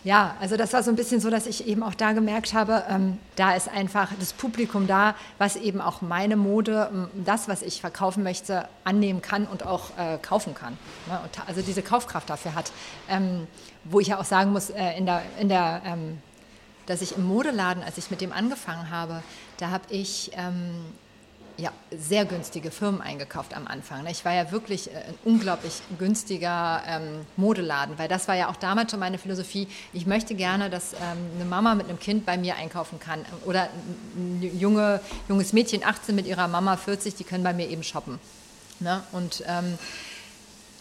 ja, 0.04 0.36
also 0.40 0.56
das 0.56 0.72
war 0.72 0.82
so 0.82 0.90
ein 0.90 0.96
bisschen 0.96 1.20
so, 1.20 1.30
dass 1.30 1.46
ich 1.46 1.66
eben 1.66 1.82
auch 1.82 1.94
da 1.94 2.12
gemerkt 2.12 2.52
habe, 2.52 2.84
ähm, 2.88 3.18
da 3.36 3.54
ist 3.54 3.68
einfach 3.68 4.10
das 4.20 4.34
Publikum 4.34 4.86
da, 4.86 5.14
was 5.38 5.56
eben 5.56 5.80
auch 5.80 6.02
meine 6.02 6.36
Mode, 6.36 6.90
ähm, 6.92 7.08
das, 7.24 7.48
was 7.48 7.62
ich 7.62 7.80
verkaufen 7.80 8.22
möchte, 8.22 8.68
annehmen 8.84 9.22
kann 9.22 9.46
und 9.46 9.64
auch 9.64 9.96
äh, 9.98 10.18
kaufen 10.18 10.54
kann. 10.54 10.76
Ne? 11.06 11.18
Also 11.46 11.62
diese 11.62 11.82
Kaufkraft 11.82 12.28
dafür 12.28 12.54
hat. 12.54 12.70
Ähm, 13.08 13.46
wo 13.84 14.00
ich 14.00 14.08
ja 14.08 14.18
auch 14.18 14.24
sagen 14.24 14.52
muss, 14.52 14.70
äh, 14.70 14.96
in 14.96 15.06
der, 15.06 15.22
in 15.38 15.48
der 15.48 15.82
ähm, 15.84 16.18
dass 16.86 17.02
ich 17.02 17.16
im 17.16 17.24
Modeladen, 17.24 17.82
als 17.82 17.98
ich 17.98 18.10
mit 18.10 18.20
dem 18.20 18.32
angefangen 18.32 18.90
habe, 18.90 19.22
da 19.58 19.70
habe 19.70 19.84
ich 19.88 20.32
ähm, 20.34 20.84
ja, 21.56 21.72
sehr 21.96 22.24
günstige 22.24 22.70
Firmen 22.70 23.00
eingekauft 23.00 23.54
am 23.54 23.66
Anfang. 23.66 24.02
Ne? 24.02 24.10
Ich 24.10 24.24
war 24.24 24.34
ja 24.34 24.50
wirklich 24.50 24.90
äh, 24.90 24.94
ein 24.94 25.14
unglaublich 25.24 25.82
günstiger 25.98 26.82
ähm, 26.86 27.26
Modeladen, 27.36 27.98
weil 27.98 28.08
das 28.08 28.26
war 28.28 28.34
ja 28.34 28.48
auch 28.48 28.56
damals 28.56 28.90
schon 28.90 29.00
meine 29.00 29.18
Philosophie. 29.18 29.68
Ich 29.92 30.06
möchte 30.06 30.34
gerne, 30.34 30.70
dass 30.70 30.94
ähm, 30.94 31.00
eine 31.36 31.44
Mama 31.44 31.74
mit 31.74 31.88
einem 31.88 31.98
Kind 31.98 32.26
bei 32.26 32.36
mir 32.36 32.56
einkaufen 32.56 32.98
kann 32.98 33.24
oder 33.44 33.68
ein 34.16 34.42
junge, 34.58 35.00
junges 35.28 35.52
Mädchen, 35.52 35.84
18 35.84 36.14
mit 36.14 36.26
ihrer 36.26 36.48
Mama, 36.48 36.76
40, 36.76 37.14
die 37.14 37.24
können 37.24 37.44
bei 37.44 37.52
mir 37.52 37.68
eben 37.68 37.82
shoppen. 37.82 38.18
Ne? 38.80 39.02
Und 39.12 39.44
ähm, 39.46 39.78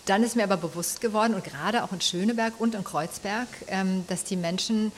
dann 0.06 0.24
ist 0.24 0.36
mir 0.36 0.44
aber 0.44 0.58
bewusst 0.58 1.02
geworden, 1.02 1.34
und 1.34 1.44
gerade 1.44 1.84
auch 1.84 1.92
in 1.94 2.02
Schöneberg 2.02 2.60
und 2.60 2.76
in 2.76 2.84
Kreuzberg, 2.84 3.48
ähm, 3.68 4.06
dass 4.08 4.24
die 4.24 4.36
Menschen 4.36 4.92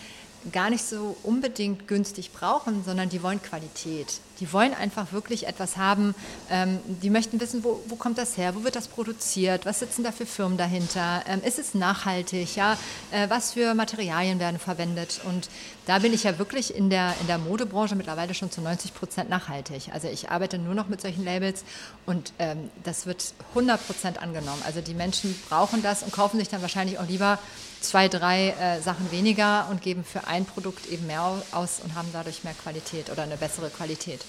gar 0.51 0.69
nicht 0.69 0.83
so 0.83 1.17
unbedingt 1.23 1.87
günstig 1.87 2.31
brauchen, 2.31 2.83
sondern 2.83 3.09
die 3.09 3.23
wollen 3.23 3.41
Qualität. 3.41 4.19
Die 4.39 4.51
wollen 4.51 4.73
einfach 4.73 5.11
wirklich 5.11 5.47
etwas 5.47 5.77
haben. 5.77 6.15
Ähm, 6.49 6.79
die 7.01 7.09
möchten 7.09 7.39
wissen, 7.39 7.63
wo, 7.63 7.81
wo, 7.87 7.95
kommt 7.95 8.17
das 8.17 8.37
her, 8.37 8.55
wo 8.55 8.63
wird 8.63 8.75
das 8.75 8.87
produziert, 8.87 9.65
was 9.65 9.79
sitzen 9.79 10.03
da 10.03 10.11
für 10.11 10.25
Firmen 10.25 10.57
dahinter, 10.57 11.23
ähm, 11.27 11.41
ist 11.43 11.59
es 11.59 11.73
nachhaltig, 11.73 12.55
ja, 12.55 12.77
äh, 13.11 13.29
was 13.29 13.53
für 13.53 13.73
Materialien 13.73 14.39
werden 14.39 14.59
verwendet. 14.59 15.21
Und 15.25 15.49
da 15.85 15.99
bin 15.99 16.13
ich 16.13 16.23
ja 16.23 16.37
wirklich 16.37 16.75
in 16.75 16.89
der, 16.89 17.13
in 17.21 17.27
der 17.27 17.37
Modebranche 17.37 17.95
mittlerweile 17.95 18.33
schon 18.33 18.51
zu 18.51 18.61
90 18.61 18.93
Prozent 18.93 19.29
nachhaltig. 19.29 19.89
Also 19.93 20.07
ich 20.07 20.29
arbeite 20.29 20.57
nur 20.57 20.73
noch 20.73 20.87
mit 20.87 21.01
solchen 21.01 21.23
Labels 21.23 21.63
und 22.05 22.33
ähm, 22.39 22.69
das 22.83 23.05
wird 23.05 23.33
100 23.49 23.85
Prozent 23.85 24.21
angenommen. 24.21 24.61
Also 24.65 24.81
die 24.81 24.93
Menschen 24.93 25.35
brauchen 25.49 25.81
das 25.81 26.03
und 26.03 26.11
kaufen 26.11 26.39
sich 26.39 26.49
dann 26.49 26.61
wahrscheinlich 26.61 26.99
auch 26.99 27.07
lieber 27.07 27.39
zwei, 27.81 28.07
drei 28.07 28.49
äh, 28.49 28.81
Sachen 28.81 29.11
weniger 29.11 29.67
und 29.69 29.81
geben 29.81 30.03
für 30.03 30.27
ein 30.27 30.45
Produkt 30.45 30.87
eben 30.87 31.07
mehr 31.07 31.21
aus 31.51 31.79
und 31.83 31.95
haben 31.95 32.09
dadurch 32.11 32.43
mehr 32.43 32.53
Qualität 32.53 33.09
oder 33.09 33.23
eine 33.23 33.37
bessere 33.37 33.69
Qualität. 33.69 34.24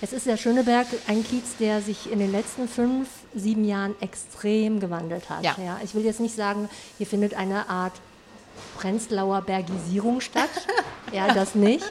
Es 0.00 0.12
ist 0.12 0.26
der 0.26 0.36
Schöneberg 0.36 0.86
ein 1.08 1.24
Kiez, 1.24 1.56
der 1.58 1.80
sich 1.80 2.10
in 2.10 2.20
den 2.20 2.30
letzten 2.30 2.68
fünf, 2.68 3.08
sieben 3.34 3.64
Jahren 3.64 3.94
extrem 4.00 4.78
gewandelt 4.78 5.28
hat. 5.28 5.44
Ja. 5.44 5.56
ja 5.58 5.80
ich 5.82 5.94
will 5.94 6.04
jetzt 6.04 6.20
nicht 6.20 6.36
sagen, 6.36 6.68
hier 6.98 7.06
findet 7.06 7.34
eine 7.34 7.68
Art 7.68 7.94
Prenzlauer 8.76 9.42
Bergisierung 9.42 10.20
statt. 10.20 10.50
ja, 11.12 11.34
das 11.34 11.54
nicht. 11.54 11.84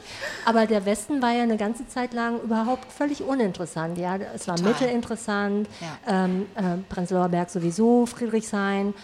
Aber 0.46 0.66
der 0.66 0.86
Westen 0.86 1.20
war 1.20 1.32
ja 1.32 1.42
eine 1.42 1.56
ganze 1.56 1.86
Zeit 1.86 2.14
lang 2.14 2.40
überhaupt 2.40 2.90
völlig 2.92 3.22
uninteressant. 3.22 3.98
Ja, 3.98 4.16
es 4.16 4.48
war 4.48 4.56
Total. 4.56 4.72
mittelinteressant. 4.72 5.68
Ja. 5.80 6.24
Ähm, 6.24 6.46
äh, 6.54 6.78
Prenzlauer 6.88 7.28
Berg 7.28 7.50
sowieso, 7.50 8.06
Friedrichshain. 8.06 8.94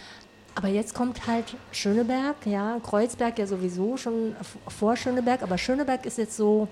Aber 0.55 0.69
jetzt 0.69 0.95
kommt 0.95 1.27
halt 1.27 1.57
Schöneberg, 1.73 2.37
ja, 2.45 2.79
Kreuzberg 2.83 3.38
ja 3.38 3.47
sowieso 3.47 3.97
schon 3.97 4.37
vor 4.69 4.97
Schöneberg, 4.97 5.43
aber 5.43 5.59
Schöneberg 5.59 6.07
ist 6.07 6.17
jetzt 6.17 6.37
so 6.37 6.69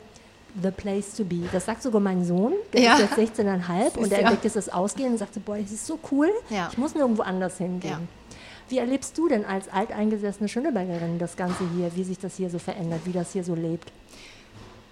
the 0.60 0.70
place 0.70 1.14
to 1.14 1.24
be. 1.24 1.48
Das 1.52 1.66
sagt 1.66 1.82
sogar 1.82 2.00
mein 2.00 2.24
Sohn, 2.24 2.52
der 2.72 2.82
ja. 2.82 2.94
ist 2.94 3.16
jetzt 3.16 3.38
16,5 3.38 3.96
und 3.96 4.10
der 4.10 4.20
ja. 4.20 4.24
entdeckt 4.24 4.44
jetzt 4.44 4.56
das 4.56 4.68
Ausgehen 4.68 5.12
und 5.12 5.18
sagt 5.18 5.34
so, 5.34 5.40
boah, 5.40 5.56
das 5.56 5.70
ist 5.70 5.86
so 5.86 5.98
cool, 6.10 6.30
ja. 6.50 6.68
ich 6.70 6.78
muss 6.78 6.94
nirgendwo 6.94 7.22
anders 7.22 7.58
hingehen. 7.58 8.08
Wie 8.68 8.78
erlebst 8.78 9.18
du 9.18 9.28
denn 9.28 9.44
als 9.44 9.68
alteingesessene 9.68 10.48
Schönebergerin 10.48 11.18
das 11.18 11.36
Ganze 11.36 11.64
hier, 11.76 11.94
wie 11.94 12.04
sich 12.04 12.18
das 12.18 12.36
hier 12.36 12.48
so 12.48 12.58
verändert, 12.58 13.00
wie 13.04 13.12
das 13.12 13.32
hier 13.32 13.44
so 13.44 13.54
lebt? 13.54 13.92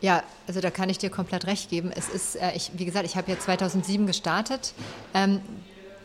Ja, 0.03 0.23
also 0.47 0.61
da 0.61 0.71
kann 0.71 0.89
ich 0.89 0.99
dir 0.99 1.11
komplett 1.11 1.47
recht 1.47 1.71
geben. 1.71 1.91
Es 1.95 2.09
ist, 2.09 2.37
äh, 2.37 2.53
ich, 2.55 2.73
wie 2.75 2.85
gesagt, 2.85 3.05
ich 3.05 3.17
habe 3.17 3.31
ja 3.31 3.39
2007 3.39 4.07
gestartet. 4.07 4.73
Ähm, 5.15 5.41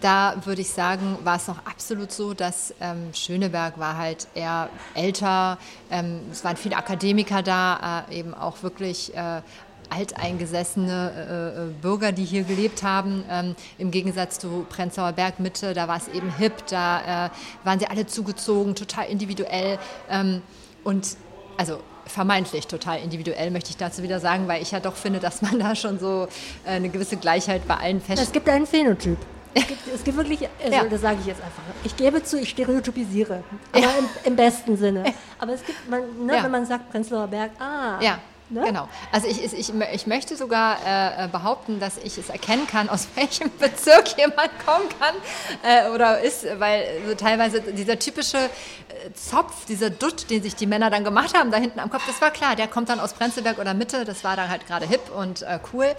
da 0.05 0.35
würde 0.45 0.61
ich 0.61 0.69
sagen, 0.69 1.17
war 1.23 1.37
es 1.37 1.47
noch 1.47 1.65
absolut 1.65 2.11
so, 2.11 2.35
dass 2.35 2.75
ähm, 2.79 3.11
Schöneberg 3.11 3.79
war 3.79 3.97
halt 3.97 4.27
eher 4.35 4.69
älter. 4.93 5.57
Ähm, 5.89 6.19
es 6.31 6.43
waren 6.43 6.57
viele 6.57 6.77
Akademiker 6.77 7.41
da, 7.41 8.05
äh, 8.07 8.19
eben 8.19 8.35
auch 8.35 8.61
wirklich 8.61 9.15
äh, 9.15 9.41
alteingesessene 9.89 11.55
äh, 11.57 11.61
äh, 11.63 11.71
Bürger, 11.81 12.11
die 12.11 12.23
hier 12.23 12.43
gelebt 12.43 12.83
haben. 12.83 13.23
Ähm, 13.31 13.55
Im 13.79 13.89
Gegensatz 13.89 14.37
zu 14.37 14.67
Prenzlauer 14.69 15.13
Berg 15.13 15.39
Mitte, 15.39 15.73
da 15.73 15.87
war 15.87 15.97
es 15.97 16.07
eben 16.07 16.31
hip, 16.37 16.67
da 16.69 17.25
äh, 17.25 17.29
waren 17.63 17.79
sie 17.79 17.87
alle 17.87 18.05
zugezogen, 18.05 18.75
total 18.75 19.07
individuell. 19.07 19.79
Ähm, 20.07 20.43
und 20.83 21.17
also 21.57 21.79
vermeintlich 22.05 22.67
total 22.67 22.99
individuell, 22.99 23.49
möchte 23.49 23.71
ich 23.71 23.77
dazu 23.77 24.03
wieder 24.03 24.19
sagen, 24.19 24.47
weil 24.47 24.61
ich 24.61 24.69
ja 24.69 24.79
doch 24.79 24.95
finde, 24.95 25.19
dass 25.19 25.41
man 25.41 25.57
da 25.57 25.75
schon 25.75 25.97
so 25.97 26.27
äh, 26.63 26.73
eine 26.73 26.89
gewisse 26.89 27.17
Gleichheit 27.17 27.67
bei 27.67 27.77
allen 27.77 28.01
feststellt. 28.01 28.27
Es 28.27 28.31
gibt 28.31 28.47
einen 28.49 28.67
Phänotyp. 28.67 29.17
Es 29.57 29.67
gibt, 29.67 29.87
es 29.87 30.03
gibt 30.03 30.17
wirklich, 30.17 30.49
also 30.61 30.75
ja. 30.75 30.83
das 30.83 30.99
sage 30.99 31.17
ich 31.21 31.27
jetzt 31.27 31.41
einfach. 31.41 31.63
Ich 31.85 31.95
gebe 31.95 32.21
zu, 32.21 32.37
ich 32.37 32.49
stereotypisiere, 32.49 33.41
aber 33.71 33.81
ja. 33.81 33.89
im, 33.99 34.09
im, 34.25 34.35
besten 34.35 34.75
Sinne. 34.75 35.13
Aber 35.39 35.53
es 35.53 35.65
gibt, 35.65 35.89
man, 35.89 36.25
ne, 36.25 36.35
ja. 36.35 36.43
wenn 36.43 36.51
man 36.51 36.65
sagt 36.65 36.91
Prenzlauer 36.91 37.27
Berg, 37.27 37.51
ah, 37.59 37.97
ja. 38.01 38.19
Ne? 38.49 38.61
Genau. 38.63 38.87
Also 39.11 39.27
ich, 39.27 39.43
ich, 39.43 39.73
ich 39.73 40.07
möchte 40.07 40.35
sogar 40.35 40.77
äh, 40.85 41.27
behaupten, 41.29 41.79
dass 41.79 41.97
ich 41.97 42.19
es 42.19 42.29
erkennen 42.29 42.67
kann, 42.67 42.89
aus 42.89 43.07
welchem 43.15 43.49
Bezirk 43.57 44.17
jemand 44.19 44.51
kommen 44.63 44.87
kann 44.99 45.15
äh, 45.63 45.89
oder 45.89 46.19
ist, 46.19 46.45
weil 46.59 46.85
so 47.07 47.15
teilweise 47.15 47.61
dieser 47.61 47.97
typische 47.97 48.37
äh, 48.37 49.13
Zopf, 49.15 49.65
dieser 49.65 49.89
Dutt, 49.89 50.29
den 50.29 50.43
sich 50.43 50.55
die 50.55 50.67
Männer 50.67 50.91
dann 50.91 51.03
gemacht 51.03 51.35
haben, 51.35 51.49
da 51.49 51.57
hinten 51.57 51.79
am 51.79 51.89
Kopf, 51.89 52.05
das 52.05 52.21
war 52.21 52.29
klar, 52.29 52.55
der 52.55 52.67
kommt 52.67 52.89
dann 52.89 52.99
aus 52.99 53.13
Prenzlberg 53.13 53.57
oder 53.57 53.73
Mitte, 53.73 54.05
das 54.05 54.23
war 54.23 54.35
dann 54.35 54.49
halt 54.49 54.67
gerade 54.67 54.85
hip 54.85 55.09
und 55.15 55.41
äh, 55.41 55.57
cool. 55.73 55.95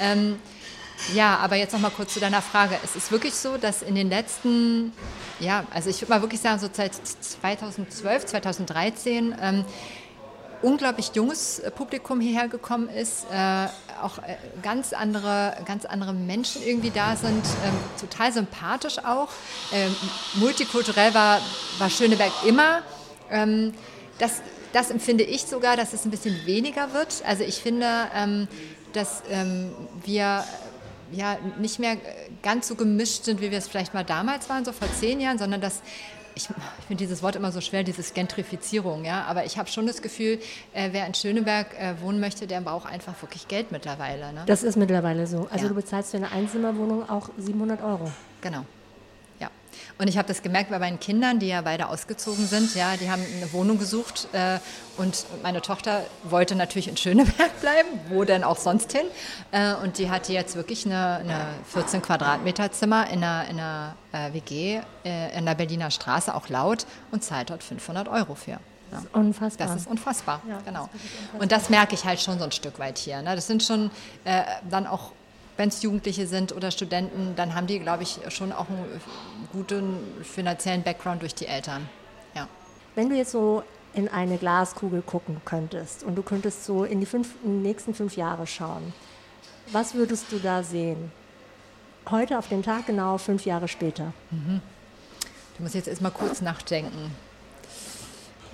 Ähm, 0.00 0.40
ja, 1.14 1.36
aber 1.38 1.56
jetzt 1.56 1.72
noch 1.72 1.80
mal 1.80 1.90
kurz 1.90 2.14
zu 2.14 2.20
deiner 2.20 2.42
Frage. 2.42 2.76
Es 2.84 2.96
ist 2.96 3.10
wirklich 3.10 3.34
so, 3.34 3.56
dass 3.56 3.82
in 3.82 3.94
den 3.94 4.08
letzten, 4.08 4.92
ja, 5.40 5.64
also 5.70 5.90
ich 5.90 6.00
würde 6.00 6.12
mal 6.12 6.22
wirklich 6.22 6.40
sagen, 6.40 6.58
so 6.58 6.68
seit 6.72 6.94
2012, 6.94 8.26
2013 8.26 9.34
ähm, 9.40 9.64
unglaublich 10.62 11.12
junges 11.14 11.62
Publikum 11.74 12.20
hierher 12.20 12.48
gekommen 12.48 12.88
ist, 12.88 13.24
äh, 13.32 13.66
auch 14.02 14.18
äh, 14.18 14.36
ganz 14.62 14.92
andere, 14.92 15.56
ganz 15.64 15.84
andere 15.84 16.12
Menschen 16.12 16.62
irgendwie 16.62 16.90
da 16.90 17.16
sind, 17.16 17.44
ähm, 17.64 17.74
total 18.00 18.32
sympathisch 18.32 18.98
auch. 18.98 19.28
Ähm, 19.72 19.94
multikulturell 20.34 21.14
war, 21.14 21.40
war 21.78 21.90
Schöneberg 21.90 22.32
immer. 22.46 22.82
Ähm, 23.30 23.72
das, 24.18 24.42
das 24.72 24.90
empfinde 24.90 25.24
ich 25.24 25.42
sogar, 25.42 25.76
dass 25.76 25.92
es 25.92 26.04
ein 26.04 26.10
bisschen 26.10 26.46
weniger 26.46 26.92
wird. 26.92 27.22
Also 27.26 27.42
ich 27.42 27.56
finde, 27.56 27.86
ähm, 28.14 28.48
dass 28.92 29.22
ähm, 29.30 29.72
wir 30.04 30.44
ja, 31.12 31.38
nicht 31.58 31.78
mehr 31.78 31.96
ganz 32.42 32.68
so 32.68 32.74
gemischt 32.74 33.24
sind, 33.24 33.40
wie 33.40 33.50
wir 33.50 33.58
es 33.58 33.68
vielleicht 33.68 33.94
mal 33.94 34.04
damals 34.04 34.48
waren, 34.48 34.64
so 34.64 34.72
vor 34.72 34.88
zehn 34.98 35.20
Jahren, 35.20 35.38
sondern 35.38 35.60
dass 35.60 35.82
ich, 36.34 36.48
ich 36.48 36.86
finde 36.86 37.02
dieses 37.02 37.22
Wort 37.22 37.36
immer 37.36 37.52
so 37.52 37.60
schwer, 37.60 37.82
dieses 37.82 38.14
Gentrifizierung, 38.14 39.04
ja, 39.04 39.24
aber 39.24 39.44
ich 39.44 39.58
habe 39.58 39.68
schon 39.68 39.86
das 39.86 40.00
Gefühl, 40.02 40.38
äh, 40.72 40.90
wer 40.92 41.06
in 41.06 41.14
Schöneberg 41.14 41.74
äh, 41.78 42.00
wohnen 42.00 42.20
möchte, 42.20 42.46
der 42.46 42.60
braucht 42.60 42.90
einfach 42.90 43.20
wirklich 43.22 43.48
Geld 43.48 43.72
mittlerweile. 43.72 44.32
Ne? 44.32 44.42
Das 44.46 44.62
ist 44.62 44.76
mittlerweile 44.76 45.26
so. 45.26 45.48
Also 45.50 45.64
ja. 45.64 45.68
du 45.68 45.74
bezahlst 45.74 46.12
für 46.12 46.18
eine 46.18 46.30
Einzimmerwohnung 46.32 47.08
auch 47.08 47.30
700 47.38 47.82
Euro. 47.82 48.10
Genau. 48.40 48.64
Und 50.00 50.08
ich 50.08 50.16
habe 50.16 50.26
das 50.26 50.40
gemerkt 50.40 50.70
bei 50.70 50.78
meinen 50.78 50.98
Kindern, 50.98 51.40
die 51.40 51.48
ja 51.48 51.60
beide 51.60 51.90
ausgezogen 51.90 52.46
sind. 52.46 52.74
Ja, 52.74 52.96
die 52.96 53.10
haben 53.10 53.22
eine 53.36 53.52
Wohnung 53.52 53.78
gesucht 53.78 54.28
äh, 54.32 54.58
und 54.96 55.26
meine 55.42 55.60
Tochter 55.60 56.04
wollte 56.24 56.54
natürlich 56.54 56.88
in 56.88 56.96
Schöneberg 56.96 57.50
bleiben, 57.60 57.88
wo 58.08 58.24
denn 58.24 58.42
auch 58.42 58.56
sonst 58.56 58.92
hin. 58.92 59.04
Äh, 59.50 59.74
und 59.74 59.98
die 59.98 60.10
hatte 60.10 60.32
jetzt 60.32 60.56
wirklich 60.56 60.86
eine, 60.86 61.16
eine 61.16 61.46
14 61.66 62.00
Quadratmeter 62.00 62.72
Zimmer 62.72 63.10
in 63.10 63.22
einer, 63.22 63.46
in 63.50 63.60
einer 63.60 63.94
äh, 64.12 64.32
WG 64.32 64.80
äh, 65.04 65.36
in 65.36 65.44
der 65.44 65.54
Berliner 65.54 65.90
Straße, 65.90 66.34
auch 66.34 66.48
laut, 66.48 66.86
und 67.10 67.22
zahlt 67.22 67.50
dort 67.50 67.62
500 67.62 68.08
Euro 68.08 68.34
für. 68.34 68.58
Das 68.90 69.04
ist 69.04 69.14
unfassbar. 69.14 69.66
Das 69.66 69.76
ist 69.76 69.86
unfassbar, 69.86 70.40
ja, 70.48 70.60
genau. 70.64 70.84
Ist 70.84 70.92
unfassbar. 70.94 71.40
Und 71.42 71.52
das 71.52 71.68
merke 71.68 71.94
ich 71.94 72.06
halt 72.06 72.20
schon 72.20 72.38
so 72.38 72.44
ein 72.44 72.52
Stück 72.52 72.78
weit 72.78 72.96
hier. 72.96 73.20
Ne? 73.20 73.36
Das 73.36 73.46
sind 73.46 73.62
schon 73.62 73.90
äh, 74.24 74.44
dann 74.70 74.86
auch 74.86 75.12
wenn 75.60 75.68
es 75.68 75.82
Jugendliche 75.82 76.26
sind 76.26 76.52
oder 76.56 76.70
Studenten, 76.70 77.34
dann 77.36 77.54
haben 77.54 77.66
die, 77.66 77.78
glaube 77.80 78.02
ich, 78.02 78.18
schon 78.30 78.50
auch 78.50 78.66
einen 78.70 78.98
guten 79.52 79.98
finanziellen 80.22 80.82
Background 80.82 81.20
durch 81.20 81.34
die 81.34 81.44
Eltern. 81.44 81.86
Ja. 82.34 82.48
Wenn 82.94 83.10
du 83.10 83.14
jetzt 83.14 83.32
so 83.32 83.62
in 83.92 84.08
eine 84.08 84.38
Glaskugel 84.38 85.02
gucken 85.02 85.42
könntest 85.44 86.02
und 86.02 86.14
du 86.14 86.22
könntest 86.22 86.64
so 86.64 86.84
in 86.84 87.00
die, 87.00 87.04
fünf, 87.04 87.34
in 87.44 87.62
die 87.62 87.68
nächsten 87.68 87.92
fünf 87.92 88.16
Jahre 88.16 88.46
schauen, 88.46 88.94
was 89.70 89.92
würdest 89.92 90.32
du 90.32 90.38
da 90.38 90.62
sehen? 90.62 91.12
Heute 92.08 92.38
auf 92.38 92.48
den 92.48 92.62
Tag 92.62 92.86
genau, 92.86 93.18
fünf 93.18 93.44
Jahre 93.44 93.68
später. 93.68 94.14
Mhm. 94.30 94.62
Du 95.58 95.62
musst 95.62 95.74
jetzt 95.74 95.88
erstmal 95.88 96.12
kurz 96.12 96.40
nachdenken. 96.40 97.14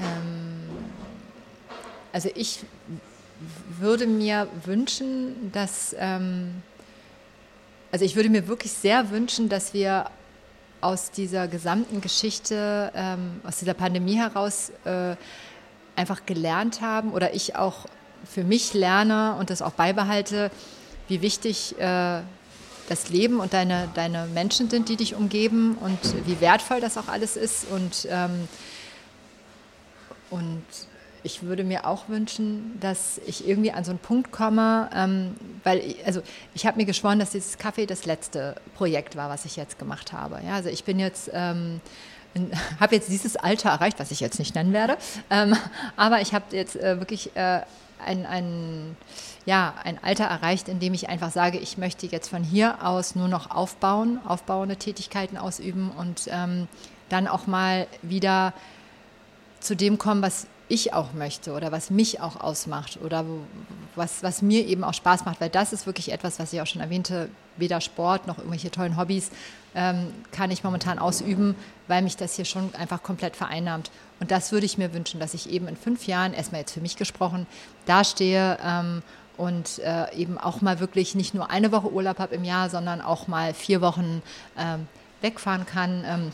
Ähm, 0.00 0.70
also 2.12 2.30
ich 2.34 2.64
würde 3.78 4.08
mir 4.08 4.48
wünschen, 4.64 5.52
dass 5.52 5.94
ähm, 6.00 6.62
also 7.96 8.04
ich 8.04 8.14
würde 8.14 8.28
mir 8.28 8.46
wirklich 8.46 8.72
sehr 8.72 9.10
wünschen, 9.10 9.48
dass 9.48 9.72
wir 9.72 10.10
aus 10.82 11.12
dieser 11.12 11.48
gesamten 11.48 12.02
Geschichte, 12.02 12.92
ähm, 12.94 13.40
aus 13.42 13.56
dieser 13.56 13.72
Pandemie 13.72 14.16
heraus 14.16 14.70
äh, 14.84 15.16
einfach 15.96 16.26
gelernt 16.26 16.82
haben 16.82 17.14
oder 17.14 17.32
ich 17.32 17.56
auch 17.56 17.86
für 18.30 18.44
mich 18.44 18.74
lerne 18.74 19.36
und 19.40 19.48
das 19.48 19.62
auch 19.62 19.72
beibehalte, 19.72 20.50
wie 21.08 21.22
wichtig 21.22 21.74
äh, 21.78 22.20
das 22.90 23.08
Leben 23.08 23.40
und 23.40 23.54
deine, 23.54 23.88
deine 23.94 24.26
Menschen 24.26 24.68
sind, 24.68 24.90
die 24.90 24.96
dich 24.96 25.14
umgeben 25.14 25.78
und 25.78 25.98
wie 26.26 26.38
wertvoll 26.42 26.82
das 26.82 26.98
auch 26.98 27.08
alles 27.08 27.38
ist. 27.38 27.64
Und, 27.70 28.06
ähm, 28.10 28.46
und 30.28 30.62
ich 31.26 31.42
würde 31.42 31.64
mir 31.64 31.86
auch 31.86 32.08
wünschen, 32.08 32.78
dass 32.80 33.20
ich 33.26 33.46
irgendwie 33.46 33.72
an 33.72 33.82
so 33.82 33.90
einen 33.90 33.98
Punkt 33.98 34.30
komme, 34.30 34.88
ähm, 34.94 35.34
weil 35.64 35.80
ich, 35.80 36.06
also 36.06 36.22
ich 36.54 36.64
habe 36.66 36.78
mir 36.78 36.86
geschworen, 36.86 37.18
dass 37.18 37.30
dieses 37.32 37.58
Kaffee 37.58 37.84
das 37.84 38.06
letzte 38.06 38.54
Projekt 38.76 39.16
war, 39.16 39.28
was 39.28 39.44
ich 39.44 39.56
jetzt 39.56 39.78
gemacht 39.78 40.12
habe. 40.12 40.40
Ja, 40.46 40.54
also 40.54 40.68
ich 40.68 40.84
bin 40.84 41.00
jetzt 41.00 41.28
ähm, 41.34 41.80
habe 42.80 42.94
jetzt 42.94 43.08
dieses 43.08 43.36
Alter 43.36 43.70
erreicht, 43.70 43.98
was 43.98 44.12
ich 44.12 44.20
jetzt 44.20 44.38
nicht 44.38 44.54
nennen 44.54 44.72
werde, 44.72 44.96
ähm, 45.28 45.56
aber 45.96 46.20
ich 46.20 46.32
habe 46.32 46.44
jetzt 46.52 46.76
äh, 46.76 47.00
wirklich 47.00 47.34
äh, 47.36 47.62
ein, 48.04 48.24
ein, 48.24 48.96
ja, 49.46 49.74
ein 49.82 49.98
Alter 50.02 50.26
erreicht, 50.26 50.68
in 50.68 50.78
dem 50.78 50.94
ich 50.94 51.08
einfach 51.08 51.32
sage, 51.32 51.58
ich 51.58 51.76
möchte 51.76 52.06
jetzt 52.06 52.28
von 52.28 52.44
hier 52.44 52.86
aus 52.86 53.16
nur 53.16 53.26
noch 53.26 53.50
aufbauen, 53.50 54.20
aufbauende 54.24 54.76
Tätigkeiten 54.76 55.38
ausüben 55.38 55.90
und 55.90 56.28
ähm, 56.28 56.68
dann 57.08 57.26
auch 57.26 57.48
mal 57.48 57.88
wieder 58.02 58.52
zu 59.58 59.74
dem 59.74 59.98
kommen, 59.98 60.22
was 60.22 60.46
ich 60.68 60.92
auch 60.92 61.12
möchte 61.12 61.52
oder 61.52 61.70
was 61.72 61.90
mich 61.90 62.20
auch 62.20 62.40
ausmacht 62.40 62.98
oder 63.02 63.24
was, 63.94 64.22
was 64.22 64.42
mir 64.42 64.66
eben 64.66 64.84
auch 64.84 64.94
Spaß 64.94 65.24
macht, 65.24 65.40
weil 65.40 65.48
das 65.48 65.72
ist 65.72 65.86
wirklich 65.86 66.12
etwas, 66.12 66.38
was 66.38 66.52
ich 66.52 66.60
auch 66.60 66.66
schon 66.66 66.82
erwähnte, 66.82 67.28
weder 67.56 67.80
Sport 67.80 68.26
noch 68.26 68.38
irgendwelche 68.38 68.70
tollen 68.70 68.96
Hobbys 68.96 69.30
ähm, 69.74 70.12
kann 70.32 70.50
ich 70.50 70.64
momentan 70.64 70.98
ausüben, 70.98 71.54
weil 71.86 72.02
mich 72.02 72.16
das 72.16 72.34
hier 72.34 72.44
schon 72.44 72.74
einfach 72.74 73.02
komplett 73.02 73.36
vereinnahmt. 73.36 73.90
Und 74.20 74.30
das 74.30 74.50
würde 74.50 74.66
ich 74.66 74.78
mir 74.78 74.92
wünschen, 74.92 75.20
dass 75.20 75.34
ich 75.34 75.50
eben 75.50 75.68
in 75.68 75.76
fünf 75.76 76.06
Jahren, 76.06 76.34
erstmal 76.34 76.62
jetzt 76.62 76.72
für 76.72 76.80
mich 76.80 76.96
gesprochen, 76.96 77.46
dastehe 77.84 78.58
ähm, 78.64 79.02
und 79.36 79.78
äh, 79.80 80.12
eben 80.14 80.38
auch 80.38 80.62
mal 80.62 80.80
wirklich 80.80 81.14
nicht 81.14 81.34
nur 81.34 81.50
eine 81.50 81.72
Woche 81.72 81.92
Urlaub 81.92 82.18
habe 82.18 82.34
im 82.34 82.44
Jahr, 82.44 82.70
sondern 82.70 83.00
auch 83.00 83.28
mal 83.28 83.54
vier 83.54 83.80
Wochen 83.80 84.22
ähm, 84.58 84.88
wegfahren 85.20 85.66
kann. 85.66 86.32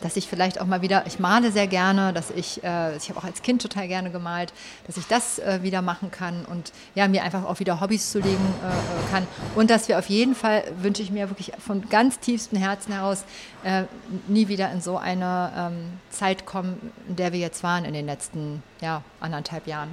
Dass 0.00 0.16
ich 0.16 0.28
vielleicht 0.28 0.60
auch 0.60 0.66
mal 0.66 0.82
wieder, 0.82 1.06
ich 1.06 1.18
male 1.18 1.52
sehr 1.52 1.66
gerne, 1.66 2.12
dass 2.12 2.30
ich, 2.30 2.62
äh, 2.64 2.96
ich 2.96 3.08
habe 3.08 3.18
auch 3.18 3.24
als 3.24 3.42
Kind 3.42 3.62
total 3.62 3.88
gerne 3.88 4.10
gemalt, 4.10 4.52
dass 4.86 4.96
ich 4.96 5.06
das 5.06 5.38
äh, 5.38 5.60
wieder 5.62 5.82
machen 5.82 6.10
kann 6.10 6.44
und 6.44 6.72
ja, 6.94 7.08
mir 7.08 7.22
einfach 7.22 7.44
auch 7.44 7.60
wieder 7.60 7.80
Hobbys 7.80 8.10
zulegen 8.10 8.36
äh, 8.36 8.68
äh 8.68 9.10
kann. 9.10 9.26
Und 9.54 9.70
dass 9.70 9.88
wir 9.88 9.98
auf 9.98 10.06
jeden 10.06 10.34
Fall, 10.34 10.64
wünsche 10.78 11.02
ich 11.02 11.10
mir 11.10 11.30
wirklich 11.30 11.52
von 11.58 11.88
ganz 11.88 12.18
tiefstem 12.18 12.58
Herzen 12.58 12.92
heraus, 12.92 13.24
äh, 13.64 13.84
nie 14.28 14.48
wieder 14.48 14.70
in 14.72 14.80
so 14.80 14.98
eine 14.98 15.52
ähm, 15.56 15.98
Zeit 16.10 16.46
kommen, 16.46 16.92
in 17.08 17.16
der 17.16 17.32
wir 17.32 17.40
jetzt 17.40 17.62
waren 17.62 17.84
in 17.84 17.94
den 17.94 18.06
letzten 18.06 18.62
ja, 18.80 19.02
anderthalb 19.20 19.66
Jahren. 19.66 19.90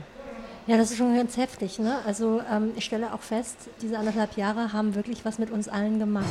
Ja, 0.72 0.78
das 0.78 0.92
ist 0.92 1.00
schon 1.00 1.14
ganz 1.18 1.36
heftig. 1.36 1.80
Ne? 1.80 1.98
Also 2.06 2.42
ähm, 2.50 2.72
ich 2.78 2.86
stelle 2.86 3.14
auch 3.14 3.20
fest, 3.20 3.58
diese 3.82 3.98
anderthalb 3.98 4.38
Jahre 4.38 4.72
haben 4.72 4.96
wirklich 4.96 5.26
was 5.26 5.38
mit 5.38 5.52
uns 5.52 5.68
allen 5.68 6.00
gemacht. 6.00 6.24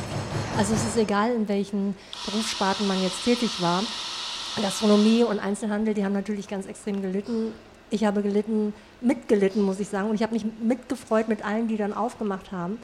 Also 0.57 0.73
es 0.73 0.83
ist 0.83 0.97
egal, 0.97 1.31
in 1.35 1.47
welchen 1.47 1.95
Berufssparten 2.25 2.87
man 2.87 2.99
jetzt 3.03 3.23
tätig 3.23 3.61
war. 3.61 3.83
Gastronomie 4.59 5.21
und 5.21 5.37
Einzelhandel, 5.37 5.93
die 5.93 6.03
haben 6.03 6.13
natürlich 6.13 6.47
ganz 6.47 6.65
extrem 6.65 7.03
gelitten. 7.03 7.53
Ich 7.91 8.03
habe 8.03 8.23
gelitten, 8.23 8.73
mitgelitten, 8.99 9.61
muss 9.61 9.79
ich 9.79 9.89
sagen. 9.89 10.09
Und 10.09 10.15
ich 10.15 10.23
habe 10.23 10.33
mich 10.33 10.43
mitgefreut 10.59 11.27
mit 11.27 11.45
allen, 11.45 11.67
die 11.67 11.77
dann 11.77 11.93
aufgemacht 11.93 12.51
haben. 12.51 12.79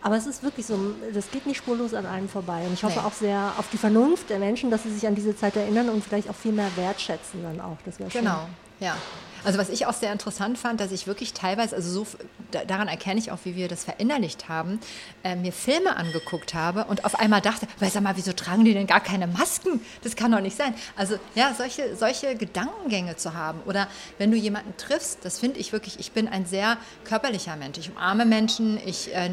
Aber 0.00 0.16
es 0.16 0.26
ist 0.26 0.42
wirklich 0.42 0.64
so, 0.64 0.78
das 1.12 1.30
geht 1.30 1.44
nicht 1.44 1.58
spurlos 1.58 1.92
an 1.92 2.06
einem 2.06 2.30
vorbei. 2.30 2.62
Und 2.66 2.72
ich 2.72 2.82
hoffe 2.82 3.00
nee. 3.00 3.06
auch 3.06 3.12
sehr 3.12 3.52
auf 3.58 3.68
die 3.70 3.76
Vernunft 3.76 4.30
der 4.30 4.38
Menschen, 4.38 4.70
dass 4.70 4.84
sie 4.84 4.90
sich 4.90 5.06
an 5.06 5.14
diese 5.14 5.36
Zeit 5.36 5.54
erinnern 5.56 5.90
und 5.90 6.02
vielleicht 6.02 6.30
auch 6.30 6.34
viel 6.34 6.52
mehr 6.52 6.74
wertschätzen 6.76 7.42
dann 7.42 7.60
auch. 7.60 7.76
Das 7.84 7.98
genau, 7.98 8.08
schön. 8.08 8.24
ja. 8.80 8.96
Also 9.44 9.58
was 9.58 9.68
ich 9.68 9.86
auch 9.86 9.92
sehr 9.92 10.12
interessant 10.12 10.58
fand, 10.58 10.80
dass 10.80 10.92
ich 10.92 11.06
wirklich 11.06 11.32
teilweise, 11.32 11.76
also 11.76 12.04
so 12.04 12.06
daran 12.50 12.88
erkenne 12.88 13.20
ich 13.20 13.30
auch, 13.30 13.38
wie 13.44 13.56
wir 13.56 13.68
das 13.68 13.84
verinnerlicht 13.84 14.48
haben, 14.48 14.80
äh, 15.22 15.36
mir 15.36 15.52
Filme 15.52 15.96
angeguckt 15.96 16.54
habe 16.54 16.84
und 16.84 17.04
auf 17.04 17.18
einmal 17.18 17.40
dachte, 17.40 17.66
sag 17.80 18.02
mal, 18.02 18.16
wieso 18.16 18.32
tragen 18.32 18.64
die 18.64 18.74
denn 18.74 18.86
gar 18.86 19.00
keine 19.00 19.26
Masken? 19.26 19.80
Das 20.02 20.16
kann 20.16 20.32
doch 20.32 20.40
nicht 20.40 20.56
sein. 20.56 20.74
Also 20.96 21.16
ja, 21.34 21.54
solche, 21.56 21.96
solche 21.96 22.36
Gedankengänge 22.36 23.16
zu 23.16 23.34
haben 23.34 23.60
oder 23.66 23.88
wenn 24.18 24.30
du 24.30 24.36
jemanden 24.36 24.76
triffst, 24.76 25.18
das 25.24 25.38
finde 25.38 25.60
ich 25.60 25.72
wirklich, 25.72 25.98
ich 25.98 26.12
bin 26.12 26.28
ein 26.28 26.46
sehr 26.46 26.76
körperlicher 27.04 27.56
Mensch. 27.56 27.78
Ich 27.78 27.90
umarme 27.90 28.24
Menschen, 28.24 28.78
ich 28.84 29.14
äh, 29.14 29.30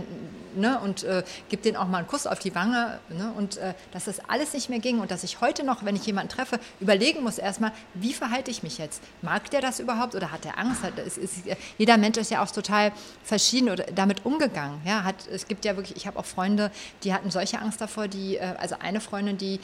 ne, 0.56 0.80
und 0.80 1.04
äh, 1.04 1.24
gebe 1.49 1.62
denen 1.62 1.78
auch 1.78 1.88
mal 1.88 1.99
einen 1.99 2.08
Kuss 2.08 2.28
auf 2.28 2.39
die 2.39 2.54
Wange 2.56 2.99
ne, 3.10 3.34
und 3.38 3.58
äh, 3.58 3.74
dass 3.91 4.06
das 4.06 4.20
alles 4.30 4.54
nicht 4.54 4.70
mehr 4.70 4.80
ging 4.80 4.99
und 4.99 5.12
dass 5.12 5.24
ich 5.24 5.41
heute 5.41 5.64
noch, 5.64 5.84
wenn 5.84 5.95
ich 5.95 6.06
jemanden 6.06 6.30
treffe, 6.30 6.60
überlegen 6.80 7.24
muss 7.24 7.38
erstmal, 7.38 7.72
wie 7.93 8.14
verhalte 8.14 8.52
ich 8.52 8.64
mich 8.64 8.78
jetzt? 8.78 9.02
Mag 9.22 9.49
der 9.52 9.62
das 9.62 9.80
überhaupt? 9.80 10.12
oder 10.16 10.32
hat 10.32 10.45
er 10.45 10.58
Angst? 10.58 10.84
Hat, 10.84 10.97
es 10.99 11.18
ist, 11.18 11.43
jeder 11.78 11.97
Mensch 11.97 12.18
ist 12.18 12.32
ja 12.32 12.43
auch 12.43 12.52
total 12.52 12.91
verschieden 13.24 13.70
oder 13.70 13.86
damit 13.86 14.26
umgegangen. 14.26 14.82
Ja, 14.86 15.04
hat, 15.04 15.28
es 15.32 15.47
gibt 15.47 15.66
ja 15.66 15.76
wirklich, 15.76 15.97
ich 15.97 16.08
habe 16.08 16.20
auch 16.20 16.26
Freunde, 16.26 16.72
die 17.04 17.14
hatten 17.14 17.32
solche 17.32 17.60
Angst 17.60 17.82
davor, 17.82 18.08
die, 18.08 18.38
äh, 18.38 18.56
also 18.58 18.76
eine 18.80 19.02
Freundin, 19.02 19.38
die 19.38 19.60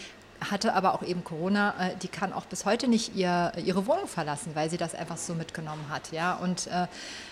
hatte 0.51 0.73
aber 0.73 0.93
auch 0.93 1.01
eben 1.01 1.23
Corona, 1.23 1.73
äh, 1.79 1.95
die 1.97 2.07
kann 2.07 2.33
auch 2.33 2.45
bis 2.45 2.65
heute 2.65 2.88
nicht 2.88 3.15
ihr, 3.15 3.51
ihre 3.63 3.88
Wohnung 3.88 4.07
verlassen, 4.07 4.51
weil 4.53 4.69
sie 4.69 4.77
das 4.77 4.93
einfach 4.93 5.17
so 5.17 5.33
mitgenommen 5.33 5.85
hat. 5.89 6.11
Ja, 6.11 6.35
und 6.35 6.67
äh, 6.67 6.88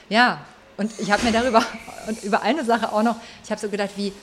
ja, 0.09 0.41
und 0.77 0.91
ich 0.99 1.11
habe 1.11 1.23
mir 1.23 1.31
darüber 1.31 1.63
und 2.07 2.23
über 2.23 2.41
eine 2.41 2.63
Sache 2.63 2.91
auch 2.91 3.03
noch, 3.03 3.15
ich 3.43 3.51
habe 3.51 3.61
so 3.61 3.69
gedacht, 3.69 3.91
wie 3.95 4.13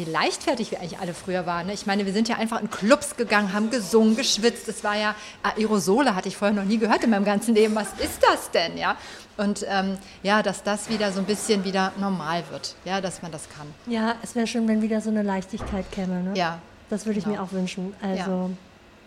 wie 0.00 0.10
leichtfertig 0.10 0.70
wir 0.70 0.80
eigentlich 0.80 0.98
alle 0.98 1.12
früher 1.12 1.44
waren. 1.44 1.66
Ne? 1.66 1.74
Ich 1.74 1.84
meine, 1.84 2.06
wir 2.06 2.12
sind 2.14 2.28
ja 2.28 2.36
einfach 2.36 2.60
in 2.60 2.70
Clubs 2.70 3.16
gegangen, 3.16 3.52
haben 3.52 3.70
gesungen, 3.70 4.16
geschwitzt. 4.16 4.66
Das 4.66 4.82
war 4.82 4.96
ja 4.96 5.14
Aerosole, 5.42 6.14
hatte 6.14 6.28
ich 6.28 6.36
vorher 6.36 6.56
noch 6.56 6.64
nie 6.64 6.78
gehört 6.78 7.04
in 7.04 7.10
meinem 7.10 7.24
ganzen 7.24 7.54
Leben. 7.54 7.74
Was 7.74 7.88
ist 7.98 8.22
das 8.22 8.50
denn? 8.50 8.78
Ja? 8.78 8.96
Und 9.36 9.64
ähm, 9.68 9.98
ja, 10.22 10.42
dass 10.42 10.62
das 10.62 10.88
wieder 10.88 11.12
so 11.12 11.20
ein 11.20 11.26
bisschen 11.26 11.64
wieder 11.64 11.92
normal 11.98 12.44
wird, 12.50 12.76
ja, 12.84 13.00
dass 13.00 13.20
man 13.20 13.30
das 13.30 13.48
kann. 13.50 13.66
Ja, 13.86 14.14
es 14.22 14.34
wäre 14.34 14.46
schön, 14.46 14.66
wenn 14.68 14.80
wieder 14.80 15.00
so 15.00 15.10
eine 15.10 15.22
Leichtigkeit 15.22 15.90
käme. 15.92 16.22
Ne? 16.22 16.32
Ja. 16.34 16.60
Das 16.88 17.04
würde 17.06 17.18
ich 17.18 17.24
genau. 17.24 17.36
mir 17.36 17.42
auch 17.42 17.52
wünschen. 17.52 17.94
Also 18.00 18.50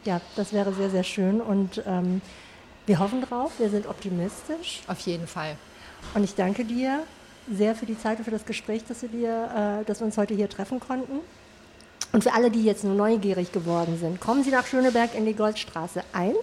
ja. 0.03 0.15
ja. 0.15 0.21
das 0.35 0.53
wäre 0.53 0.73
sehr, 0.73 0.89
sehr 0.89 1.03
schön. 1.03 1.41
Und 1.41 1.81
ähm, 1.87 2.21
wir 2.85 2.99
hoffen 2.99 3.21
drauf, 3.21 3.53
wir 3.57 3.69
sind 3.69 3.87
optimistisch. 3.87 4.81
Auf 4.87 4.99
jeden 4.99 5.27
Fall. 5.27 5.55
Und 6.13 6.23
ich 6.23 6.35
danke 6.35 6.65
dir 6.65 7.03
sehr 7.51 7.75
für 7.75 7.85
die 7.85 7.97
Zeit 7.97 8.19
und 8.19 8.23
für 8.23 8.31
das 8.31 8.45
Gespräch, 8.45 8.83
dass 8.85 9.01
wir, 9.01 9.09
dir, 9.09 9.81
äh, 9.81 9.85
dass 9.85 9.99
wir 9.99 10.05
uns 10.05 10.17
heute 10.17 10.33
hier 10.33 10.49
treffen 10.49 10.79
konnten. 10.79 11.19
Und 12.11 12.23
für 12.23 12.33
alle, 12.33 12.51
die 12.51 12.63
jetzt 12.63 12.83
nur 12.83 12.93
neugierig 12.93 13.51
geworden 13.51 13.97
sind, 13.99 14.21
kommen 14.21 14.43
Sie 14.43 14.51
nach 14.51 14.67
Schöneberg 14.67 15.15
in 15.15 15.25
die 15.25 15.33
Goldstraße 15.33 16.03
1 16.13 16.35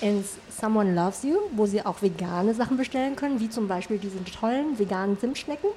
ins 0.00 0.34
Someone 0.60 0.94
Loves 0.94 1.22
You, 1.22 1.36
wo 1.52 1.66
Sie 1.66 1.84
auch 1.84 2.02
vegane 2.02 2.54
Sachen 2.54 2.76
bestellen 2.76 3.14
können, 3.14 3.38
wie 3.38 3.48
zum 3.48 3.68
Beispiel 3.68 3.98
diese 3.98 4.22
tollen 4.24 4.78
veganen 4.78 5.18
Zimtschnecken. 5.18 5.70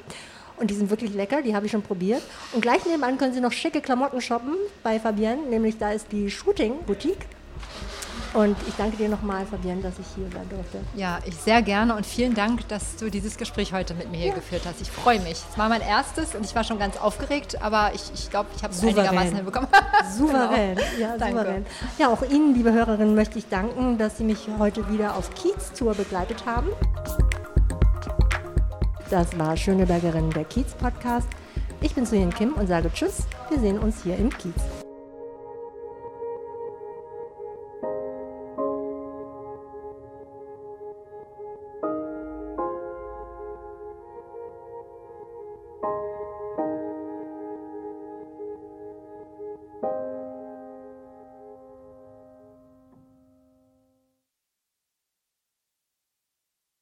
Und 0.57 0.71
die 0.71 0.73
sind 0.73 0.89
wirklich 0.89 1.13
lecker, 1.13 1.41
die 1.41 1.55
habe 1.55 1.67
ich 1.67 1.71
schon 1.71 1.83
probiert. 1.83 2.21
Und 2.53 2.61
gleich 2.61 2.85
nebenan 2.85 3.17
können 3.17 3.33
Sie 3.33 3.39
noch 3.39 3.51
schicke 3.51 3.81
Klamotten 3.81 4.19
shoppen 4.19 4.55
bei 4.83 4.99
Fabienne, 4.99 5.43
nämlich 5.43 5.77
da 5.77 5.91
ist 5.91 6.11
die 6.11 6.29
Shooting 6.29 6.73
Boutique. 6.85 7.27
Und 8.33 8.55
ich 8.67 8.75
danke 8.75 8.97
dir 8.97 9.09
nochmal, 9.09 9.45
Fabienne, 9.45 9.81
dass 9.81 9.97
ich 9.97 10.05
hier 10.15 10.29
sein 10.31 10.47
durfte. 10.49 10.79
Ja, 10.95 11.19
ich 11.25 11.35
sehr 11.35 11.61
gerne 11.61 11.95
und 11.95 12.05
vielen 12.05 12.35
Dank, 12.35 12.67
dass 12.67 12.95
du 12.97 13.09
dieses 13.09 13.37
Gespräch 13.37 13.73
heute 13.73 13.95
mit 13.95 14.11
mir 14.11 14.17
hier 14.17 14.27
ja. 14.27 14.35
geführt 14.35 14.61
hast. 14.65 14.81
Ich 14.81 14.91
freue 14.91 15.19
mich. 15.19 15.43
Es 15.51 15.57
war 15.57 15.67
mein 15.67 15.81
erstes 15.81 16.35
und 16.35 16.45
ich 16.45 16.53
war 16.53 16.63
schon 16.63 16.77
ganz 16.77 16.97
aufgeregt, 16.97 17.61
aber 17.61 17.91
ich 17.93 18.03
glaube, 18.03 18.13
ich, 18.13 18.29
glaub, 18.29 18.45
ich 18.55 18.63
habe 18.63 18.73
es 18.73 18.83
einigermaßen 18.83 19.35
hinbekommen. 19.35 19.69
Souverän, 20.17 20.75
genau. 20.75 20.87
ja, 20.99 21.17
danke. 21.17 21.39
souverän. 21.39 21.65
Ja, 21.97 22.09
auch 22.09 22.21
Ihnen, 22.21 22.53
liebe 22.53 22.71
Hörerinnen, 22.71 23.15
möchte 23.15 23.39
ich 23.39 23.47
danken, 23.49 23.97
dass 23.97 24.17
Sie 24.17 24.23
mich 24.23 24.47
heute 24.59 24.87
wieder 24.91 25.15
auf 25.15 25.33
Kiez-Tour 25.33 25.95
begleitet 25.95 26.45
haben. 26.45 26.69
Das 29.09 29.37
war 29.39 29.57
Schönebergerin 29.57 30.29
der 30.29 30.45
Kiez-Podcast. 30.45 31.27
Ich 31.81 31.95
bin 31.95 32.05
Suyen 32.05 32.31
Kim 32.31 32.53
und 32.53 32.67
sage 32.67 32.91
Tschüss. 32.93 33.23
Wir 33.49 33.59
sehen 33.59 33.79
uns 33.79 34.03
hier 34.03 34.17
im 34.17 34.29
Kiez. 34.29 34.78